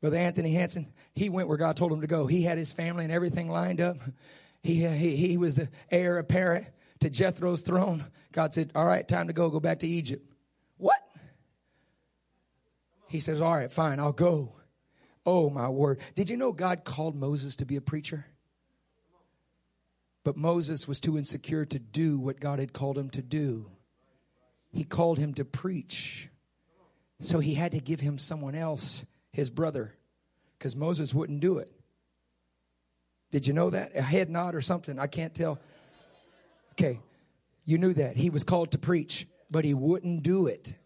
Brother 0.00 0.18
Anthony 0.18 0.54
Hanson, 0.54 0.92
he 1.14 1.28
went 1.28 1.48
where 1.48 1.58
God 1.58 1.76
told 1.76 1.92
him 1.92 2.00
to 2.00 2.06
go. 2.06 2.26
He 2.26 2.42
had 2.42 2.58
his 2.58 2.72
family 2.72 3.04
and 3.04 3.12
everything 3.12 3.50
lined 3.50 3.80
up. 3.80 3.96
He, 4.62 4.86
he, 4.86 5.16
he 5.16 5.36
was 5.36 5.56
the 5.56 5.68
heir 5.90 6.18
apparent 6.18 6.66
to 7.00 7.10
Jethro's 7.10 7.62
throne. 7.62 8.04
God 8.30 8.54
said, 8.54 8.70
All 8.76 8.86
right, 8.86 9.06
time 9.06 9.26
to 9.26 9.32
go. 9.32 9.50
Go 9.50 9.60
back 9.60 9.80
to 9.80 9.88
Egypt. 9.88 10.24
What? 10.76 11.00
He 13.12 13.20
says, 13.20 13.42
All 13.42 13.54
right, 13.54 13.70
fine, 13.70 14.00
I'll 14.00 14.12
go. 14.12 14.54
Oh, 15.26 15.50
my 15.50 15.68
word. 15.68 16.00
Did 16.16 16.30
you 16.30 16.38
know 16.38 16.50
God 16.50 16.82
called 16.82 17.14
Moses 17.14 17.56
to 17.56 17.66
be 17.66 17.76
a 17.76 17.82
preacher? 17.82 18.24
But 20.24 20.38
Moses 20.38 20.88
was 20.88 20.98
too 20.98 21.18
insecure 21.18 21.66
to 21.66 21.78
do 21.78 22.18
what 22.18 22.40
God 22.40 22.58
had 22.58 22.72
called 22.72 22.96
him 22.96 23.10
to 23.10 23.20
do. 23.20 23.70
He 24.72 24.84
called 24.84 25.18
him 25.18 25.34
to 25.34 25.44
preach. 25.44 26.30
So 27.20 27.40
he 27.40 27.52
had 27.52 27.72
to 27.72 27.80
give 27.80 28.00
him 28.00 28.16
someone 28.16 28.54
else, 28.54 29.04
his 29.30 29.50
brother, 29.50 29.94
because 30.58 30.74
Moses 30.74 31.12
wouldn't 31.12 31.40
do 31.40 31.58
it. 31.58 31.70
Did 33.30 33.46
you 33.46 33.52
know 33.52 33.68
that? 33.68 33.94
A 33.94 34.00
head 34.00 34.30
nod 34.30 34.54
or 34.54 34.62
something? 34.62 34.98
I 34.98 35.06
can't 35.06 35.34
tell. 35.34 35.60
Okay, 36.72 36.98
you 37.66 37.76
knew 37.76 37.92
that. 37.92 38.16
He 38.16 38.30
was 38.30 38.42
called 38.42 38.70
to 38.70 38.78
preach, 38.78 39.28
but 39.50 39.66
he 39.66 39.74
wouldn't 39.74 40.22
do 40.22 40.46
it. 40.46 40.76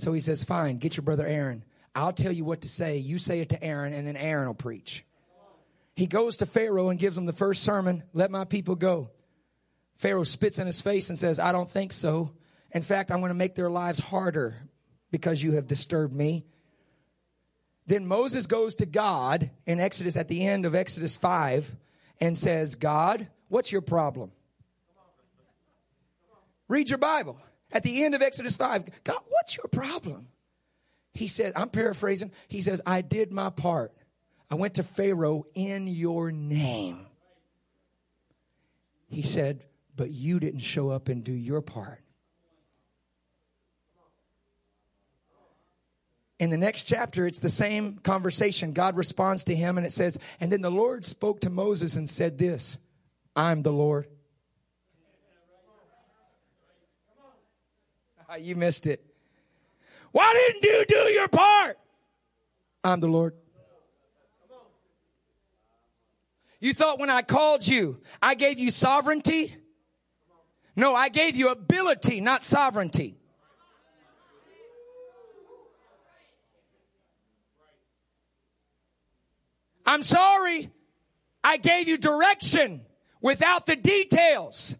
So 0.00 0.12
he 0.12 0.20
says, 0.20 0.44
Fine, 0.44 0.78
get 0.78 0.96
your 0.96 1.04
brother 1.04 1.26
Aaron. 1.26 1.64
I'll 1.94 2.12
tell 2.12 2.32
you 2.32 2.44
what 2.44 2.62
to 2.62 2.68
say. 2.68 2.96
You 2.96 3.18
say 3.18 3.40
it 3.40 3.50
to 3.50 3.62
Aaron, 3.62 3.92
and 3.92 4.06
then 4.06 4.16
Aaron 4.16 4.46
will 4.46 4.54
preach. 4.54 5.04
He 5.94 6.06
goes 6.06 6.38
to 6.38 6.46
Pharaoh 6.46 6.88
and 6.88 6.98
gives 6.98 7.18
him 7.18 7.26
the 7.26 7.32
first 7.32 7.62
sermon 7.62 8.04
let 8.14 8.30
my 8.30 8.44
people 8.44 8.76
go. 8.76 9.10
Pharaoh 9.96 10.24
spits 10.24 10.58
in 10.58 10.66
his 10.66 10.80
face 10.80 11.10
and 11.10 11.18
says, 11.18 11.38
I 11.38 11.52
don't 11.52 11.68
think 11.68 11.92
so. 11.92 12.32
In 12.70 12.80
fact, 12.80 13.10
I'm 13.10 13.20
going 13.20 13.30
to 13.30 13.34
make 13.34 13.54
their 13.54 13.68
lives 13.68 13.98
harder 13.98 14.56
because 15.10 15.42
you 15.42 15.52
have 15.52 15.66
disturbed 15.66 16.14
me. 16.14 16.46
Then 17.86 18.06
Moses 18.06 18.46
goes 18.46 18.76
to 18.76 18.86
God 18.86 19.50
in 19.66 19.80
Exodus, 19.80 20.16
at 20.16 20.28
the 20.28 20.46
end 20.46 20.64
of 20.64 20.74
Exodus 20.74 21.16
5, 21.16 21.76
and 22.20 22.38
says, 22.38 22.76
God, 22.76 23.26
what's 23.48 23.72
your 23.72 23.82
problem? 23.82 24.30
Read 26.68 26.88
your 26.88 26.98
Bible. 26.98 27.36
At 27.72 27.82
the 27.82 28.04
end 28.04 28.14
of 28.14 28.22
Exodus 28.22 28.56
5, 28.56 29.04
God, 29.04 29.20
what's 29.28 29.56
your 29.56 29.68
problem? 29.70 30.28
He 31.14 31.26
said, 31.26 31.52
I'm 31.56 31.68
paraphrasing. 31.68 32.32
He 32.48 32.60
says, 32.60 32.80
I 32.86 33.00
did 33.00 33.32
my 33.32 33.50
part. 33.50 33.92
I 34.50 34.56
went 34.56 34.74
to 34.74 34.82
Pharaoh 34.82 35.44
in 35.54 35.86
your 35.86 36.32
name. 36.32 37.06
He 39.08 39.22
said, 39.22 39.64
but 39.96 40.10
you 40.10 40.40
didn't 40.40 40.60
show 40.60 40.90
up 40.90 41.08
and 41.08 41.22
do 41.22 41.32
your 41.32 41.60
part. 41.60 42.00
In 46.38 46.48
the 46.48 46.56
next 46.56 46.84
chapter, 46.84 47.26
it's 47.26 47.38
the 47.38 47.50
same 47.50 47.98
conversation. 47.98 48.72
God 48.72 48.96
responds 48.96 49.44
to 49.44 49.54
him 49.54 49.76
and 49.76 49.86
it 49.86 49.92
says, 49.92 50.18
And 50.40 50.50
then 50.50 50.62
the 50.62 50.70
Lord 50.70 51.04
spoke 51.04 51.42
to 51.42 51.50
Moses 51.50 51.96
and 51.96 52.08
said 52.08 52.38
this 52.38 52.78
I'm 53.36 53.62
the 53.62 53.72
Lord. 53.72 54.06
Ah, 58.32 58.36
you 58.36 58.54
missed 58.54 58.86
it. 58.86 59.04
Why 60.12 60.32
didn't 60.32 60.62
you 60.62 60.84
do 60.86 61.10
your 61.12 61.26
part? 61.26 61.78
I'm 62.84 63.00
the 63.00 63.08
Lord. 63.08 63.34
You 66.60 66.72
thought 66.72 67.00
when 67.00 67.10
I 67.10 67.22
called 67.22 67.66
you, 67.66 68.00
I 68.22 68.36
gave 68.36 68.60
you 68.60 68.70
sovereignty? 68.70 69.56
No, 70.76 70.94
I 70.94 71.08
gave 71.08 71.34
you 71.34 71.48
ability, 71.48 72.20
not 72.20 72.44
sovereignty. 72.44 73.16
I'm 79.84 80.04
sorry. 80.04 80.70
I 81.42 81.56
gave 81.56 81.88
you 81.88 81.98
direction 81.98 82.82
without 83.20 83.66
the 83.66 83.74
details. 83.74 84.76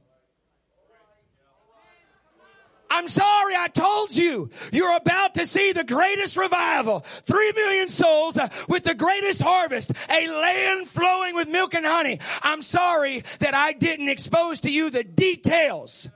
I'm 2.91 3.09
sorry 3.09 3.55
I 3.55 3.69
told 3.69 4.15
you. 4.15 4.51
You're 4.73 4.97
about 4.97 5.35
to 5.35 5.47
see 5.47 5.73
the 5.73 5.85
greatest 5.85 6.37
revival. 6.37 7.01
Three 7.23 7.53
million 7.53 7.89
souls 7.89 8.37
uh, 8.37 8.49
with 8.69 8.85
the 8.85 8.95
greatest 8.95 9.41
harvest. 9.41 9.93
A 10.11 10.29
land 10.29 10.89
flowing 10.89 11.37
with 11.37 11.49
milk 11.49 11.75
and 11.75 11.87
honey. 11.87 12.19
I'm 12.43 12.63
sorry 12.63 13.23
that 13.39 13.55
I 13.55 13.73
didn't 13.73 14.09
expose 14.09 14.61
to 14.63 14.71
you 14.71 14.91
the 14.91 15.05
details. 15.05 16.09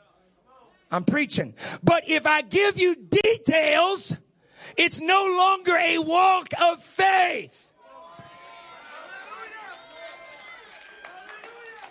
I'm 0.90 1.04
preaching. 1.04 1.54
But 1.82 2.08
if 2.08 2.26
I 2.26 2.42
give 2.42 2.78
you 2.78 2.96
details, 2.96 4.16
it's 4.76 5.00
no 5.00 5.24
longer 5.24 5.76
a 5.76 5.98
walk 5.98 6.48
of 6.60 6.82
faith. 6.82 7.72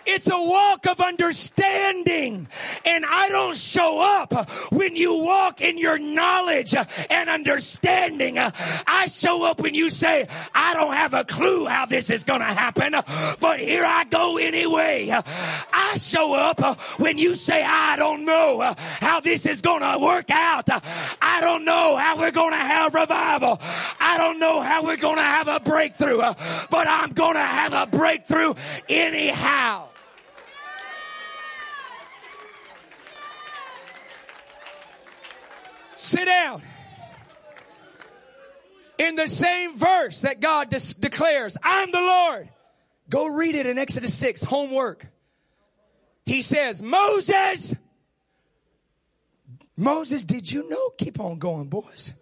It's 0.06 0.26
a 0.26 0.36
walk 0.36 0.86
of 0.86 1.00
understanding. 1.00 2.48
And 2.84 3.04
I 3.06 3.28
don't 3.28 3.56
show 3.56 4.00
up 4.20 4.48
when 4.70 4.96
you 4.96 5.14
walk 5.18 5.60
in 5.60 5.78
your 5.78 5.98
knowledge 5.98 6.74
and 7.10 7.30
understanding. 7.30 8.38
I 8.38 9.06
show 9.06 9.44
up 9.44 9.60
when 9.60 9.74
you 9.74 9.90
say, 9.90 10.26
I 10.54 10.74
don't 10.74 10.92
have 10.92 11.14
a 11.14 11.24
clue 11.24 11.66
how 11.66 11.86
this 11.86 12.10
is 12.10 12.24
going 12.24 12.40
to 12.40 12.46
happen, 12.46 12.94
but 13.40 13.60
here 13.60 13.84
I 13.84 14.04
go 14.04 14.38
anyway. 14.38 15.10
I 15.12 15.96
show 15.96 16.34
up 16.34 16.78
when 16.98 17.18
you 17.18 17.34
say, 17.34 17.62
I 17.64 17.96
don't 17.96 18.24
know 18.24 18.74
how 19.00 19.20
this 19.20 19.46
is 19.46 19.62
going 19.62 19.80
to 19.80 19.98
work 19.98 20.30
out. 20.30 20.68
I 21.22 21.40
don't 21.40 21.64
know 21.64 21.96
how 21.96 22.18
we're 22.18 22.30
going 22.30 22.52
to 22.52 22.56
have 22.56 22.94
revival. 22.94 23.60
I 24.00 24.16
don't 24.18 24.38
know 24.38 24.60
how 24.60 24.84
we're 24.84 24.96
going 24.96 25.16
to 25.16 25.22
have 25.22 25.48
a 25.48 25.60
breakthrough, 25.60 26.18
but 26.18 26.88
I'm 26.88 27.12
going 27.12 27.34
to 27.34 27.40
have 27.40 27.72
a 27.72 27.86
breakthrough 27.86 28.54
anyhow. 28.88 29.88
Sit 36.04 36.26
down. 36.26 36.60
In 38.98 39.14
the 39.14 39.26
same 39.26 39.74
verse 39.74 40.20
that 40.20 40.38
God 40.38 40.68
de- 40.68 40.94
declares, 41.00 41.56
I'm 41.62 41.90
the 41.90 42.00
Lord. 42.00 42.50
Go 43.08 43.26
read 43.28 43.54
it 43.54 43.64
in 43.64 43.78
Exodus 43.78 44.12
6, 44.12 44.42
homework. 44.42 45.06
He 46.26 46.42
says, 46.42 46.82
Moses, 46.82 47.74
Moses, 49.78 50.24
did 50.24 50.52
you 50.52 50.68
know? 50.68 50.90
Keep 50.90 51.20
on 51.20 51.38
going, 51.38 51.68
boys. 51.68 52.12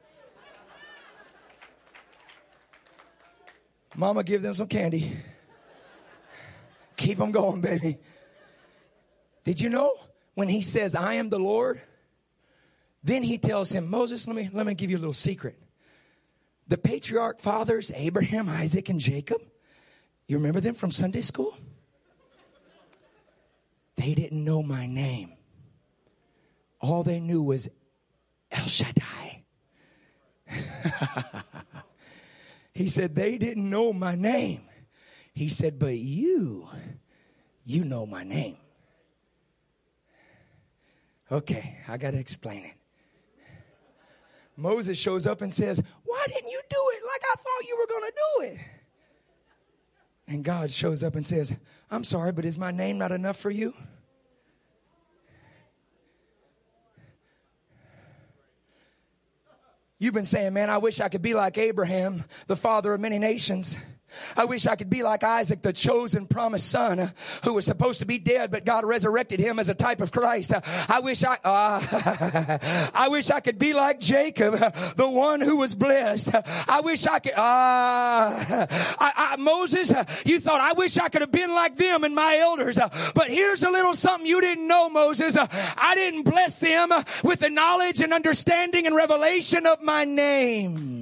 Mama, 3.97 4.23
give 4.23 4.43
them 4.43 4.55
some 4.55 4.69
candy. 4.69 5.11
Keep 6.97 7.19
them 7.19 7.33
going, 7.33 7.61
baby. 7.61 7.99
Did 9.43 9.61
you 9.61 9.71
know 9.71 9.97
when 10.35 10.47
he 10.47 10.63
says, 10.63 10.95
I 10.95 11.15
am 11.15 11.31
the 11.31 11.41
Lord? 11.41 11.83
Then 13.03 13.23
he 13.23 13.39
tells 13.39 13.73
him, 13.73 13.91
Moses, 13.91 14.27
let 14.27 14.37
me, 14.37 14.49
let 14.53 14.67
me 14.67 14.75
give 14.75 14.91
you 14.91 14.97
a 14.97 15.01
little 15.01 15.13
secret. 15.13 15.59
The 16.69 16.79
patriarch 16.79 17.41
fathers, 17.41 17.93
Abraham, 17.95 18.49
Isaac, 18.49 18.89
and 18.89 19.01
Jacob, 19.01 19.43
you 20.29 20.37
remember 20.37 20.61
them 20.61 20.75
from 20.75 20.91
Sunday 20.93 21.23
school? 21.23 21.57
They 23.97 24.15
didn't 24.15 24.43
know 24.43 24.63
my 24.63 24.87
name. 24.87 25.33
All 26.81 27.03
they 27.03 27.21
knew 27.21 27.43
was 27.43 27.69
El 28.51 28.67
Shaddai. 28.67 29.45
he 32.73 32.89
said, 32.89 33.15
They 33.15 33.39
didn't 33.39 33.69
know 33.69 33.93
my 33.93 34.15
name. 34.15 34.63
He 35.35 35.49
said, 35.49 35.79
But 35.79 35.97
you, 35.97 36.69
you 37.65 37.85
know 37.85 38.07
my 38.07 38.25
name. 38.25 38.57
Okay, 41.31 41.79
I 41.89 41.97
got 41.97 42.11
to 42.13 42.19
explain 42.19 42.65
it. 42.65 42.75
Moses 44.57 44.99
shows 44.99 45.27
up 45.27 45.41
and 45.41 45.53
says, 45.53 45.83
Why 46.05 46.25
didn't 46.29 46.51
you 46.51 46.61
do 46.69 46.77
it 46.95 47.03
like 47.05 47.23
I 47.33 47.35
thought 47.37 47.69
you 47.69 47.77
were 47.79 47.87
going 47.87 48.11
to 48.11 48.13
do 48.17 48.45
it? 48.47 48.59
And 50.29 50.45
God 50.45 50.71
shows 50.71 51.03
up 51.03 51.15
and 51.15 51.25
says, 51.27 51.55
I'm 51.91 52.05
sorry, 52.05 52.33
but 52.33 52.45
is 52.45 52.59
my 52.59 52.71
name 52.71 52.99
not 52.99 53.13
enough 53.13 53.37
for 53.37 53.51
you? 53.51 53.75
You've 59.99 60.15
been 60.15 60.27
saying, 60.27 60.53
man, 60.53 60.69
I 60.69 60.79
wish 60.79 61.01
I 61.01 61.09
could 61.09 61.23
be 61.23 61.33
like 61.33 61.59
Abraham, 61.59 62.25
the 62.49 62.57
father 62.57 62.93
of 62.93 63.01
many 63.01 63.21
nations. 63.21 63.77
I 64.37 64.45
wish 64.45 64.67
I 64.67 64.77
could 64.77 64.91
be 64.91 65.03
like 65.03 65.25
Isaac, 65.25 65.63
the 65.63 65.73
chosen 65.73 66.27
promised 66.27 66.71
son 66.71 67.13
who 67.45 67.55
was 67.55 67.67
supposed 67.67 68.01
to 68.01 68.07
be 68.07 68.19
dead, 68.19 68.51
but 68.51 68.65
God 68.65 68.85
resurrected 68.85 69.41
him 69.41 69.59
as 69.59 69.69
a 69.69 69.75
type 69.75 70.01
of 70.01 70.13
Christ. 70.13 70.53
I 70.89 71.01
wish 71.01 71.25
I, 71.25 71.39
uh, 71.45 72.89
I 72.95 73.09
wish 73.09 73.31
I 73.31 73.41
could 73.41 73.59
be 73.59 73.73
like 73.73 74.01
Jacob, 74.01 74.55
the 74.97 75.09
one 75.09 75.41
who 75.41 75.57
was 75.57 75.75
blessed. 75.75 76.31
I 76.35 76.81
wish 76.83 77.07
I 77.07 77.19
could, 77.19 77.33
uh, 77.33 77.37
I, 77.39 79.13
I, 79.17 79.37
Moses, 79.37 79.93
you 80.25 80.41
thought, 80.41 80.61
I 80.61 80.73
wish 80.73 80.99
I 80.99 81.09
could 81.09 81.21
have 81.21 81.33
been 81.33 81.55
like 81.55 81.77
them 81.77 82.05
and 82.05 82.15
my 82.15 82.39
elders. 82.39 82.79
But 83.15 83.31
here's 83.31 83.63
a 83.63 83.71
little 83.71 83.95
something 83.95 84.27
you 84.27 84.41
didn't 84.41 84.67
know, 84.67 84.89
Moses. 84.89 85.37
I 85.39 85.95
didn't 85.95 86.25
bless 86.25 86.57
them 86.57 86.91
with 87.25 87.41
the 87.41 87.51
knowledge 87.51 88.01
and 88.01 88.13
understanding 88.13 88.87
and 88.87 88.95
revelation 88.95 89.67
of 89.67 89.83
my 89.83 90.05
name. 90.05 91.02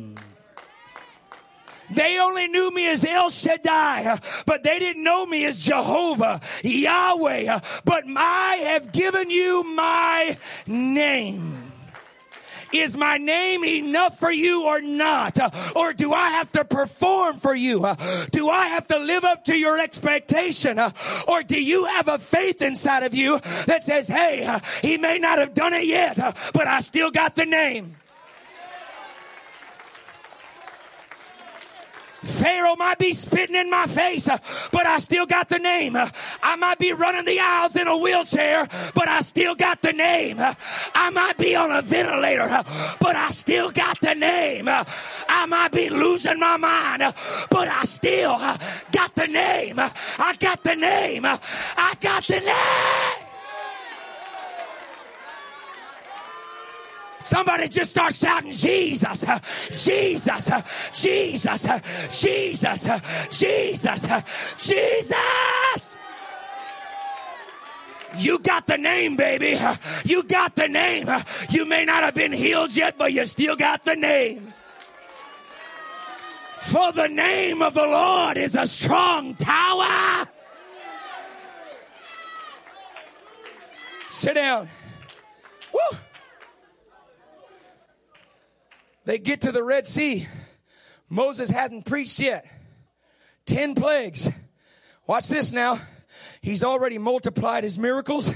They 1.93 2.19
only 2.19 2.49
knew 2.49 2.71
me 2.71 2.87
as 2.89 3.05
El 3.05 3.31
Shaddai, 3.31 4.19
but 4.47 4.63
they 4.63 4.79
didn't 4.79 5.03
know 5.03 5.27
me 5.27 5.45
as 5.45 5.59
Jehovah, 5.59 6.41
Yahweh. 6.63 7.59
But 7.85 8.05
I 8.17 8.57
have 8.57 8.93
given 8.93 9.31
you 9.31 9.65
my 9.65 10.37
name. 10.67 11.57
Is 12.73 12.97
my 12.97 13.19
name 13.19 13.65
enough 13.65 14.21
for 14.21 14.31
you 14.31 14.65
or 14.65 14.81
not? 14.81 15.37
Or 15.75 15.93
do 15.93 16.13
I 16.13 16.31
have 16.31 16.53
to 16.53 16.65
perform 16.65 17.39
for 17.39 17.53
you? 17.55 17.81
Do 18.31 18.49
I 18.49 18.69
have 18.69 18.87
to 18.89 18.99
live 18.99 19.25
up 19.25 19.47
to 19.47 19.57
your 19.57 19.77
expectation? 19.79 20.79
Or 21.27 21.43
do 21.43 21.61
you 21.61 21.87
have 21.87 22.07
a 22.07 22.19
faith 22.19 22.63
inside 22.63 23.03
of 23.03 23.13
you 23.13 23.41
that 23.67 23.83
says, 23.83 24.07
hey, 24.07 24.57
he 24.83 24.99
may 24.99 25.19
not 25.19 25.39
have 25.39 25.53
done 25.53 25.75
it 25.75 25.87
yet, 25.87 26.17
but 26.55 26.69
I 26.69 26.79
still 26.79 27.11
got 27.11 27.35
the 27.35 27.47
name? 27.47 27.97
Pharaoh 32.23 32.77
might 32.77 32.99
be 32.99 33.13
spitting 33.13 33.57
in 33.57 33.71
my 33.71 33.87
face, 33.87 34.29
uh, 34.29 34.39
but 34.73 34.87
I 34.87 34.99
still 34.99 35.27
got 35.27 35.49
the 35.49 35.59
name. 35.59 35.97
Uh, 35.97 36.09
I 36.43 36.57
might 36.57 36.79
be 36.79 36.93
running 36.93 37.25
the 37.25 37.41
aisles 37.41 37.77
in 37.77 37.89
a 37.89 37.97
wheelchair, 37.97 38.69
but 38.95 39.09
I 39.09 39.21
still 39.21 39.55
got 39.55 39.83
the 39.83 39.93
name. 39.93 40.39
Uh, 40.39 40.55
I 40.95 41.11
might 41.11 41.39
be 41.39 41.57
on 41.57 41.71
a 41.71 41.83
ventilator, 41.83 42.49
but 43.01 43.17
I 43.17 43.29
still 43.31 43.71
got 43.71 44.01
the 44.01 44.15
name. 44.15 44.69
I 44.69 45.47
might 45.47 45.73
be 45.73 45.89
losing 45.89 46.39
my 46.39 46.57
mind, 46.57 47.03
but 47.51 47.69
I 47.69 47.83
still 47.85 48.39
got 48.93 49.15
the 49.15 49.27
name. 49.27 49.79
I 49.79 50.37
got 50.39 50.63
the 50.63 50.77
name. 50.77 51.25
I 51.25 51.95
got 52.01 52.25
the 52.25 52.41
name. 52.41 53.20
Somebody 57.21 57.69
just 57.69 57.91
start 57.91 58.15
shouting, 58.15 58.53
Jesus, 58.53 59.27
Jesus, 59.85 60.51
Jesus, 60.93 61.79
Jesus, 62.21 62.89
Jesus, 63.31 64.09
Jesus. 64.57 65.97
You 68.17 68.39
got 68.39 68.67
the 68.67 68.79
name, 68.79 69.17
baby. 69.17 69.59
You 70.05 70.23
got 70.23 70.57
the 70.57 70.67
name. 70.67 71.09
You 71.51 71.65
may 71.67 71.85
not 71.85 72.03
have 72.03 72.15
been 72.15 72.33
healed 72.33 72.75
yet, 72.75 72.97
but 72.99 73.13
you 73.13 73.25
still 73.27 73.57
got 73.57 73.85
the 73.85 73.97
name. 73.97 74.53
For 76.61 76.93
the 76.93 77.09
name 77.09 77.63
of 77.63 77.75
the 77.75 77.87
Lord 77.87 78.37
is 78.37 78.57
a 78.57 78.67
strong 78.67 79.35
tower. 79.35 80.27
Sit 84.09 84.35
down. 84.35 84.69
Woo. 85.73 85.99
They 89.11 89.19
get 89.19 89.41
to 89.41 89.51
the 89.51 89.65
Red 89.65 89.89
Sea. 89.89 90.29
Moses 91.09 91.51
hasn't 91.51 91.85
preached 91.85 92.21
yet. 92.21 92.47
Ten 93.45 93.75
plagues. 93.75 94.31
Watch 95.05 95.27
this 95.27 95.53
now. 95.53 95.81
He's 96.43 96.63
already 96.63 96.97
multiplied 96.97 97.65
his 97.65 97.77
miracles. 97.77 98.33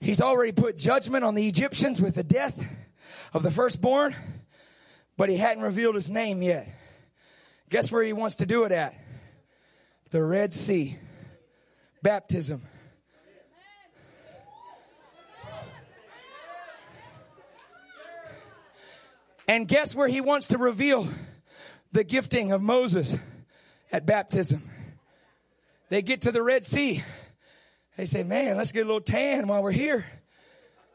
He's 0.00 0.20
already 0.20 0.50
put 0.50 0.76
judgment 0.76 1.22
on 1.22 1.36
the 1.36 1.46
Egyptians 1.46 2.00
with 2.00 2.16
the 2.16 2.24
death 2.24 2.60
of 3.32 3.44
the 3.44 3.50
firstborn, 3.52 4.16
but 5.16 5.28
he 5.28 5.36
hadn't 5.36 5.62
revealed 5.62 5.94
his 5.94 6.10
name 6.10 6.42
yet. 6.42 6.66
Guess 7.68 7.92
where 7.92 8.02
he 8.02 8.12
wants 8.12 8.34
to 8.36 8.46
do 8.46 8.64
it 8.64 8.72
at? 8.72 8.96
The 10.10 10.20
Red 10.20 10.52
Sea. 10.52 10.98
Baptism. 12.02 12.62
And 19.50 19.66
guess 19.66 19.96
where 19.96 20.06
he 20.06 20.20
wants 20.20 20.46
to 20.48 20.58
reveal 20.58 21.08
the 21.90 22.04
gifting 22.04 22.52
of 22.52 22.62
Moses 22.62 23.16
at 23.90 24.06
baptism? 24.06 24.62
They 25.88 26.02
get 26.02 26.20
to 26.20 26.30
the 26.30 26.40
Red 26.40 26.64
Sea. 26.64 27.02
They 27.96 28.04
say, 28.04 28.22
man, 28.22 28.56
let's 28.56 28.70
get 28.70 28.84
a 28.84 28.86
little 28.86 29.00
tan 29.00 29.48
while 29.48 29.60
we're 29.60 29.72
here. 29.72 30.04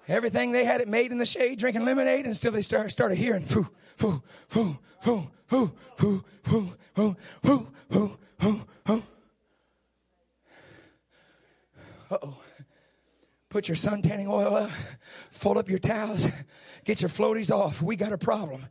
Everything 0.08 0.54
they 0.54 0.64
had 0.64 0.80
it 0.80 0.88
made 0.88 1.12
in 1.12 1.18
the 1.18 1.26
shade, 1.26 1.60
drinking 1.60 1.84
lemonade, 1.84 2.26
and 2.26 2.38
still 2.38 2.54
they 2.54 2.62
start, 2.62 2.94
started 2.94 3.18
hearing, 3.18 3.44
foo, 3.44 3.68
foo, 3.98 4.24
foo, 4.48 4.80
foo, 5.02 5.30
foo, 5.48 5.74
foo, 5.98 6.24
foo, 6.46 6.74
foo, 6.94 7.18
foo, 7.44 7.68
foo, 7.90 8.18
foo, 8.40 8.62
foo. 8.86 9.04
Uh-oh. 12.10 12.45
Put 13.56 13.70
your 13.70 13.78
suntanning 13.78 14.28
oil 14.28 14.54
up, 14.54 14.70
fold 15.32 15.56
up 15.56 15.70
your 15.70 15.80
towels, 15.80 16.28
Get 16.84 17.02
your 17.02 17.08
floaties 17.08 17.56
off. 17.56 17.82
We 17.82 17.96
got 17.96 18.12
a 18.12 18.18
problem. 18.18 18.62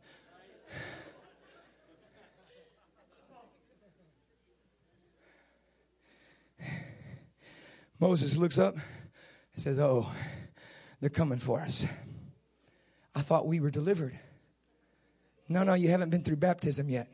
Moses 7.99 8.37
looks 8.37 8.59
up 8.59 8.75
and 8.75 8.83
says, 9.63 9.79
Oh, 9.79 10.11
they're 11.01 11.09
coming 11.09 11.39
for 11.39 11.61
us. 11.61 11.87
I 13.15 13.21
thought 13.21 13.47
we 13.47 13.59
were 13.59 13.71
delivered. 13.71 14.15
No, 15.49 15.63
no, 15.63 15.73
you 15.73 15.89
haven't 15.89 16.11
been 16.11 16.21
through 16.21 16.35
baptism 16.35 16.89
yet. 16.89 17.07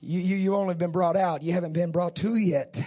You, 0.00 0.20
you, 0.20 0.36
you 0.36 0.54
only 0.56 0.74
been 0.74 0.90
brought 0.90 1.16
out. 1.18 1.42
You 1.42 1.52
haven't 1.52 1.74
been 1.74 1.92
brought 1.92 2.16
to 2.16 2.34
yet. 2.34 2.82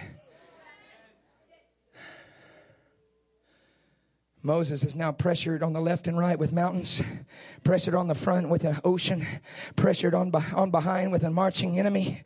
Moses 4.48 4.82
is 4.82 4.96
now 4.96 5.12
pressured 5.12 5.62
on 5.62 5.74
the 5.74 5.80
left 5.80 6.08
and 6.08 6.16
right 6.16 6.38
with 6.38 6.54
mountains, 6.54 7.02
pressured 7.64 7.94
on 7.94 8.08
the 8.08 8.14
front 8.14 8.48
with 8.48 8.64
an 8.64 8.78
ocean, 8.82 9.22
pressured 9.76 10.14
on, 10.14 10.34
on 10.54 10.70
behind 10.70 11.12
with 11.12 11.22
a 11.22 11.28
marching 11.28 11.78
enemy, 11.78 12.22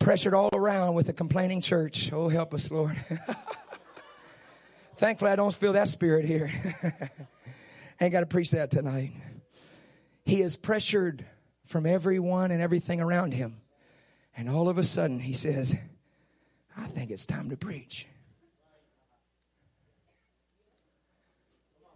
pressured 0.00 0.34
all 0.34 0.50
around 0.52 0.94
with 0.94 1.08
a 1.08 1.12
complaining 1.12 1.60
church. 1.60 2.12
Oh, 2.12 2.28
help 2.28 2.52
us, 2.52 2.68
Lord. 2.72 2.96
Thankfully, 4.96 5.30
I 5.30 5.36
don't 5.36 5.54
feel 5.54 5.74
that 5.74 5.86
spirit 5.86 6.24
here. 6.24 6.50
Ain't 8.00 8.10
got 8.10 8.20
to 8.20 8.26
preach 8.26 8.50
that 8.50 8.72
tonight. 8.72 9.12
He 10.24 10.42
is 10.42 10.56
pressured 10.56 11.24
from 11.64 11.86
everyone 11.86 12.50
and 12.50 12.60
everything 12.60 13.00
around 13.00 13.34
him. 13.34 13.60
And 14.36 14.50
all 14.50 14.68
of 14.68 14.78
a 14.78 14.84
sudden, 14.84 15.20
he 15.20 15.32
says, 15.32 15.76
I 16.76 16.88
think 16.88 17.12
it's 17.12 17.24
time 17.24 17.50
to 17.50 17.56
preach. 17.56 18.08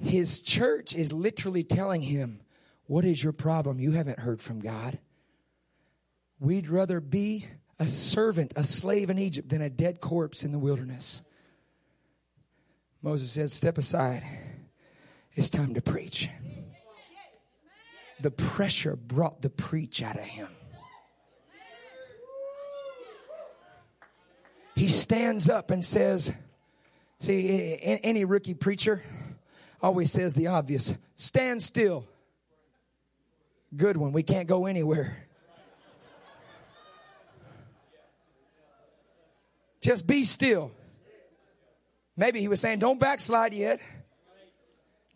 His 0.01 0.41
church 0.41 0.95
is 0.95 1.13
literally 1.13 1.63
telling 1.63 2.03
him, 2.03 2.41
What 2.87 3.05
is 3.05 3.23
your 3.23 3.33
problem? 3.33 3.81
You 3.81 3.93
haven't 3.93 4.19
heard 4.19 4.43
from 4.43 4.61
God. 4.61 4.99
We'd 6.39 6.69
rather 6.69 7.01
be 7.01 7.47
a 7.79 7.89
servant, 7.89 8.53
a 8.57 8.65
slave 8.65 9.11
in 9.11 9.19
Egypt, 9.19 9.49
than 9.49 9.63
a 9.63 9.71
dead 9.71 10.01
corpse 10.01 10.45
in 10.45 10.53
the 10.53 10.59
wilderness. 10.59 11.23
Moses 13.03 13.31
says, 13.31 13.53
Step 13.53 13.79
aside. 13.79 14.23
It's 15.35 15.51
time 15.51 15.75
to 15.75 15.83
preach. 15.83 16.31
The 18.21 18.31
pressure 18.31 18.97
brought 18.97 19.43
the 19.43 19.51
preach 19.51 20.03
out 20.03 20.17
of 20.17 20.25
him. 20.25 20.49
He 24.75 24.89
stands 24.89 25.49
up 25.49 25.71
and 25.71 25.85
says, 25.85 26.33
See, 27.19 27.79
any 27.81 28.25
rookie 28.25 28.55
preacher, 28.55 29.03
always 29.83 30.11
says 30.11 30.33
the 30.33 30.49
obvious 30.49 30.95
stand 31.17 31.63
still. 31.63 32.07
Good 33.77 33.97
one. 33.97 34.13
We 34.13 34.23
can't 34.23 34.49
go 34.49 34.67
anywhere. 34.67 35.17
Just 39.81 40.07
be 40.07 40.25
still. 40.25 40.73
Maybe 42.17 42.41
he 42.41 42.49
was 42.49 42.61
saying, 42.61 42.79
don't 42.79 42.99
backslide 42.99 43.53
yet. 43.53 43.81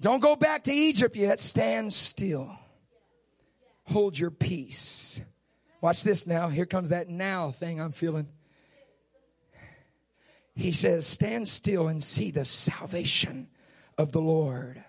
Don't 0.01 0.21
go 0.21 0.37
back 0.37 0.65
to 0.65 0.73
Egypt 0.73 1.17
yet. 1.17 1.41
Stand 1.41 1.93
still. 1.93 2.57
Hold 3.85 4.19
your 4.19 4.31
peace. 4.31 5.21
Watch 5.81 6.05
this 6.05 6.27
now. 6.27 6.49
Here 6.49 6.67
comes 6.67 6.91
that 6.91 7.09
now 7.09 7.51
thing 7.51 7.81
I'm 7.81 7.93
feeling. 7.93 8.29
He 10.55 10.73
says, 10.73 11.07
Stand 11.07 11.49
still 11.49 11.89
and 11.89 12.03
see 12.03 12.31
the 12.31 12.45
salvation 12.45 13.49
of 14.01 14.12
the 14.12 14.20
Lord. 14.20 14.82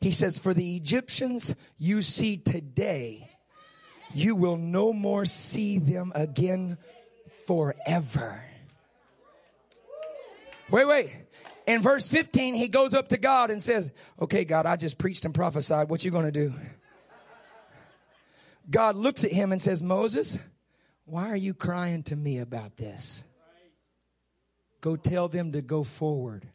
He 0.00 0.10
says, 0.10 0.38
For 0.38 0.52
the 0.52 0.76
Egyptians 0.76 1.54
you 1.78 2.02
see 2.02 2.36
today, 2.36 3.30
you 4.12 4.34
will 4.34 4.56
no 4.56 4.92
more 4.92 5.24
see 5.24 5.78
them 5.78 6.12
again 6.14 6.76
forever. 7.46 8.44
Wait, 10.70 10.86
wait. 10.86 11.16
In 11.66 11.80
verse 11.80 12.08
15, 12.08 12.54
he 12.54 12.66
goes 12.66 12.94
up 12.94 13.08
to 13.08 13.16
God 13.16 13.50
and 13.50 13.62
says, 13.62 13.92
Okay, 14.20 14.44
God, 14.44 14.66
I 14.66 14.76
just 14.76 14.98
preached 14.98 15.24
and 15.24 15.32
prophesied. 15.32 15.88
What 15.88 16.04
you 16.04 16.10
going 16.10 16.30
to 16.30 16.32
do? 16.32 16.52
God 18.68 18.96
looks 18.96 19.22
at 19.24 19.32
him 19.32 19.52
and 19.52 19.62
says, 19.62 19.82
Moses, 19.82 20.38
why 21.04 21.30
are 21.30 21.36
you 21.36 21.54
crying 21.54 22.02
to 22.04 22.16
me 22.16 22.38
about 22.38 22.76
this? 22.76 23.24
Go 24.80 24.96
tell 24.96 25.28
them 25.28 25.52
to 25.52 25.62
go 25.62 25.84
forward. 25.84 26.48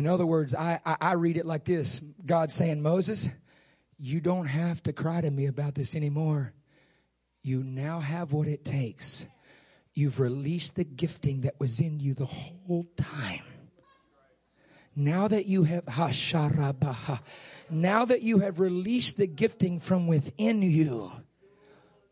In 0.00 0.06
other 0.06 0.24
words, 0.24 0.54
I, 0.54 0.80
I, 0.86 0.96
I 0.98 1.12
read 1.12 1.36
it 1.36 1.44
like 1.44 1.66
this 1.66 2.00
God 2.24 2.50
saying, 2.50 2.80
Moses, 2.80 3.28
you 3.98 4.22
don't 4.22 4.46
have 4.46 4.82
to 4.84 4.94
cry 4.94 5.20
to 5.20 5.30
me 5.30 5.44
about 5.44 5.74
this 5.74 5.94
anymore. 5.94 6.54
You 7.42 7.62
now 7.62 8.00
have 8.00 8.32
what 8.32 8.48
it 8.48 8.64
takes. 8.64 9.26
You've 9.92 10.18
released 10.18 10.76
the 10.76 10.84
gifting 10.84 11.42
that 11.42 11.60
was 11.60 11.80
in 11.80 12.00
you 12.00 12.14
the 12.14 12.24
whole 12.24 12.86
time. 12.96 13.44
Now 14.96 15.28
that 15.28 15.44
you 15.44 15.64
have 15.64 15.84
hasharabaha, 15.84 17.20
now 17.68 18.06
that 18.06 18.22
you 18.22 18.38
have 18.38 18.58
released 18.58 19.18
the 19.18 19.26
gifting 19.26 19.80
from 19.80 20.06
within 20.06 20.62
you, 20.62 21.12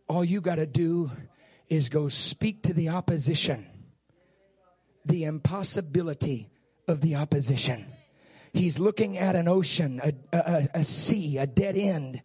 all 0.06 0.26
you 0.26 0.42
got 0.42 0.56
to 0.56 0.66
do 0.66 1.10
is 1.70 1.88
go 1.88 2.10
speak 2.10 2.64
to 2.64 2.74
the 2.74 2.90
opposition, 2.90 3.66
the 5.06 5.24
impossibility 5.24 6.50
of 6.88 7.00
the 7.00 7.16
opposition. 7.16 7.86
He's 8.52 8.78
looking 8.78 9.18
at 9.18 9.36
an 9.36 9.46
ocean, 9.46 10.00
a, 10.02 10.12
a, 10.32 10.68
a 10.74 10.84
sea, 10.84 11.38
a 11.38 11.46
dead 11.46 11.76
end. 11.76 12.22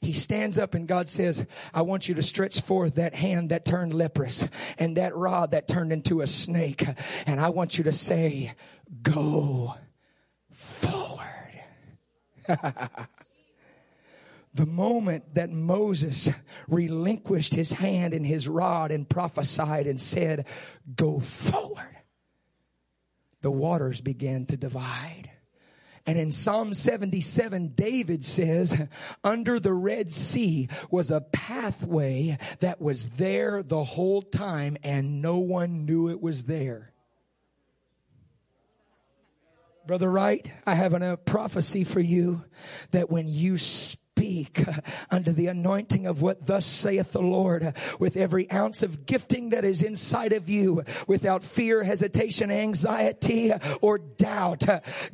he 0.00 0.12
stands 0.12 0.58
up 0.58 0.74
and 0.74 0.88
God 0.88 1.08
says, 1.08 1.46
I 1.74 1.82
want 1.82 2.08
you 2.08 2.14
to 2.16 2.22
stretch 2.22 2.60
forth 2.60 2.96
that 2.96 3.14
hand 3.14 3.50
that 3.50 3.64
turned 3.64 3.92
leprous 3.94 4.48
and 4.78 4.96
that 4.96 5.14
rod 5.14 5.50
that 5.52 5.68
turned 5.68 5.92
into 5.92 6.22
a 6.22 6.26
snake. 6.26 6.84
And 7.26 7.40
I 7.40 7.50
want 7.50 7.78
you 7.78 7.84
to 7.84 7.92
say, 7.92 8.54
go 9.02 9.74
forward. 10.50 11.26
the 14.54 14.66
moment 14.66 15.34
that 15.34 15.50
Moses 15.50 16.30
relinquished 16.68 17.54
his 17.54 17.72
hand 17.72 18.14
and 18.14 18.24
his 18.24 18.48
rod 18.48 18.90
and 18.90 19.08
prophesied 19.08 19.86
and 19.86 20.00
said, 20.00 20.46
go 20.94 21.20
forward, 21.20 21.95
the 23.46 23.50
waters 23.52 24.00
began 24.00 24.44
to 24.44 24.56
divide. 24.56 25.30
And 26.04 26.18
in 26.18 26.32
Psalm 26.32 26.74
77, 26.74 27.74
David 27.76 28.24
says, 28.24 28.88
under 29.22 29.60
the 29.60 29.72
Red 29.72 30.10
Sea 30.10 30.68
was 30.90 31.12
a 31.12 31.20
pathway 31.20 32.38
that 32.58 32.80
was 32.80 33.10
there 33.10 33.62
the 33.62 33.84
whole 33.84 34.20
time 34.20 34.76
and 34.82 35.22
no 35.22 35.38
one 35.38 35.86
knew 35.86 36.08
it 36.10 36.20
was 36.20 36.46
there. 36.46 36.92
Brother 39.86 40.10
Wright, 40.10 40.50
I 40.66 40.74
have 40.74 40.92
a 40.92 41.16
prophecy 41.16 41.84
for 41.84 42.00
you 42.00 42.42
that 42.90 43.10
when 43.10 43.28
you 43.28 43.58
speak, 43.58 44.00
speak 44.26 44.64
under 45.08 45.32
the 45.32 45.46
anointing 45.46 46.04
of 46.04 46.20
what 46.20 46.46
thus 46.46 46.66
saith 46.66 47.12
the 47.12 47.22
Lord 47.22 47.72
with 48.00 48.16
every 48.16 48.50
ounce 48.50 48.82
of 48.82 49.06
gifting 49.06 49.50
that 49.50 49.64
is 49.64 49.84
inside 49.84 50.32
of 50.32 50.48
you 50.48 50.82
without 51.06 51.44
fear, 51.44 51.84
hesitation, 51.84 52.50
anxiety, 52.50 53.52
or 53.80 53.98
doubt. 53.98 54.64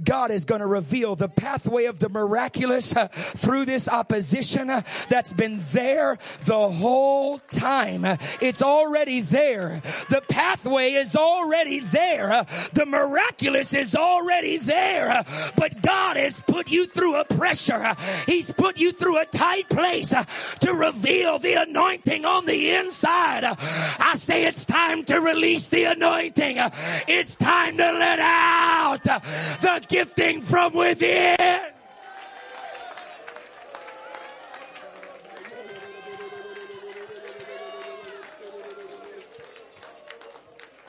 God 0.02 0.30
is 0.30 0.46
going 0.46 0.62
to 0.62 0.66
reveal 0.66 1.14
the 1.14 1.28
pathway 1.28 1.84
of 1.84 1.98
the 1.98 2.08
miraculous 2.08 2.94
through 3.36 3.66
this 3.66 3.86
opposition 3.86 4.68
that's 5.08 5.34
been 5.34 5.58
there 5.72 6.16
the 6.46 6.70
whole 6.70 7.38
time. 7.38 8.06
It's 8.40 8.62
already 8.62 9.20
there. 9.20 9.82
The 10.08 10.22
pathway 10.26 10.92
is 10.92 11.16
already 11.16 11.80
there. 11.80 12.46
The 12.72 12.86
miraculous 12.86 13.74
is 13.74 13.94
already 13.94 14.56
there. 14.56 15.22
But 15.56 15.82
God 15.82 16.16
has 16.16 16.40
put 16.40 16.70
you 16.70 16.86
through 16.86 17.16
a 17.16 17.26
pressure. 17.26 17.94
He's 18.24 18.50
put 18.50 18.78
you 18.78 18.92
through 18.92 19.01
a 19.08 19.26
tight 19.26 19.68
place 19.68 20.12
uh, 20.12 20.24
to 20.60 20.72
reveal 20.72 21.38
the 21.38 21.54
anointing 21.54 22.24
on 22.24 22.46
the 22.46 22.74
inside. 22.74 23.44
Uh, 23.44 23.54
I 23.58 24.14
say 24.16 24.44
it's 24.44 24.64
time 24.64 25.04
to 25.04 25.20
release 25.20 25.68
the 25.68 25.84
anointing. 25.84 26.58
Uh, 26.58 26.70
it's 27.08 27.36
time 27.36 27.76
to 27.76 27.92
let 27.92 28.18
out 28.18 29.06
uh, 29.06 29.18
the 29.60 29.84
gifting 29.88 30.42
from 30.42 30.74
within. 30.74 31.36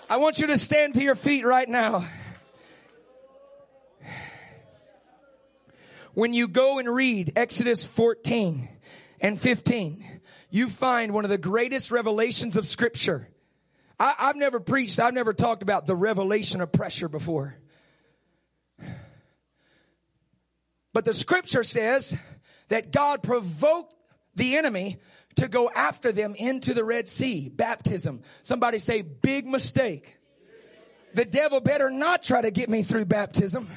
I 0.09 0.17
want 0.17 0.37
you 0.37 0.47
to 0.47 0.57
stand 0.57 0.93
to 0.93 1.01
your 1.01 1.15
feet 1.15 1.43
right 1.43 1.67
now. 1.67 2.05
When 6.13 6.33
you 6.33 6.47
go 6.47 6.77
and 6.77 6.87
read 6.87 7.33
Exodus 7.35 7.83
14 7.85 8.69
and 9.19 9.39
15, 9.39 10.05
you 10.51 10.69
find 10.69 11.11
one 11.11 11.23
of 11.23 11.31
the 11.31 11.39
greatest 11.39 11.89
revelations 11.89 12.55
of 12.55 12.67
scripture. 12.67 13.29
I, 13.99 14.13
have 14.19 14.35
never 14.35 14.59
preached, 14.59 14.99
I've 14.99 15.15
never 15.15 15.33
talked 15.33 15.63
about 15.63 15.87
the 15.87 15.95
revelation 15.95 16.61
of 16.61 16.71
pressure 16.71 17.09
before. 17.09 17.57
But 20.93 21.05
the 21.05 21.15
scripture 21.15 21.63
says 21.63 22.15
that 22.67 22.91
God 22.91 23.23
provoked 23.23 23.95
the 24.35 24.57
enemy 24.57 24.97
to 25.37 25.47
go 25.47 25.67
after 25.73 26.11
them 26.11 26.35
into 26.35 26.75
the 26.75 26.83
Red 26.83 27.07
Sea. 27.09 27.49
Baptism. 27.49 28.21
Somebody 28.43 28.77
say, 28.77 29.01
big 29.01 29.47
mistake. 29.47 30.19
The 31.15 31.25
devil 31.25 31.59
better 31.59 31.89
not 31.89 32.21
try 32.21 32.43
to 32.43 32.51
get 32.51 32.69
me 32.69 32.83
through 32.83 33.05
baptism. 33.05 33.67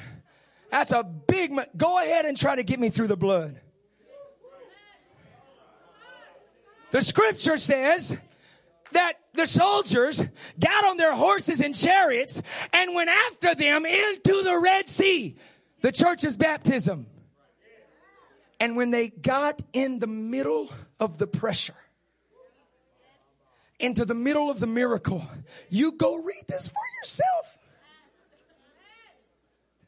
That's 0.71 0.91
a 0.91 1.03
big, 1.03 1.53
go 1.75 1.99
ahead 1.99 2.25
and 2.25 2.37
try 2.37 2.55
to 2.55 2.63
get 2.63 2.79
me 2.79 2.89
through 2.89 3.07
the 3.07 3.17
blood. 3.17 3.59
The 6.91 7.01
scripture 7.01 7.57
says 7.57 8.17
that 8.93 9.13
the 9.33 9.45
soldiers 9.45 10.25
got 10.59 10.85
on 10.85 10.97
their 10.97 11.13
horses 11.13 11.61
and 11.61 11.75
chariots 11.75 12.41
and 12.73 12.95
went 12.95 13.09
after 13.09 13.55
them 13.55 13.85
into 13.85 14.41
the 14.43 14.57
Red 14.57 14.87
Sea, 14.87 15.35
the 15.81 15.91
church's 15.91 16.35
baptism. 16.35 17.07
And 18.59 18.75
when 18.75 18.91
they 18.91 19.09
got 19.09 19.61
in 19.73 19.99
the 19.99 20.07
middle 20.07 20.69
of 20.99 21.17
the 21.17 21.27
pressure, 21.27 21.75
into 23.79 24.05
the 24.05 24.15
middle 24.15 24.49
of 24.49 24.59
the 24.59 24.67
miracle, 24.67 25.27
you 25.69 25.91
go 25.91 26.15
read 26.15 26.43
this 26.47 26.67
for 26.67 26.81
yourself. 27.01 27.56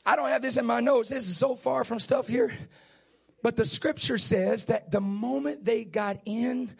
I 0.05 0.15
don't 0.15 0.29
have 0.29 0.41
this 0.41 0.57
in 0.57 0.65
my 0.65 0.79
notes. 0.79 1.09
This 1.09 1.27
is 1.27 1.37
so 1.37 1.55
far 1.55 1.83
from 1.83 1.99
stuff 1.99 2.27
here. 2.27 2.53
But 3.41 3.55
the 3.55 3.65
scripture 3.65 4.17
says 4.17 4.65
that 4.65 4.91
the 4.91 5.01
moment 5.01 5.65
they 5.65 5.85
got 5.85 6.17
in 6.25 6.71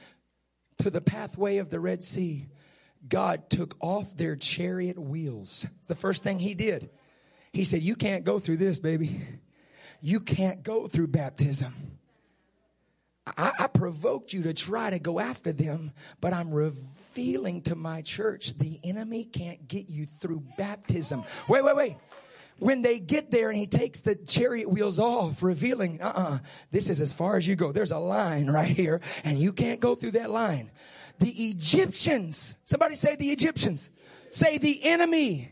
to 0.80 0.90
the 0.90 1.02
pathway 1.02 1.58
of 1.58 1.70
the 1.70 1.80
Red 1.80 2.04
Sea, 2.04 2.48
God 3.08 3.50
took 3.50 3.76
off 3.80 4.18
their 4.18 4.36
chariot 4.36 5.00
wheels. 5.00 5.66
The 5.88 5.96
first 5.96 6.24
thing 6.24 6.40
he 6.40 6.54
did. 6.54 6.90
He 7.54 7.64
said, 7.64 7.82
You 7.82 7.96
can't 7.96 8.26
go 8.26 8.40
through 8.40 8.58
this, 8.58 8.80
baby. 8.80 9.22
You 10.02 10.20
can't 10.20 10.64
go 10.64 10.88
through 10.88 11.08
baptism. 11.08 11.74
I, 13.38 13.52
I, 13.60 13.68
provoked 13.68 14.34
you 14.34 14.44
to 14.44 14.54
try 14.54 14.90
to 14.90 14.98
go 14.98 15.20
after 15.20 15.52
them, 15.52 15.92
but 16.20 16.34
I'm 16.34 16.52
revealing 16.52 17.62
to 17.64 17.76
my 17.76 18.02
church 18.02 18.58
the 18.58 18.80
enemy 18.84 19.24
can't 19.24 19.68
get 19.68 19.88
you 19.88 20.08
through 20.08 20.44
baptism. 20.58 21.24
Wait, 21.48 21.64
wait, 21.64 21.76
wait 21.76 21.98
when 22.60 22.82
they 22.82 23.00
get 23.00 23.32
there 23.32 23.50
and 23.50 23.58
he 23.58 23.68
takes 23.68 24.02
the 24.02 24.16
chariot 24.16 24.70
wheels 24.70 25.00
off, 25.00 25.42
revealing, 25.42 26.02
uh-uh, 26.02 26.40
this 26.72 26.90
is 26.90 27.02
as 27.02 27.14
far 27.14 27.38
as 27.38 27.48
you 27.48 27.56
go. 27.56 27.72
There's 27.72 27.92
a 27.92 28.00
line 28.00 28.50
right 28.50 28.68
here 28.68 29.02
and 29.24 29.40
you 29.40 29.54
can't 29.54 29.80
go 29.80 29.96
through 29.96 30.12
that 30.12 30.30
line. 30.30 30.72
The 31.20 31.32
Egyptians, 31.50 32.56
somebody 32.66 32.96
say 32.96 33.16
the 33.16 33.32
Egyptians, 33.32 33.90
say 34.32 34.58
the 34.58 34.84
enemy. 34.84 35.52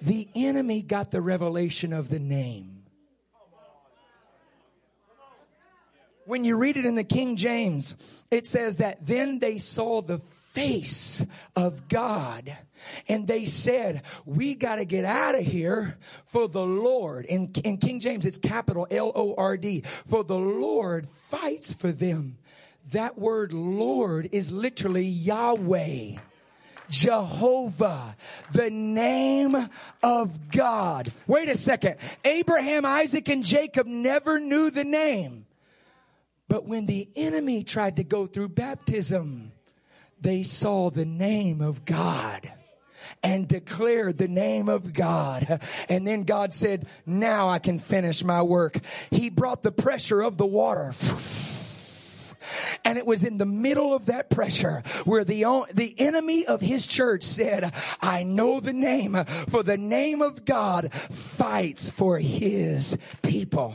The 0.00 0.28
enemy 0.34 0.82
got 0.82 1.10
the 1.10 1.20
revelation 1.20 1.92
of 1.92 2.08
the 2.08 2.18
name. 2.18 2.84
When 6.26 6.44
you 6.44 6.56
read 6.56 6.76
it 6.76 6.86
in 6.86 6.94
the 6.94 7.04
King 7.04 7.36
James, 7.36 7.94
it 8.30 8.46
says 8.46 8.76
that 8.76 9.06
then 9.06 9.38
they 9.40 9.58
saw 9.58 10.00
the 10.00 10.18
face 10.18 11.24
of 11.54 11.88
God. 11.88 12.56
And 13.08 13.26
they 13.26 13.46
said, 13.46 14.02
we 14.24 14.54
got 14.54 14.76
to 14.76 14.84
get 14.84 15.04
out 15.04 15.34
of 15.34 15.44
here 15.44 15.98
for 16.26 16.48
the 16.48 16.64
Lord. 16.64 17.24
In, 17.26 17.50
in 17.64 17.78
King 17.78 18.00
James, 18.00 18.26
it's 18.26 18.38
capital 18.38 18.86
L-O-R-D. 18.90 19.82
For 20.06 20.24
the 20.24 20.38
Lord 20.38 21.08
fights 21.08 21.74
for 21.74 21.92
them. 21.92 22.38
That 22.92 23.18
word 23.18 23.52
Lord 23.52 24.28
is 24.32 24.52
literally 24.52 25.06
Yahweh. 25.06 26.16
Jehovah, 26.90 28.14
the 28.52 28.70
name 28.70 29.56
of 30.02 30.50
God. 30.50 31.12
Wait 31.26 31.48
a 31.48 31.56
second. 31.56 31.96
Abraham, 32.24 32.84
Isaac, 32.84 33.28
and 33.28 33.42
Jacob 33.42 33.86
never 33.86 34.38
knew 34.38 34.70
the 34.70 34.84
name. 34.84 35.46
But 36.48 36.66
when 36.66 36.86
the 36.86 37.08
enemy 37.16 37.64
tried 37.64 37.96
to 37.96 38.04
go 38.04 38.26
through 38.26 38.50
baptism, 38.50 39.52
they 40.20 40.42
saw 40.42 40.90
the 40.90 41.06
name 41.06 41.60
of 41.60 41.84
God 41.84 42.52
and 43.24 43.48
declared 43.48 44.18
the 44.18 44.28
name 44.28 44.68
of 44.68 44.92
God. 44.92 45.60
And 45.88 46.06
then 46.06 46.22
God 46.24 46.52
said, 46.54 46.86
now 47.06 47.48
I 47.48 47.58
can 47.58 47.78
finish 47.78 48.22
my 48.22 48.42
work. 48.42 48.78
He 49.10 49.30
brought 49.30 49.62
the 49.62 49.72
pressure 49.72 50.20
of 50.20 50.36
the 50.36 50.46
water. 50.46 50.92
And 52.84 52.98
it 52.98 53.06
was 53.06 53.24
in 53.24 53.38
the 53.38 53.46
middle 53.46 53.94
of 53.94 54.06
that 54.06 54.28
pressure 54.28 54.82
where 55.06 55.24
the, 55.24 55.44
the 55.72 55.94
enemy 55.98 56.44
of 56.44 56.60
his 56.60 56.86
church 56.86 57.22
said, 57.22 57.72
I 58.02 58.22
know 58.22 58.60
the 58.60 58.74
name 58.74 59.16
for 59.48 59.62
the 59.62 59.78
name 59.78 60.20
of 60.20 60.44
God 60.44 60.92
fights 60.92 61.90
for 61.90 62.18
his 62.18 62.98
people. 63.22 63.74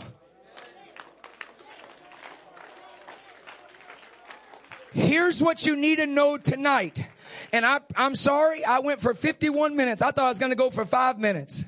Here's 4.93 5.41
what 5.41 5.65
you 5.65 5.75
need 5.75 5.95
to 5.95 6.07
know 6.07 6.37
tonight. 6.37 7.07
And 7.51 7.65
I, 7.65 7.79
I'm 7.95 8.15
sorry, 8.15 8.63
I 8.63 8.79
went 8.79 9.01
for 9.01 9.13
51 9.13 9.75
minutes. 9.75 10.01
I 10.01 10.11
thought 10.11 10.25
I 10.25 10.29
was 10.29 10.39
going 10.39 10.51
to 10.51 10.55
go 10.55 10.69
for 10.69 10.85
five 10.85 11.19
minutes. 11.19 11.65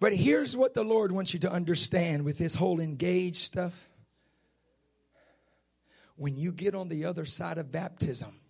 But 0.00 0.14
here's 0.14 0.56
what 0.56 0.74
the 0.74 0.82
Lord 0.82 1.12
wants 1.12 1.34
you 1.34 1.40
to 1.40 1.52
understand 1.52 2.24
with 2.24 2.38
this 2.38 2.54
whole 2.54 2.80
engaged 2.80 3.36
stuff. 3.36 3.90
When 6.16 6.36
you 6.36 6.52
get 6.52 6.74
on 6.74 6.88
the 6.88 7.04
other 7.04 7.24
side 7.24 7.58
of 7.58 7.70
baptism, 7.70 8.40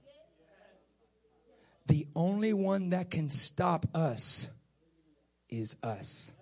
the 1.87 2.07
only 2.15 2.53
one 2.53 2.91
that 2.91 3.11
can 3.11 3.31
stop 3.31 3.87
us 3.97 4.49
is 5.49 5.77
us. 5.83 6.33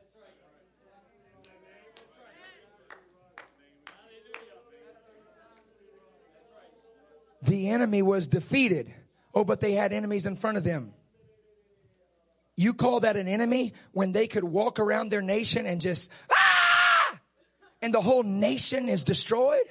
The 7.43 7.68
enemy 7.68 8.03
was 8.03 8.28
defeated. 8.28 8.93
Oh, 9.34 9.45
but 9.45 9.61
they 9.61 9.72
had 9.72 9.93
enemies 9.93 10.26
in 10.26 10.36
front 10.36 10.57
of 10.57 10.64
them. 10.64 10.93
You 12.57 12.74
call 12.74 13.01
that 13.01 13.16
an 13.16 13.28
enemy 13.28 13.74
when 13.93 14.12
they 14.12 14.26
could 14.26 14.43
walk 14.43 14.80
around 14.80 15.11
their 15.11 15.22
nation 15.22 15.64
and 15.64 15.80
just, 15.80 16.11
ah! 16.32 17.20
And 17.80 17.95
the 17.95 18.01
whole 18.01 18.24
nation 18.24 18.89
is 18.89 19.05
destroyed? 19.05 19.62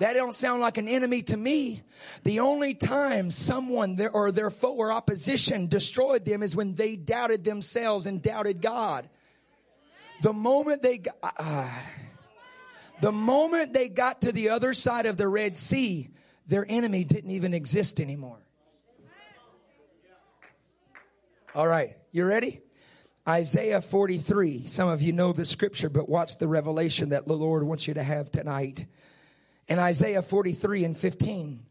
That 0.00 0.14
don't 0.14 0.34
sound 0.34 0.60
like 0.60 0.78
an 0.78 0.88
enemy 0.88 1.22
to 1.22 1.36
me. 1.36 1.82
The 2.24 2.40
only 2.40 2.74
time 2.74 3.30
someone 3.30 4.00
or 4.12 4.32
their 4.32 4.50
foe 4.50 4.74
or 4.74 4.90
opposition 4.90 5.68
destroyed 5.68 6.24
them 6.24 6.42
is 6.42 6.56
when 6.56 6.74
they 6.74 6.96
doubted 6.96 7.44
themselves 7.44 8.06
and 8.06 8.20
doubted 8.20 8.60
God. 8.60 9.08
The 10.22 10.32
moment 10.32 10.82
they 10.82 10.98
got, 10.98 11.16
uh, 11.22 11.70
the 13.00 13.12
moment 13.12 13.72
they 13.72 13.88
got 13.88 14.22
to 14.22 14.32
the 14.32 14.48
other 14.48 14.74
side 14.74 15.06
of 15.06 15.16
the 15.16 15.28
Red 15.28 15.56
Sea, 15.56 16.08
their 16.46 16.66
enemy 16.68 17.04
didn't 17.04 17.30
even 17.30 17.54
exist 17.54 18.00
anymore. 18.00 18.38
All 21.54 21.66
right, 21.66 21.96
you 22.12 22.24
ready? 22.24 22.62
Isaiah 23.28 23.80
43. 23.80 24.66
Some 24.66 24.88
of 24.88 25.02
you 25.02 25.12
know 25.12 25.32
the 25.32 25.44
scripture, 25.44 25.90
but 25.90 26.08
watch 26.08 26.38
the 26.38 26.48
revelation 26.48 27.10
that 27.10 27.28
the 27.28 27.34
Lord 27.34 27.62
wants 27.62 27.86
you 27.86 27.94
to 27.94 28.02
have 28.02 28.30
tonight. 28.30 28.86
In 29.68 29.78
Isaiah 29.78 30.22
43 30.22 30.84
and 30.84 30.96
15, 30.96 31.64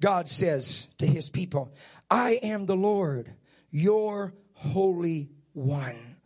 God 0.00 0.28
says 0.28 0.88
to 0.98 1.06
his 1.06 1.30
people, 1.30 1.72
I 2.10 2.32
am 2.42 2.66
the 2.66 2.76
Lord, 2.76 3.32
your 3.70 4.34
Holy 4.52 5.30
One, 5.52 6.16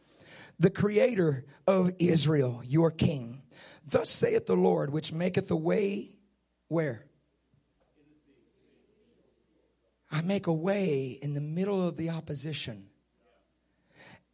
the 0.58 0.70
creator 0.70 1.44
of 1.66 1.92
Israel, 1.98 2.62
your 2.64 2.90
King. 2.90 3.42
Thus 3.86 4.10
saith 4.10 4.46
the 4.46 4.56
Lord, 4.56 4.90
which 4.90 5.12
maketh 5.12 5.50
a 5.50 5.56
way 5.56 6.16
where? 6.68 7.06
I 10.12 10.20
make 10.20 10.46
a 10.46 10.52
way 10.52 11.18
in 11.22 11.32
the 11.32 11.40
middle 11.40 11.88
of 11.88 11.96
the 11.96 12.10
opposition 12.10 12.90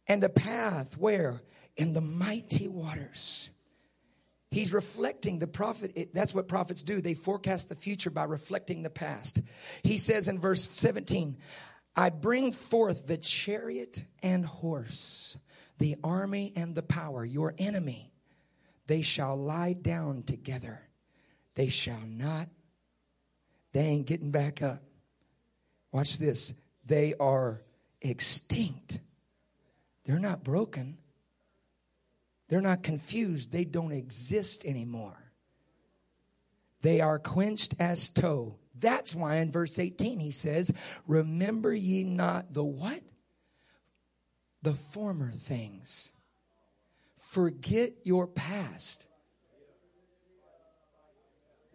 and 0.09 0.23
a 0.23 0.29
path 0.29 0.97
where? 0.97 1.41
In 1.77 1.93
the 1.93 2.01
mighty 2.01 2.67
waters. 2.67 3.49
He's 4.51 4.73
reflecting 4.73 5.37
the 5.37 5.47
prophet. 5.47 6.09
That's 6.13 6.33
what 6.33 6.47
prophets 6.47 6.81
do. 6.81 6.99
They 6.99 7.13
forecast 7.13 7.69
the 7.69 7.75
future 7.75 8.09
by 8.09 8.23
reflecting 8.23 8.81
the 8.81 8.89
past. 8.89 9.41
He 9.83 9.99
says 9.99 10.27
in 10.27 10.39
verse 10.39 10.67
17, 10.69 11.37
I 11.95 12.09
bring 12.09 12.51
forth 12.51 13.05
the 13.05 13.17
chariot 13.17 14.03
and 14.23 14.45
horse, 14.45 15.37
the 15.77 15.95
army 16.03 16.51
and 16.55 16.73
the 16.73 16.81
power, 16.81 17.23
your 17.23 17.53
enemy. 17.59 18.11
They 18.87 19.03
shall 19.03 19.35
lie 19.37 19.73
down 19.73 20.23
together. 20.23 20.81
They 21.53 21.69
shall 21.69 22.01
not, 22.07 22.49
they 23.73 23.81
ain't 23.81 24.07
getting 24.07 24.31
back 24.31 24.63
up. 24.63 24.81
Watch 25.91 26.17
this. 26.17 26.53
They 26.85 27.13
are 27.19 27.61
extinct. 28.01 28.99
They're 30.05 30.19
not 30.19 30.43
broken. 30.43 30.97
They're 32.47 32.61
not 32.61 32.83
confused. 32.83 33.51
They 33.51 33.63
don't 33.63 33.91
exist 33.91 34.65
anymore. 34.65 35.31
They 36.81 37.01
are 37.01 37.19
quenched 37.19 37.75
as 37.79 38.09
tow. 38.09 38.55
That's 38.77 39.13
why 39.13 39.35
in 39.35 39.51
verse 39.51 39.77
18 39.77 40.19
he 40.19 40.31
says, 40.31 40.71
Remember 41.05 41.73
ye 41.73 42.03
not 42.03 42.53
the 42.53 42.63
what? 42.63 43.01
The 44.61 44.73
former 44.73 45.31
things. 45.31 46.13
Forget 47.17 47.93
your 48.03 48.27
past. 48.27 49.07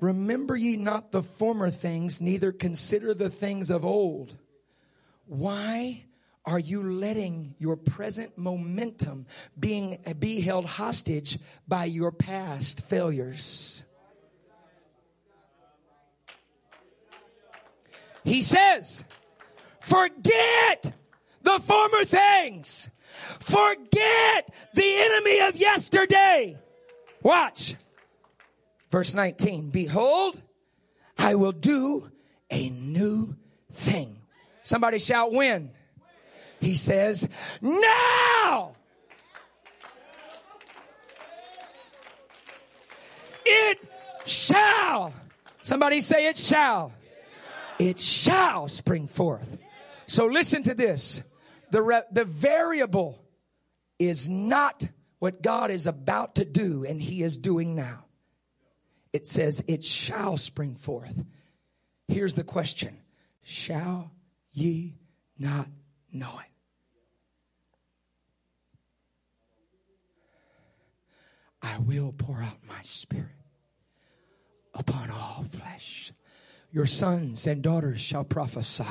Remember 0.01 0.57
ye 0.57 0.76
not 0.76 1.12
the 1.12 1.22
former 1.22 1.70
things, 1.70 2.20
neither 2.20 2.53
consider 2.53 3.14
the 3.14 3.30
things 3.30 3.70
of 3.70 3.84
old. 3.84 4.36
Why 5.26 6.05
are 6.45 6.59
you 6.59 6.82
letting 6.82 7.55
your 7.59 7.76
present 7.76 8.36
momentum 8.36 9.26
being 9.59 9.99
be 10.18 10.40
held 10.40 10.66
hostage 10.66 11.38
by 11.66 11.86
your 11.86 12.12
past 12.12 12.82
failures? 12.82 13.82
He 18.24 18.42
says, 18.42 19.05
forget 19.80 20.92
the 21.42 21.61
former 21.61 22.05
things. 22.05 22.90
Forget 23.38 24.51
the 24.74 24.97
enemy 24.97 25.40
of 25.40 25.57
yesterday. 25.57 26.59
Watch. 27.22 27.76
Verse 28.95 29.12
19. 29.12 29.70
Behold, 29.70 30.40
I 31.18 31.34
will 31.34 31.51
do 31.51 32.12
a 32.49 32.70
new 32.70 33.34
thing. 33.72 34.18
Somebody 34.62 35.01
shout 35.01 35.32
win. 35.32 35.72
He 36.61 36.76
says, 36.76 37.28
now 37.61 38.76
it 43.45 43.78
shall. 44.26 45.12
Somebody 45.62 46.01
say 46.01 46.28
it 46.28 46.36
shall. 46.36 46.92
It 47.80 47.99
shall 47.99 48.68
spring 48.68 49.09
forth. 49.09 49.59
So 50.07 50.26
listen 50.26 50.62
to 50.62 50.74
this. 50.74 51.20
The, 51.72 51.82
re- 51.82 52.03
the 52.12 52.24
variable 52.24 53.20
is 53.99 54.28
not 54.28 54.86
what 55.18 55.42
God 55.42 55.72
is 55.72 55.88
about 55.88 56.36
to 56.36 56.45
do 56.45 56.84
and 56.84 57.03
he 57.03 57.24
is 57.24 57.36
doing 57.36 57.74
now. 57.74 58.05
It 59.15 59.29
says 59.29 59.62
it 59.69 59.85
shall 59.85 60.37
spring 60.37 60.75
forth. 60.75 61.23
Here's 62.09 62.35
the 62.35 62.43
question. 62.43 62.99
Shall 63.45 64.11
ye 64.53 64.97
not 65.39 65.69
know 66.12 66.41
it? 66.41 66.51
I 71.62 71.79
will 71.79 72.12
pour 72.12 72.43
out 72.43 72.59
my 72.67 72.83
spirit 72.83 73.29
upon 74.75 75.11
all 75.11 75.45
flesh. 75.49 76.12
Your 76.73 76.87
sons 76.87 77.47
and 77.47 77.62
daughters 77.62 78.01
shall 78.01 78.25
prophesy. 78.25 78.85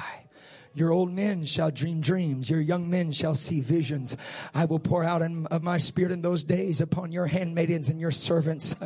Your 0.73 0.91
old 0.91 1.11
men 1.11 1.43
shall 1.45 1.69
dream 1.69 1.99
dreams. 1.99 2.49
Your 2.49 2.61
young 2.61 2.89
men 2.89 3.11
shall 3.11 3.35
see 3.35 3.59
visions. 3.59 4.15
I 4.55 4.63
will 4.65 4.79
pour 4.79 5.03
out 5.03 5.21
of 5.21 5.63
my 5.63 5.79
spirit 5.79 6.13
in 6.13 6.21
those 6.21 6.45
days 6.45 6.79
upon 6.79 7.11
your 7.11 7.25
handmaidens 7.25 7.89
and 7.89 7.99
your 7.99 8.11
servants. 8.11 8.77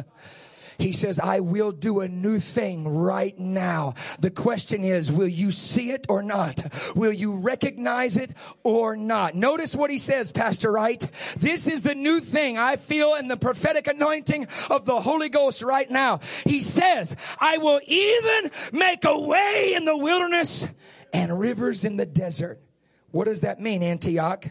He 0.77 0.93
says, 0.93 1.19
I 1.19 1.39
will 1.39 1.71
do 1.71 2.01
a 2.01 2.07
new 2.07 2.39
thing 2.39 2.87
right 2.87 3.37
now. 3.37 3.95
The 4.19 4.31
question 4.31 4.83
is, 4.83 5.11
will 5.11 5.27
you 5.27 5.51
see 5.51 5.91
it 5.91 6.05
or 6.09 6.21
not? 6.21 6.63
Will 6.95 7.13
you 7.13 7.37
recognize 7.37 8.17
it 8.17 8.31
or 8.63 8.95
not? 8.95 9.35
Notice 9.35 9.75
what 9.75 9.89
he 9.89 9.97
says, 9.97 10.31
Pastor 10.31 10.71
Wright. 10.71 11.09
This 11.37 11.67
is 11.67 11.81
the 11.81 11.95
new 11.95 12.19
thing 12.19 12.57
I 12.57 12.75
feel 12.75 13.15
in 13.15 13.27
the 13.27 13.37
prophetic 13.37 13.87
anointing 13.87 14.47
of 14.69 14.85
the 14.85 15.01
Holy 15.01 15.29
Ghost 15.29 15.61
right 15.61 15.89
now. 15.89 16.19
He 16.43 16.61
says, 16.61 17.15
I 17.39 17.57
will 17.57 17.81
even 17.87 18.51
make 18.71 19.03
a 19.05 19.19
way 19.19 19.73
in 19.75 19.85
the 19.85 19.97
wilderness 19.97 20.67
and 21.13 21.39
rivers 21.39 21.85
in 21.85 21.97
the 21.97 22.05
desert. 22.05 22.61
What 23.11 23.25
does 23.25 23.41
that 23.41 23.59
mean, 23.59 23.81
Antioch? 23.81 24.49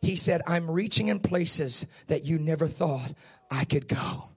He 0.00 0.16
said, 0.16 0.42
I'm 0.46 0.70
reaching 0.70 1.08
in 1.08 1.20
places 1.20 1.86
that 2.08 2.24
you 2.24 2.38
never 2.38 2.66
thought 2.66 3.12
I 3.50 3.64
could 3.64 3.86
go. 3.86 4.29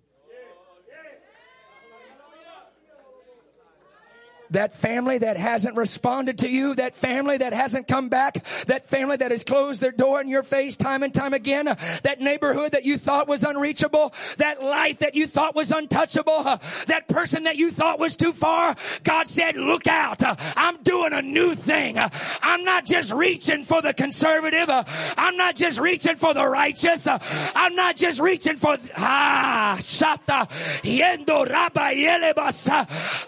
That 4.51 4.73
family 4.73 5.17
that 5.17 5.37
hasn't 5.37 5.75
responded 5.75 6.39
to 6.39 6.49
you, 6.49 6.75
that 6.75 6.95
family 6.95 7.37
that 7.37 7.53
hasn't 7.53 7.87
come 7.87 8.09
back, 8.09 8.43
that 8.67 8.85
family 8.85 9.17
that 9.17 9.31
has 9.31 9.43
closed 9.43 9.81
their 9.81 9.91
door 9.91 10.21
in 10.21 10.27
your 10.27 10.43
face 10.43 10.77
time 10.77 11.03
and 11.03 11.13
time 11.13 11.33
again, 11.33 11.65
that 12.03 12.19
neighborhood 12.19 12.73
that 12.73 12.83
you 12.83 12.97
thought 12.97 13.27
was 13.27 13.43
unreachable, 13.43 14.13
that 14.37 14.61
life 14.61 14.99
that 14.99 15.15
you 15.15 15.27
thought 15.27 15.55
was 15.55 15.71
untouchable, 15.71 16.43
that 16.87 17.05
person 17.07 17.43
that 17.43 17.55
you 17.55 17.71
thought 17.71 17.99
was 17.99 18.15
too 18.15 18.33
far, 18.33 18.75
God 19.03 19.27
said, 19.27 19.55
look 19.55 19.87
out. 19.87 20.21
I'm 20.57 20.81
doing 20.83 21.13
a 21.13 21.21
new 21.21 21.55
thing. 21.55 21.97
I'm 21.97 22.63
not 22.63 22.85
just 22.85 23.11
reaching 23.11 23.63
for 23.63 23.81
the 23.81 23.93
conservative. 23.93 24.69
I'm 24.69 25.37
not 25.37 25.55
just 25.55 25.79
reaching 25.79 26.15
for 26.15 26.33
the 26.33 26.45
righteous. 26.45 27.07
I'm 27.07 27.75
not 27.75 27.95
just 27.95 28.19
reaching 28.19 28.57
for, 28.57 28.77
ah, 28.97 29.77
shata, 29.79 30.49
yendo 30.83 31.49
rabba 31.49 31.93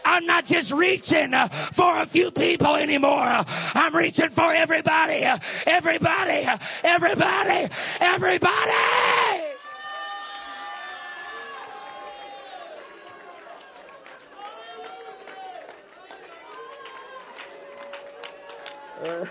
I'm 0.05 0.26
not 0.26 0.45
just 0.45 0.72
reaching 0.72 1.05
reaching 1.06 1.34
uh, 1.34 1.47
for 1.47 2.01
a 2.01 2.06
few 2.06 2.32
people 2.32 2.76
anymore. 2.76 3.43
I'm 3.76 3.95
reaching 3.95 4.30
for 4.30 4.53
everybody, 4.53 5.24
everybody, 5.66 6.47
everybody, 6.84 7.68
everybody. 7.99 8.72
Uh. 19.03 19.26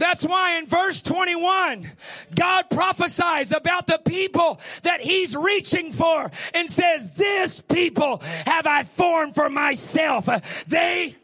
That's 0.00 0.24
why 0.24 0.56
in 0.56 0.66
verse 0.66 1.02
21, 1.02 1.86
God 2.34 2.70
prophesies 2.70 3.52
about 3.52 3.86
the 3.86 4.00
people 4.04 4.58
that 4.82 5.00
he's 5.00 5.36
reaching 5.36 5.92
for 5.92 6.30
and 6.54 6.70
says, 6.70 7.10
this 7.10 7.60
people 7.60 8.22
have 8.46 8.66
I 8.66 8.84
formed 8.84 9.34
for 9.34 9.50
myself. 9.50 10.26
They 10.66 11.16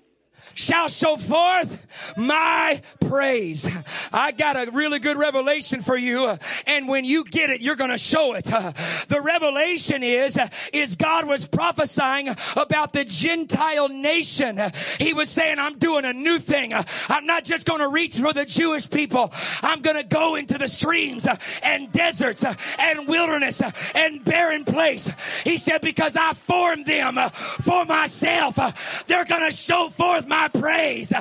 shall 0.57 0.89
show 0.89 1.17
forth 1.17 1.87
my 2.17 2.81
praise. 3.01 3.69
I 4.13 4.33
got 4.33 4.57
a 4.57 4.71
really 4.71 4.99
good 4.99 5.17
revelation 5.17 5.83
for 5.83 5.97
you. 5.97 6.25
Uh, 6.25 6.37
and 6.67 6.89
when 6.89 7.05
you 7.05 7.25
get 7.25 7.51
it, 7.51 7.61
you're 7.61 7.77
going 7.77 7.91
to 7.91 7.99
show 7.99 8.35
it. 8.35 8.51
Uh, 8.53 8.73
the 9.09 9.21
revelation 9.21 10.03
is, 10.03 10.37
uh, 10.37 10.49
is 10.73 10.97
God 10.97 11.27
was 11.27 11.47
prophesying 11.47 12.29
about 12.57 12.93
the 12.93 13.05
Gentile 13.05 13.89
nation. 13.89 14.61
He 14.99 15.13
was 15.13 15.29
saying, 15.29 15.59
I'm 15.59 15.79
doing 15.79 16.05
a 16.05 16.13
new 16.13 16.39
thing. 16.39 16.73
I'm 16.75 17.27
not 17.27 17.45
just 17.45 17.67
going 17.67 17.81
to 17.81 17.89
reach 17.89 18.17
for 18.17 18.33
the 18.33 18.47
Jewish 18.47 18.89
people. 18.89 19.33
I'm 19.63 19.83
going 19.83 19.97
to 19.97 20.05
go 20.05 20.37
into 20.37 20.57
the 20.57 20.69
streams 20.69 21.29
and 21.63 21.93
deserts 21.93 22.45
and 22.79 23.07
wilderness 23.07 23.63
and 23.95 24.25
barren 24.25 24.65
place. 24.65 25.13
He 25.45 25.59
said, 25.59 25.83
because 25.83 26.17
I 26.17 26.33
formed 26.33 26.87
them 26.87 27.17
for 27.63 27.85
myself. 27.85 29.05
They're 29.07 29.27
going 29.27 29.49
to 29.49 29.55
show 29.55 29.91
forth 29.91 30.27
my 30.27 30.46
praise. 30.49 31.13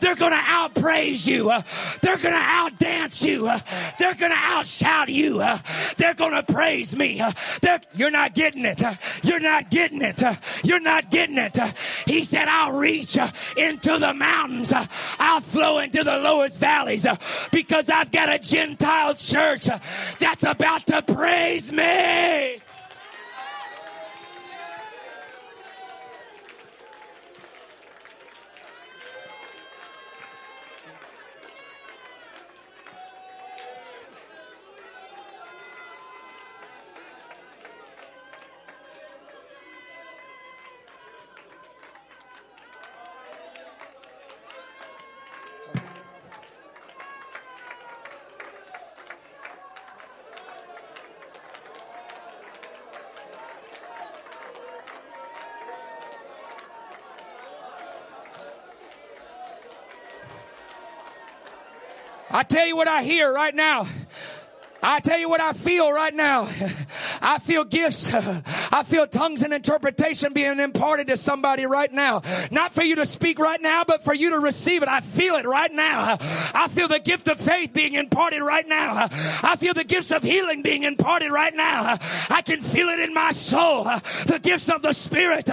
They're 0.00 0.14
going 0.14 0.32
to 0.32 0.38
outpraise 0.38 1.26
you. 1.26 1.52
They're 2.00 2.18
going 2.18 2.34
to 2.34 2.40
outdance 2.40 3.24
you. 3.26 3.44
They're 3.98 4.14
going 4.14 4.32
to 4.32 4.36
outshout 4.36 5.08
you. 5.08 5.42
They're 5.96 6.14
going 6.14 6.32
to 6.32 6.42
praise 6.42 6.94
me. 6.94 7.22
They're, 7.60 7.80
you're 7.94 8.10
not 8.10 8.34
getting 8.34 8.64
it. 8.64 8.82
You're 9.22 9.40
not 9.40 9.70
getting 9.70 10.02
it. 10.02 10.22
You're 10.62 10.80
not 10.80 11.10
getting 11.10 11.38
it. 11.38 11.58
He 12.06 12.22
said, 12.24 12.48
I'll 12.48 12.72
reach 12.72 13.16
into 13.56 13.98
the 13.98 14.14
mountains. 14.14 14.72
I'll 15.18 15.40
flow 15.40 15.78
into 15.78 16.04
the 16.04 16.18
lowest 16.18 16.58
valleys 16.58 17.06
because 17.50 17.88
I've 17.88 18.10
got 18.10 18.32
a 18.32 18.38
Gentile 18.38 19.14
church 19.14 19.68
that's 20.18 20.44
about 20.44 20.86
to 20.86 21.02
praise 21.02 21.72
me. 21.72 22.60
I 62.30 62.42
tell 62.54 62.66
you 62.68 62.76
what 62.76 62.86
I 62.86 63.02
hear 63.02 63.32
right 63.32 63.52
now. 63.52 63.88
I 64.80 65.00
tell 65.00 65.18
you 65.18 65.28
what 65.28 65.40
I 65.40 65.54
feel 65.54 65.90
right 65.90 66.14
now. 66.14 66.48
I 67.20 67.38
feel 67.38 67.64
gifts. 67.64 68.12
I 68.14 68.84
feel 68.84 69.08
tongues 69.08 69.42
and 69.42 69.52
interpretation 69.52 70.32
being 70.34 70.60
imparted 70.60 71.08
to 71.08 71.16
somebody 71.16 71.66
right 71.66 71.90
now. 71.90 72.22
Not 72.52 72.72
for 72.72 72.84
you 72.84 72.96
to 72.96 73.06
speak 73.06 73.40
right 73.40 73.60
now, 73.60 73.82
but 73.84 74.04
for 74.04 74.14
you 74.14 74.30
to 74.30 74.38
receive 74.38 74.82
it. 74.82 74.88
I 74.88 75.00
feel 75.00 75.34
it 75.34 75.46
right 75.46 75.72
now. 75.72 76.16
I 76.20 76.68
feel 76.68 76.86
the 76.86 77.00
gift 77.00 77.26
of 77.26 77.40
faith 77.40 77.72
being 77.72 77.94
imparted 77.94 78.42
right 78.42 78.68
now. 78.68 79.08
I 79.10 79.56
feel 79.58 79.74
the 79.74 79.82
gifts 79.82 80.12
of 80.12 80.22
healing 80.22 80.62
being 80.62 80.84
imparted 80.84 81.32
right 81.32 81.54
now. 81.54 81.96
I 82.30 82.42
can 82.42 82.60
feel 82.60 82.88
it 82.88 83.00
in 83.00 83.14
my 83.14 83.32
soul. 83.32 83.84
The 84.26 84.38
gifts 84.40 84.68
of 84.68 84.82
the 84.82 84.92
Spirit. 84.92 85.48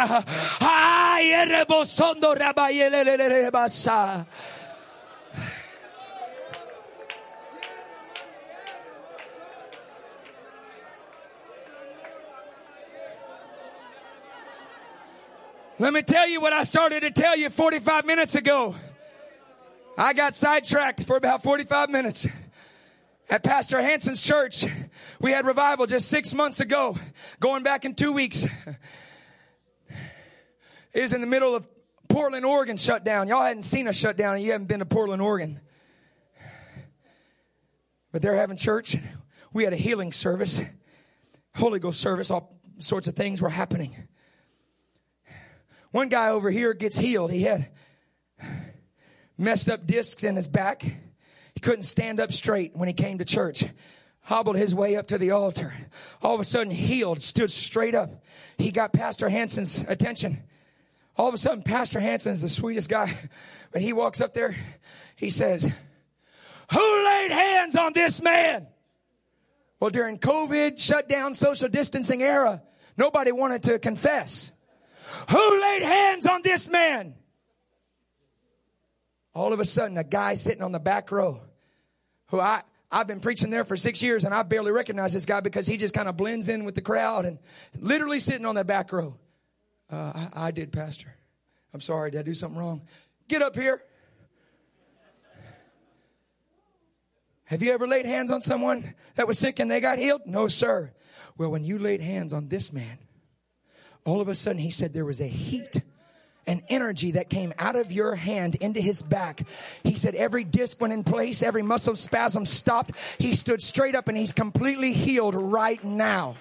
Let 15.81 15.93
me 15.93 16.03
tell 16.03 16.27
you 16.27 16.39
what 16.39 16.53
I 16.53 16.61
started 16.61 16.99
to 16.99 17.09
tell 17.09 17.35
you 17.35 17.49
45 17.49 18.05
minutes 18.05 18.35
ago. 18.35 18.75
I 19.97 20.13
got 20.13 20.35
sidetracked 20.35 21.05
for 21.05 21.17
about 21.17 21.41
45 21.41 21.89
minutes. 21.89 22.27
At 23.27 23.43
Pastor 23.43 23.81
Hanson's 23.81 24.21
church, 24.21 24.63
we 25.19 25.31
had 25.31 25.43
revival 25.43 25.87
just 25.87 26.07
six 26.07 26.35
months 26.35 26.59
ago, 26.59 26.99
going 27.39 27.63
back 27.63 27.83
in 27.83 27.95
two 27.95 28.13
weeks. 28.13 28.45
It 30.93 31.01
was 31.01 31.13
in 31.13 31.21
the 31.21 31.25
middle 31.25 31.55
of 31.55 31.65
Portland, 32.09 32.45
Oregon 32.45 32.77
shutdown. 32.77 33.27
Y'all 33.27 33.41
hadn't 33.41 33.63
seen 33.63 33.87
a 33.87 33.93
shutdown 33.93 34.35
and 34.35 34.43
you 34.43 34.51
haven't 34.51 34.67
been 34.67 34.81
to 34.81 34.85
Portland, 34.85 35.23
Oregon. 35.23 35.61
But 38.11 38.21
they're 38.21 38.35
having 38.35 38.57
church. 38.57 38.97
We 39.51 39.63
had 39.63 39.73
a 39.73 39.77
healing 39.77 40.11
service, 40.11 40.61
Holy 41.55 41.79
Ghost 41.79 41.99
service, 41.99 42.29
all 42.29 42.59
sorts 42.77 43.07
of 43.07 43.15
things 43.15 43.41
were 43.41 43.49
happening. 43.49 43.95
One 45.91 46.09
guy 46.09 46.29
over 46.29 46.49
here 46.49 46.73
gets 46.73 46.97
healed. 46.97 47.31
He 47.31 47.43
had 47.43 47.67
messed 49.37 49.69
up 49.69 49.85
discs 49.85 50.23
in 50.23 50.35
his 50.35 50.47
back. 50.47 50.83
He 50.83 51.59
couldn't 51.61 51.83
stand 51.83 52.19
up 52.19 52.31
straight 52.31 52.75
when 52.75 52.87
he 52.87 52.93
came 52.93 53.17
to 53.17 53.25
church. 53.25 53.65
Hobbled 54.21 54.55
his 54.55 54.73
way 54.73 54.95
up 54.95 55.07
to 55.07 55.17
the 55.17 55.31
altar. 55.31 55.73
All 56.21 56.35
of 56.35 56.39
a 56.39 56.45
sudden 56.45 56.71
healed, 56.71 57.21
stood 57.21 57.51
straight 57.51 57.95
up. 57.95 58.23
He 58.57 58.71
got 58.71 58.93
Pastor 58.93 59.29
Hanson's 59.29 59.83
attention. 59.87 60.43
All 61.17 61.27
of 61.27 61.33
a 61.33 61.37
sudden, 61.37 61.63
Pastor 61.63 61.99
Hanson's 61.99 62.41
the 62.41 62.49
sweetest 62.49 62.87
guy. 62.87 63.13
But 63.71 63.81
he 63.81 63.93
walks 63.93 64.21
up 64.21 64.33
there. 64.33 64.55
He 65.15 65.29
says, 65.29 65.63
who 66.71 67.05
laid 67.05 67.31
hands 67.31 67.75
on 67.75 67.93
this 67.93 68.21
man? 68.21 68.67
Well, 69.79 69.89
during 69.89 70.19
COVID, 70.19 70.79
shutdown, 70.79 71.33
social 71.33 71.67
distancing 71.67 72.21
era, 72.21 72.61
nobody 72.97 73.31
wanted 73.31 73.63
to 73.63 73.79
confess. 73.79 74.51
Who 75.29 75.61
laid 75.61 75.83
hands 75.83 76.25
on 76.25 76.41
this 76.43 76.69
man? 76.69 77.15
All 79.33 79.53
of 79.53 79.59
a 79.59 79.65
sudden, 79.65 79.97
a 79.97 80.03
guy 80.03 80.33
sitting 80.33 80.63
on 80.63 80.71
the 80.71 80.79
back 80.79 81.11
row 81.11 81.41
who 82.27 82.39
I, 82.39 82.63
I've 82.91 83.07
been 83.07 83.21
preaching 83.21 83.49
there 83.49 83.63
for 83.63 83.77
six 83.77 84.01
years 84.01 84.25
and 84.25 84.33
I 84.33 84.43
barely 84.43 84.71
recognize 84.71 85.13
this 85.13 85.25
guy 85.25 85.39
because 85.39 85.67
he 85.67 85.77
just 85.77 85.93
kind 85.93 86.09
of 86.09 86.17
blends 86.17 86.49
in 86.49 86.65
with 86.65 86.75
the 86.75 86.81
crowd 86.81 87.25
and 87.25 87.39
literally 87.79 88.19
sitting 88.19 88.45
on 88.45 88.55
the 88.55 88.65
back 88.65 88.91
row. 88.91 89.17
Uh, 89.89 90.27
I, 90.33 90.47
I 90.47 90.51
did, 90.51 90.71
Pastor. 90.71 91.15
I'm 91.73 91.81
sorry. 91.81 92.11
Did 92.11 92.19
I 92.19 92.23
do 92.23 92.33
something 92.33 92.59
wrong? 92.59 92.81
Get 93.27 93.41
up 93.41 93.55
here. 93.55 93.81
Have 97.45 97.61
you 97.61 97.73
ever 97.73 97.85
laid 97.85 98.05
hands 98.05 98.31
on 98.31 98.41
someone 98.41 98.93
that 99.15 99.27
was 99.27 99.37
sick 99.37 99.59
and 99.59 99.69
they 99.69 99.81
got 99.81 99.99
healed? 99.99 100.21
No, 100.25 100.47
sir. 100.47 100.93
Well, 101.37 101.51
when 101.51 101.65
you 101.65 101.79
laid 101.79 102.01
hands 102.01 102.31
on 102.31 102.47
this 102.47 102.71
man, 102.71 102.97
all 104.05 104.21
of 104.21 104.27
a 104.27 104.35
sudden 104.35 104.61
he 104.61 104.69
said 104.69 104.93
there 104.93 105.05
was 105.05 105.21
a 105.21 105.27
heat 105.27 105.81
an 106.47 106.63
energy 106.69 107.11
that 107.11 107.29
came 107.29 107.53
out 107.59 107.75
of 107.75 107.91
your 107.91 108.15
hand 108.15 108.55
into 108.55 108.81
his 108.81 109.01
back. 109.01 109.47
He 109.83 109.95
said 109.95 110.15
every 110.15 110.43
disc 110.43 110.81
went 110.81 110.93
in 110.93 111.03
place, 111.03 111.43
every 111.43 111.61
muscle 111.61 111.95
spasm 111.95 112.45
stopped. 112.45 112.91
He 113.19 113.33
stood 113.33 113.61
straight 113.61 113.95
up 113.95 114.07
and 114.07 114.17
he's 114.17 114.33
completely 114.33 114.91
healed 114.91 115.35
right 115.35 115.81
now 115.83 116.35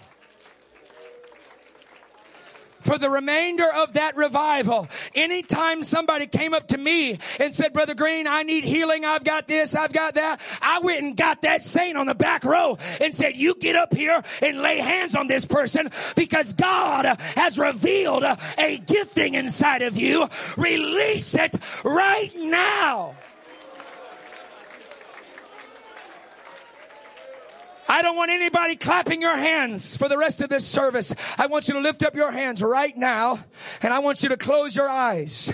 for 2.81 2.99
the 2.99 3.11
remainder 3.11 3.67
of 3.73 3.93
that 3.93 4.17
revival. 4.17 4.89
Anytime 5.15 5.83
somebody 5.83 6.27
came 6.27 6.55
up 6.55 6.69
to 6.69 6.79
me 6.79 7.19
and 7.39 7.55
said, 7.55 7.73
Brother 7.73 7.95
Green, 7.95 8.27
I 8.27 8.43
need 8.43 8.65
healing. 8.65 9.05
I've 9.05 9.25
got 9.25 9.49
this. 9.49 9.75
I've 9.75 9.93
got 9.93 10.15
that. 10.15 10.41
I 10.61 10.81
went 10.81 11.03
and 11.03 11.17
got 11.17 11.43
that 11.43 11.63
saint 11.63 11.97
on 11.97 12.07
the 12.07 12.15
back 12.15 12.45
row 12.45 12.79
and 13.01 13.15
said, 13.15 13.37
you 13.37 13.55
get 13.55 13.77
up 13.77 13.95
here 13.95 14.23
and 14.43 14.63
lay 14.63 14.79
hands 14.79 15.15
on 15.15 15.27
this 15.27 15.45
person 15.45 15.89
because 16.17 16.53
God 16.53 17.07
has 17.37 17.59
revealed 17.59 18.25
a 18.25 18.79
gifting 18.79 19.35
inside 19.35 19.83
of 19.83 19.97
you. 19.97 20.29
Release 20.57 21.35
it 21.35 21.55
right 21.85 22.33
now. 22.37 23.15
I 27.91 28.03
don't 28.03 28.14
want 28.14 28.30
anybody 28.30 28.76
clapping 28.76 29.20
your 29.20 29.36
hands 29.36 29.97
for 29.97 30.09
the 30.09 30.16
rest 30.16 30.41
of 30.41 30.49
this 30.49 30.64
service. 30.64 31.12
I 31.36 31.49
want 31.49 31.66
you 31.66 31.74
to 31.74 31.80
lift 31.80 32.05
up 32.05 32.14
your 32.14 32.30
hands 32.30 32.62
right 32.62 32.97
now 32.97 33.41
and 33.82 33.93
I 33.93 33.99
want 33.99 34.22
you 34.22 34.28
to 34.28 34.36
close 34.36 34.76
your 34.76 34.88
eyes. 34.88 35.53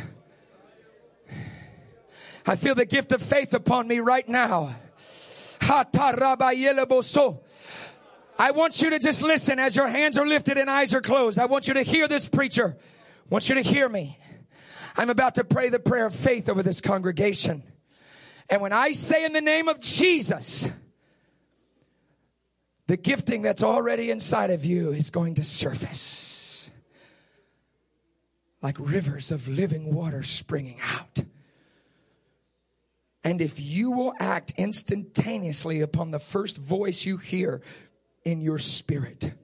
I 2.44 2.56
feel 2.56 2.74
the 2.74 2.84
gift 2.84 3.12
of 3.12 3.22
faith 3.22 3.54
upon 3.54 3.88
me 3.88 4.00
right 4.00 4.28
now. 4.28 4.76
I 5.62 5.86
want 8.50 8.82
you 8.82 8.90
to 8.90 8.98
just 8.98 9.22
listen 9.22 9.58
as 9.58 9.74
your 9.74 9.88
hands 9.88 10.18
are 10.18 10.26
lifted 10.26 10.58
and 10.58 10.68
eyes 10.68 10.92
are 10.92 11.00
closed. 11.00 11.38
I 11.38 11.46
want 11.46 11.68
you 11.68 11.72
to 11.72 11.82
hear 11.82 12.06
this 12.06 12.28
preacher. 12.28 12.76
I 12.78 13.28
want 13.30 13.48
you 13.48 13.54
to 13.54 13.62
hear 13.62 13.88
me. 13.88 14.18
I'm 14.94 15.08
about 15.08 15.36
to 15.36 15.44
pray 15.44 15.70
the 15.70 15.78
prayer 15.78 16.04
of 16.04 16.14
faith 16.14 16.50
over 16.50 16.62
this 16.62 16.82
congregation. 16.82 17.62
And 18.50 18.60
when 18.60 18.74
I 18.74 18.92
say 18.92 19.24
in 19.24 19.32
the 19.32 19.40
name 19.40 19.68
of 19.68 19.80
Jesus, 19.80 20.68
the 22.86 22.96
gifting 22.96 23.42
that's 23.42 23.62
already 23.62 24.10
inside 24.10 24.50
of 24.50 24.64
you 24.64 24.90
is 24.90 25.10
going 25.10 25.34
to 25.34 25.44
surface 25.44 26.70
like 28.62 28.76
rivers 28.78 29.30
of 29.30 29.48
living 29.48 29.94
water 29.94 30.22
springing 30.22 30.78
out. 30.82 31.22
And 33.22 33.40
if 33.40 33.60
you 33.60 33.90
will 33.90 34.12
act 34.20 34.54
instantaneously 34.56 35.80
upon 35.80 36.10
the 36.10 36.18
first 36.18 36.58
voice 36.58 37.04
you 37.04 37.16
hear 37.16 37.60
in 38.24 38.40
your 38.40 38.58
spirit, 38.58 39.34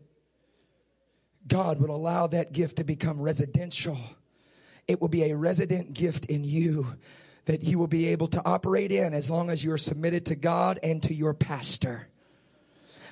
God 1.47 1.81
will 1.81 1.95
allow 1.95 2.29
that 2.29 2.53
gift 2.53 2.77
to 2.77 2.85
become 2.85 3.21
residential. 3.21 3.99
It 4.87 5.01
will 5.01 5.09
be 5.09 5.25
a 5.25 5.37
resident 5.37 5.95
gift 5.95 6.27
in 6.27 6.45
you 6.45 6.97
that 7.47 7.65
you 7.65 7.79
will 7.79 7.89
be 7.89 8.09
able 8.09 8.29
to 8.29 8.45
operate 8.45 8.93
in 8.93 9.15
as 9.15 9.29
long 9.29 9.51
as 9.51 9.65
you 9.65 9.73
are 9.73 9.79
submitted 9.79 10.27
to 10.27 10.37
God 10.37 10.79
and 10.83 11.03
to 11.03 11.15
your 11.15 11.35
pastor. 11.35 12.09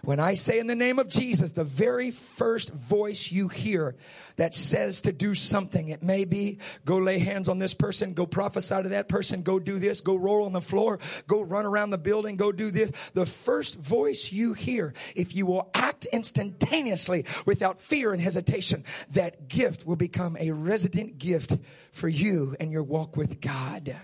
When 0.02 0.18
I 0.18 0.34
say 0.34 0.58
in 0.58 0.66
the 0.66 0.74
name 0.74 0.98
of 0.98 1.08
Jesus, 1.08 1.52
the 1.52 1.64
very 1.64 2.10
first 2.10 2.72
voice 2.72 3.30
you 3.30 3.48
hear 3.48 3.96
that 4.36 4.54
says 4.54 5.02
to 5.02 5.12
do 5.12 5.34
something, 5.34 5.88
it 5.88 6.02
may 6.02 6.24
be 6.24 6.58
go 6.84 6.96
lay 6.98 7.18
hands 7.18 7.48
on 7.48 7.58
this 7.58 7.74
person, 7.74 8.14
go 8.14 8.26
prophesy 8.26 8.82
to 8.82 8.88
that 8.90 9.08
person, 9.08 9.42
go 9.42 9.58
do 9.58 9.78
this, 9.78 10.00
go 10.00 10.16
roll 10.16 10.46
on 10.46 10.52
the 10.52 10.60
floor, 10.60 10.98
go 11.26 11.42
run 11.42 11.66
around 11.66 11.90
the 11.90 11.98
building, 11.98 12.36
go 12.36 12.50
do 12.50 12.70
this. 12.70 12.90
The 13.12 13.26
first 13.26 13.76
voice 13.76 14.32
you 14.32 14.54
hear, 14.54 14.94
if 15.14 15.34
you 15.34 15.44
will 15.44 15.70
act 15.74 16.06
instantaneously 16.06 17.26
without 17.44 17.78
fear 17.78 18.12
and 18.12 18.22
hesitation, 18.22 18.84
that 19.10 19.48
gift 19.48 19.86
will 19.86 19.96
become 19.96 20.36
a 20.40 20.52
resident 20.52 21.18
gift 21.18 21.58
for 21.92 22.08
you 22.08 22.56
and 22.58 22.72
your 22.72 22.82
walk 22.82 23.16
with 23.16 23.40
God 23.40 23.96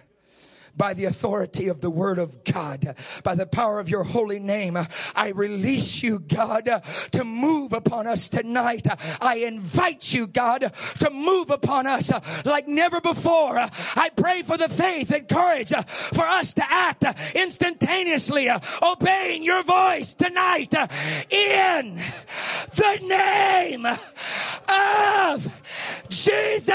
by 0.77 0.95
the 0.95 1.07
authority 1.07 1.69
of 1.69 1.81
the 1.81 1.91
word 1.91 2.19
of 2.19 2.45
God, 2.45 2.95
by 3.25 3.35
the 3.35 3.47
power 3.47 3.81
of 3.81 3.89
your 3.89 4.05
holy 4.05 4.39
name. 4.39 4.79
I 5.15 5.31
release 5.31 6.03
you, 6.03 6.19
God, 6.19 6.69
to 7.13 7.25
move 7.25 7.73
upon 7.73 8.07
us 8.07 8.29
tonight. 8.29 8.87
I 9.21 9.37
invite 9.47 10.13
you, 10.13 10.27
God, 10.27 10.73
to 11.01 11.11
move 11.11 11.51
upon 11.51 11.87
us 11.87 12.13
like 12.45 12.69
never 12.69 13.01
before. 13.01 13.59
I 13.59 14.11
pray 14.15 14.43
for 14.43 14.57
the 14.57 14.69
faith 14.69 15.11
and 15.13 15.29
courage 15.29 15.71
for 15.71 16.25
us 16.25 16.55
to 16.55 16.65
act 16.69 17.05
instantaneously, 17.35 18.49
obeying 18.83 19.43
your 19.43 19.63
voice 19.63 20.15
tonight 20.15 20.75
in 21.31 21.99
the 22.75 22.99
name 23.03 23.87
of 24.69 25.63
Jesus. 26.09 26.75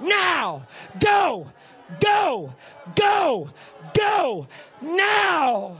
Now. 0.00 0.66
Go. 0.98 1.46
Go. 2.00 2.52
Go. 2.96 3.50
Go. 3.94 4.46
Now. 4.80 5.76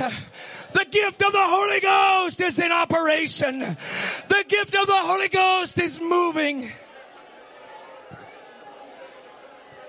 Yes. 0.00 0.20
The 0.72 0.84
gift 0.90 1.22
of 1.22 1.32
the 1.32 1.38
Holy 1.40 1.80
Ghost 1.80 2.40
is 2.40 2.58
in 2.58 2.72
operation. 2.72 3.60
The 3.60 4.44
gift 4.48 4.74
of 4.74 4.86
the 4.86 4.92
Holy 4.96 5.28
Ghost 5.28 5.78
is 5.78 6.00
moving. 6.00 6.70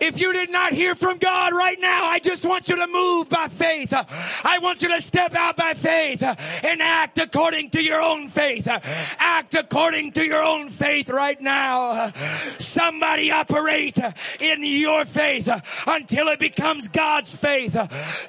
If 0.05 0.21
you 0.21 0.33
did 0.33 0.51
not 0.51 0.71
hear 0.71 0.93
from 0.93 1.17
God 1.17 1.51
right 1.51 1.79
now, 1.79 2.05
I 2.05 2.19
just 2.19 2.45
want 2.45 2.69
you 2.69 2.75
to 2.75 2.85
move 2.85 3.27
by 3.27 3.47
faith. 3.47 3.91
I 3.91 4.59
want 4.61 4.83
you 4.83 4.89
to 4.89 5.01
step 5.01 5.33
out 5.33 5.57
by 5.57 5.73
faith 5.73 6.21
and 6.21 6.81
act 6.81 7.17
according 7.17 7.71
to 7.71 7.81
your 7.81 7.99
own 7.99 8.27
faith. 8.27 8.67
Act 8.67 9.55
according 9.55 10.11
to 10.11 10.23
your 10.23 10.43
own 10.43 10.69
faith 10.69 11.09
right 11.09 11.41
now. 11.41 12.11
Somebody 12.59 13.31
operate 13.31 13.99
in 14.39 14.63
your 14.63 15.05
faith 15.05 15.49
until 15.87 16.27
it 16.27 16.37
becomes 16.37 16.87
God's 16.87 17.35
faith. 17.35 17.75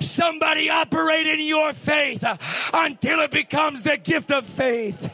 Somebody 0.00 0.70
operate 0.70 1.26
in 1.26 1.40
your 1.40 1.74
faith 1.74 2.24
until 2.72 3.20
it 3.20 3.30
becomes 3.30 3.82
the 3.82 3.98
gift 3.98 4.30
of 4.30 4.46
faith. 4.46 5.10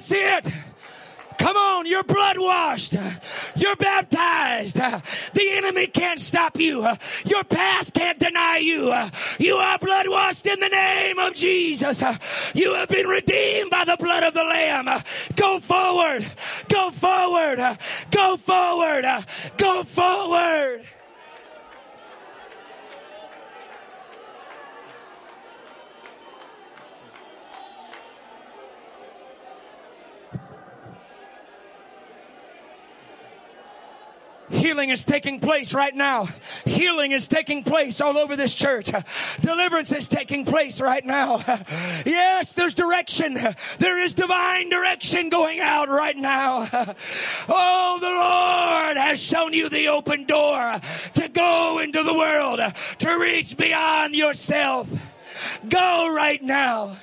That's 0.00 0.46
it. 0.46 0.54
Come 1.36 1.58
on, 1.58 1.84
you're 1.84 2.02
blood 2.02 2.38
washed. 2.38 2.94
You're 3.54 3.76
baptized. 3.76 4.76
The 4.76 5.50
enemy 5.50 5.88
can't 5.88 6.18
stop 6.18 6.58
you. 6.58 6.86
Your 7.26 7.44
past 7.44 7.92
can't 7.92 8.18
deny 8.18 8.62
you. 8.62 8.94
You 9.38 9.56
are 9.56 9.78
blood 9.78 10.08
washed 10.08 10.46
in 10.46 10.58
the 10.58 10.70
name 10.70 11.18
of 11.18 11.34
Jesus. 11.34 12.02
You 12.54 12.72
have 12.76 12.88
been 12.88 13.08
redeemed 13.08 13.68
by 13.68 13.84
the 13.84 13.98
blood 13.98 14.22
of 14.22 14.32
the 14.32 14.42
Lamb. 14.42 14.88
Go 15.34 15.60
forward. 15.60 16.24
Go 16.68 16.90
forward. 16.90 17.76
Go 18.10 18.38
forward. 18.38 19.04
Go 19.58 19.82
forward. 19.82 20.86
Healing 34.50 34.90
is 34.90 35.04
taking 35.04 35.40
place 35.40 35.72
right 35.72 35.94
now. 35.94 36.28
Healing 36.64 37.12
is 37.12 37.28
taking 37.28 37.62
place 37.62 38.00
all 38.00 38.18
over 38.18 38.36
this 38.36 38.54
church. 38.54 38.90
Deliverance 39.40 39.92
is 39.92 40.08
taking 40.08 40.44
place 40.44 40.80
right 40.80 41.04
now. 41.04 41.42
Yes, 42.04 42.52
there's 42.52 42.74
direction. 42.74 43.38
There 43.78 44.02
is 44.02 44.12
divine 44.14 44.68
direction 44.68 45.28
going 45.28 45.60
out 45.60 45.88
right 45.88 46.16
now. 46.16 46.68
Oh, 47.48 47.98
the 48.00 48.06
Lord 48.06 48.96
has 48.96 49.20
shown 49.20 49.52
you 49.52 49.68
the 49.68 49.88
open 49.88 50.24
door 50.24 50.80
to 51.14 51.28
go 51.28 51.80
into 51.82 52.02
the 52.02 52.14
world, 52.14 52.60
to 52.98 53.18
reach 53.18 53.56
beyond 53.56 54.14
yourself. 54.14 54.88
Go 55.68 56.12
right 56.14 56.42
now. 56.42 56.96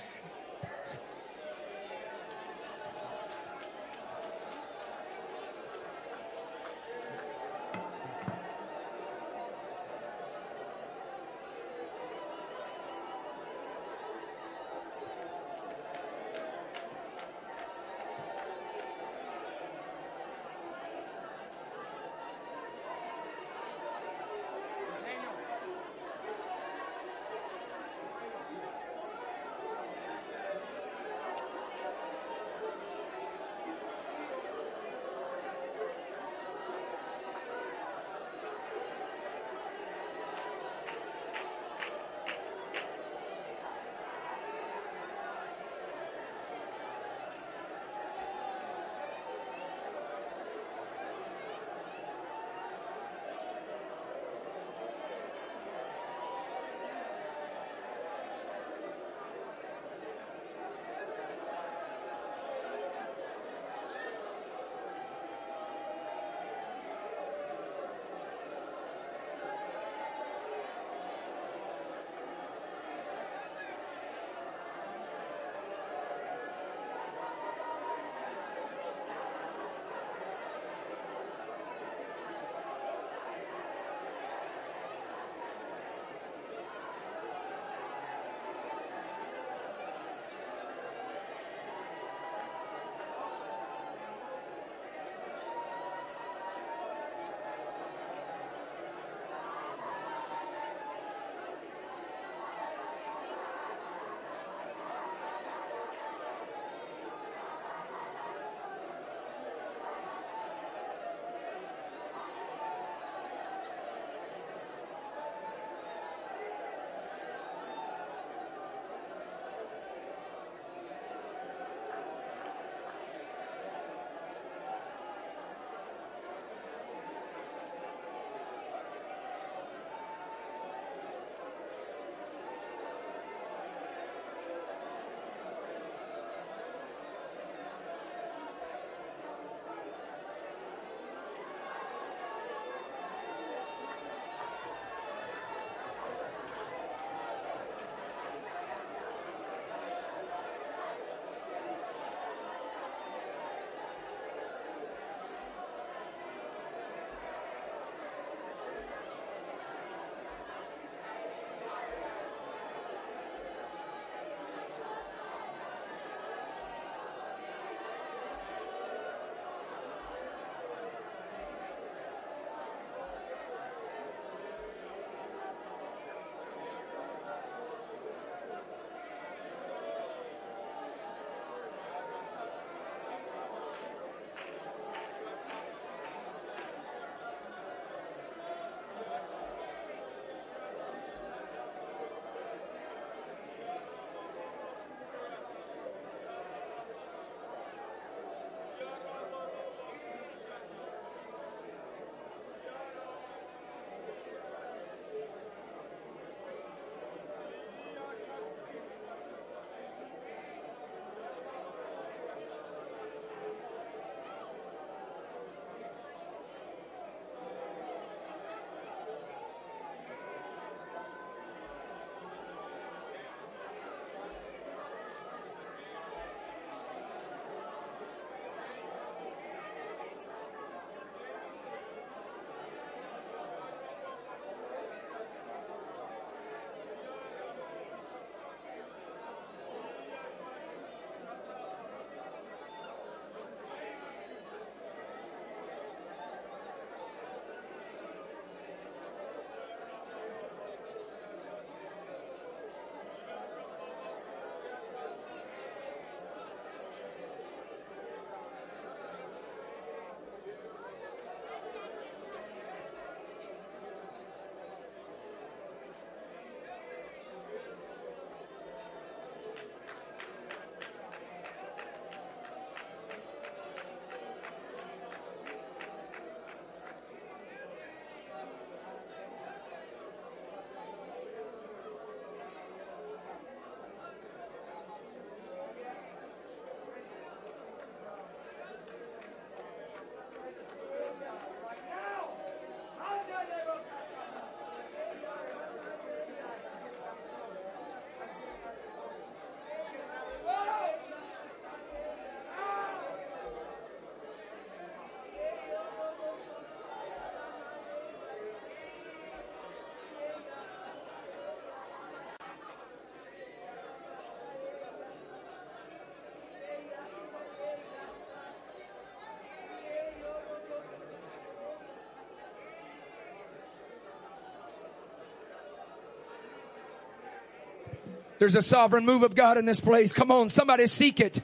There's 328.39 328.55
a 328.55 328.61
sovereign 328.61 329.05
move 329.05 329.23
of 329.23 329.35
God 329.35 329.57
in 329.57 329.65
this 329.65 329.79
place. 329.79 330.13
Come 330.13 330.31
on, 330.31 330.49
somebody 330.49 330.87
seek 330.87 331.19
it. 331.19 331.41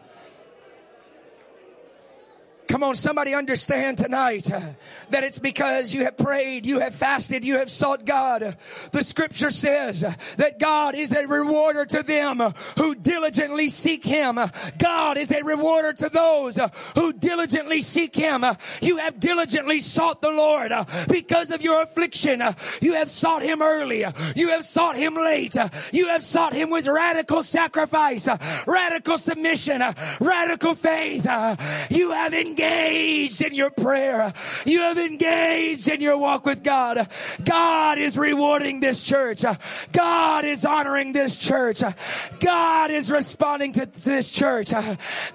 Come 2.68 2.82
on, 2.82 2.96
somebody 2.96 3.36
understand 3.36 4.00
tonight 4.00 4.46
that 5.10 5.24
it's 5.24 5.38
because 5.38 5.94
you 5.94 6.06
have 6.06 6.18
prayed, 6.18 6.66
you 6.66 6.80
have 6.80 6.96
fasted, 6.96 7.46
you 7.46 7.58
have 7.60 7.70
sought 7.70 8.04
God. 8.04 8.58
The 8.92 9.04
scripture 9.04 9.52
says 9.52 10.02
that 10.38 10.60
God 10.60 10.96
is 10.96 11.12
a 11.12 11.28
rewarder 11.28 11.86
to 11.86 12.02
them 12.02 12.42
who 12.78 12.96
diligently 12.96 13.70
seek 13.70 14.04
Him. 14.04 14.40
God 14.80 15.18
is 15.18 15.30
a 15.32 15.44
rewarder 15.44 15.94
to 15.94 16.10
those 16.10 16.58
who 16.96 17.14
diligently 17.24 17.82
seek 17.82 18.16
Him. 18.16 18.44
Uh, 18.44 18.56
you 18.82 18.98
have 18.98 19.20
diligently 19.20 19.80
sought 19.80 20.22
the 20.22 20.30
Lord 20.30 20.72
uh, 20.72 20.84
because 21.08 21.52
of 21.52 21.62
your 21.62 21.82
affliction. 21.82 22.42
Uh, 22.42 22.54
you 22.82 22.94
have 22.94 23.10
sought 23.10 23.42
Him 23.42 23.62
early. 23.62 24.04
Uh, 24.04 24.12
you 24.36 24.50
have 24.50 24.66
sought 24.66 24.98
Him 24.98 25.16
late. 25.16 25.56
You 25.94 26.08
have 26.08 26.24
sought 26.24 26.54
Him 26.54 26.70
with 26.70 26.86
radical 26.86 27.42
sacrifice, 27.42 28.28
radical 28.68 29.18
submission, 29.18 29.82
radical 30.20 30.76
faith. 30.76 31.26
You 31.90 32.12
have 32.12 32.34
engaged 32.34 33.42
in 33.42 33.54
your 33.56 33.72
prayer. 33.72 34.34
You 34.66 34.80
have 34.82 34.98
engaged 34.98 35.88
in 35.88 36.02
your 36.02 36.18
walk 36.18 36.46
with 36.46 36.62
God. 36.62 37.08
God 37.44 37.98
is 37.98 38.18
rewarding 38.18 38.82
this 38.82 39.02
church. 39.02 39.44
God 39.94 40.44
is 40.44 40.66
honoring 40.66 41.14
this 41.14 41.38
church. 41.38 41.82
God 42.40 42.92
is 42.92 43.10
responding 43.10 43.72
to 43.74 43.86
this 43.86 44.30
church. 44.30 44.74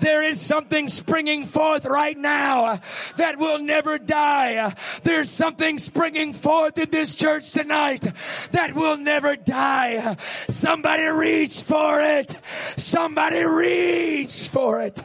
There 0.00 0.22
is 0.22 0.40
something 0.40 0.88
springing 0.88 1.44
forth 1.46 1.86
right 1.88 2.16
now 2.16 2.78
that 3.16 3.38
will 3.38 3.58
never 3.58 3.98
die. 3.98 4.74
There's 5.02 5.30
something 5.30 5.78
springing 5.78 6.32
forth 6.32 6.78
in 6.78 6.90
this 6.90 7.14
church 7.14 7.52
tonight 7.52 8.06
that 8.52 8.74
will 8.74 8.96
never 8.96 9.36
die. 9.36 10.16
Somebody 10.48 11.04
reach 11.04 11.62
for 11.62 12.00
it. 12.00 12.36
Somebody 12.76 13.44
reach 13.44 14.48
for 14.48 14.82
it. 14.82 15.02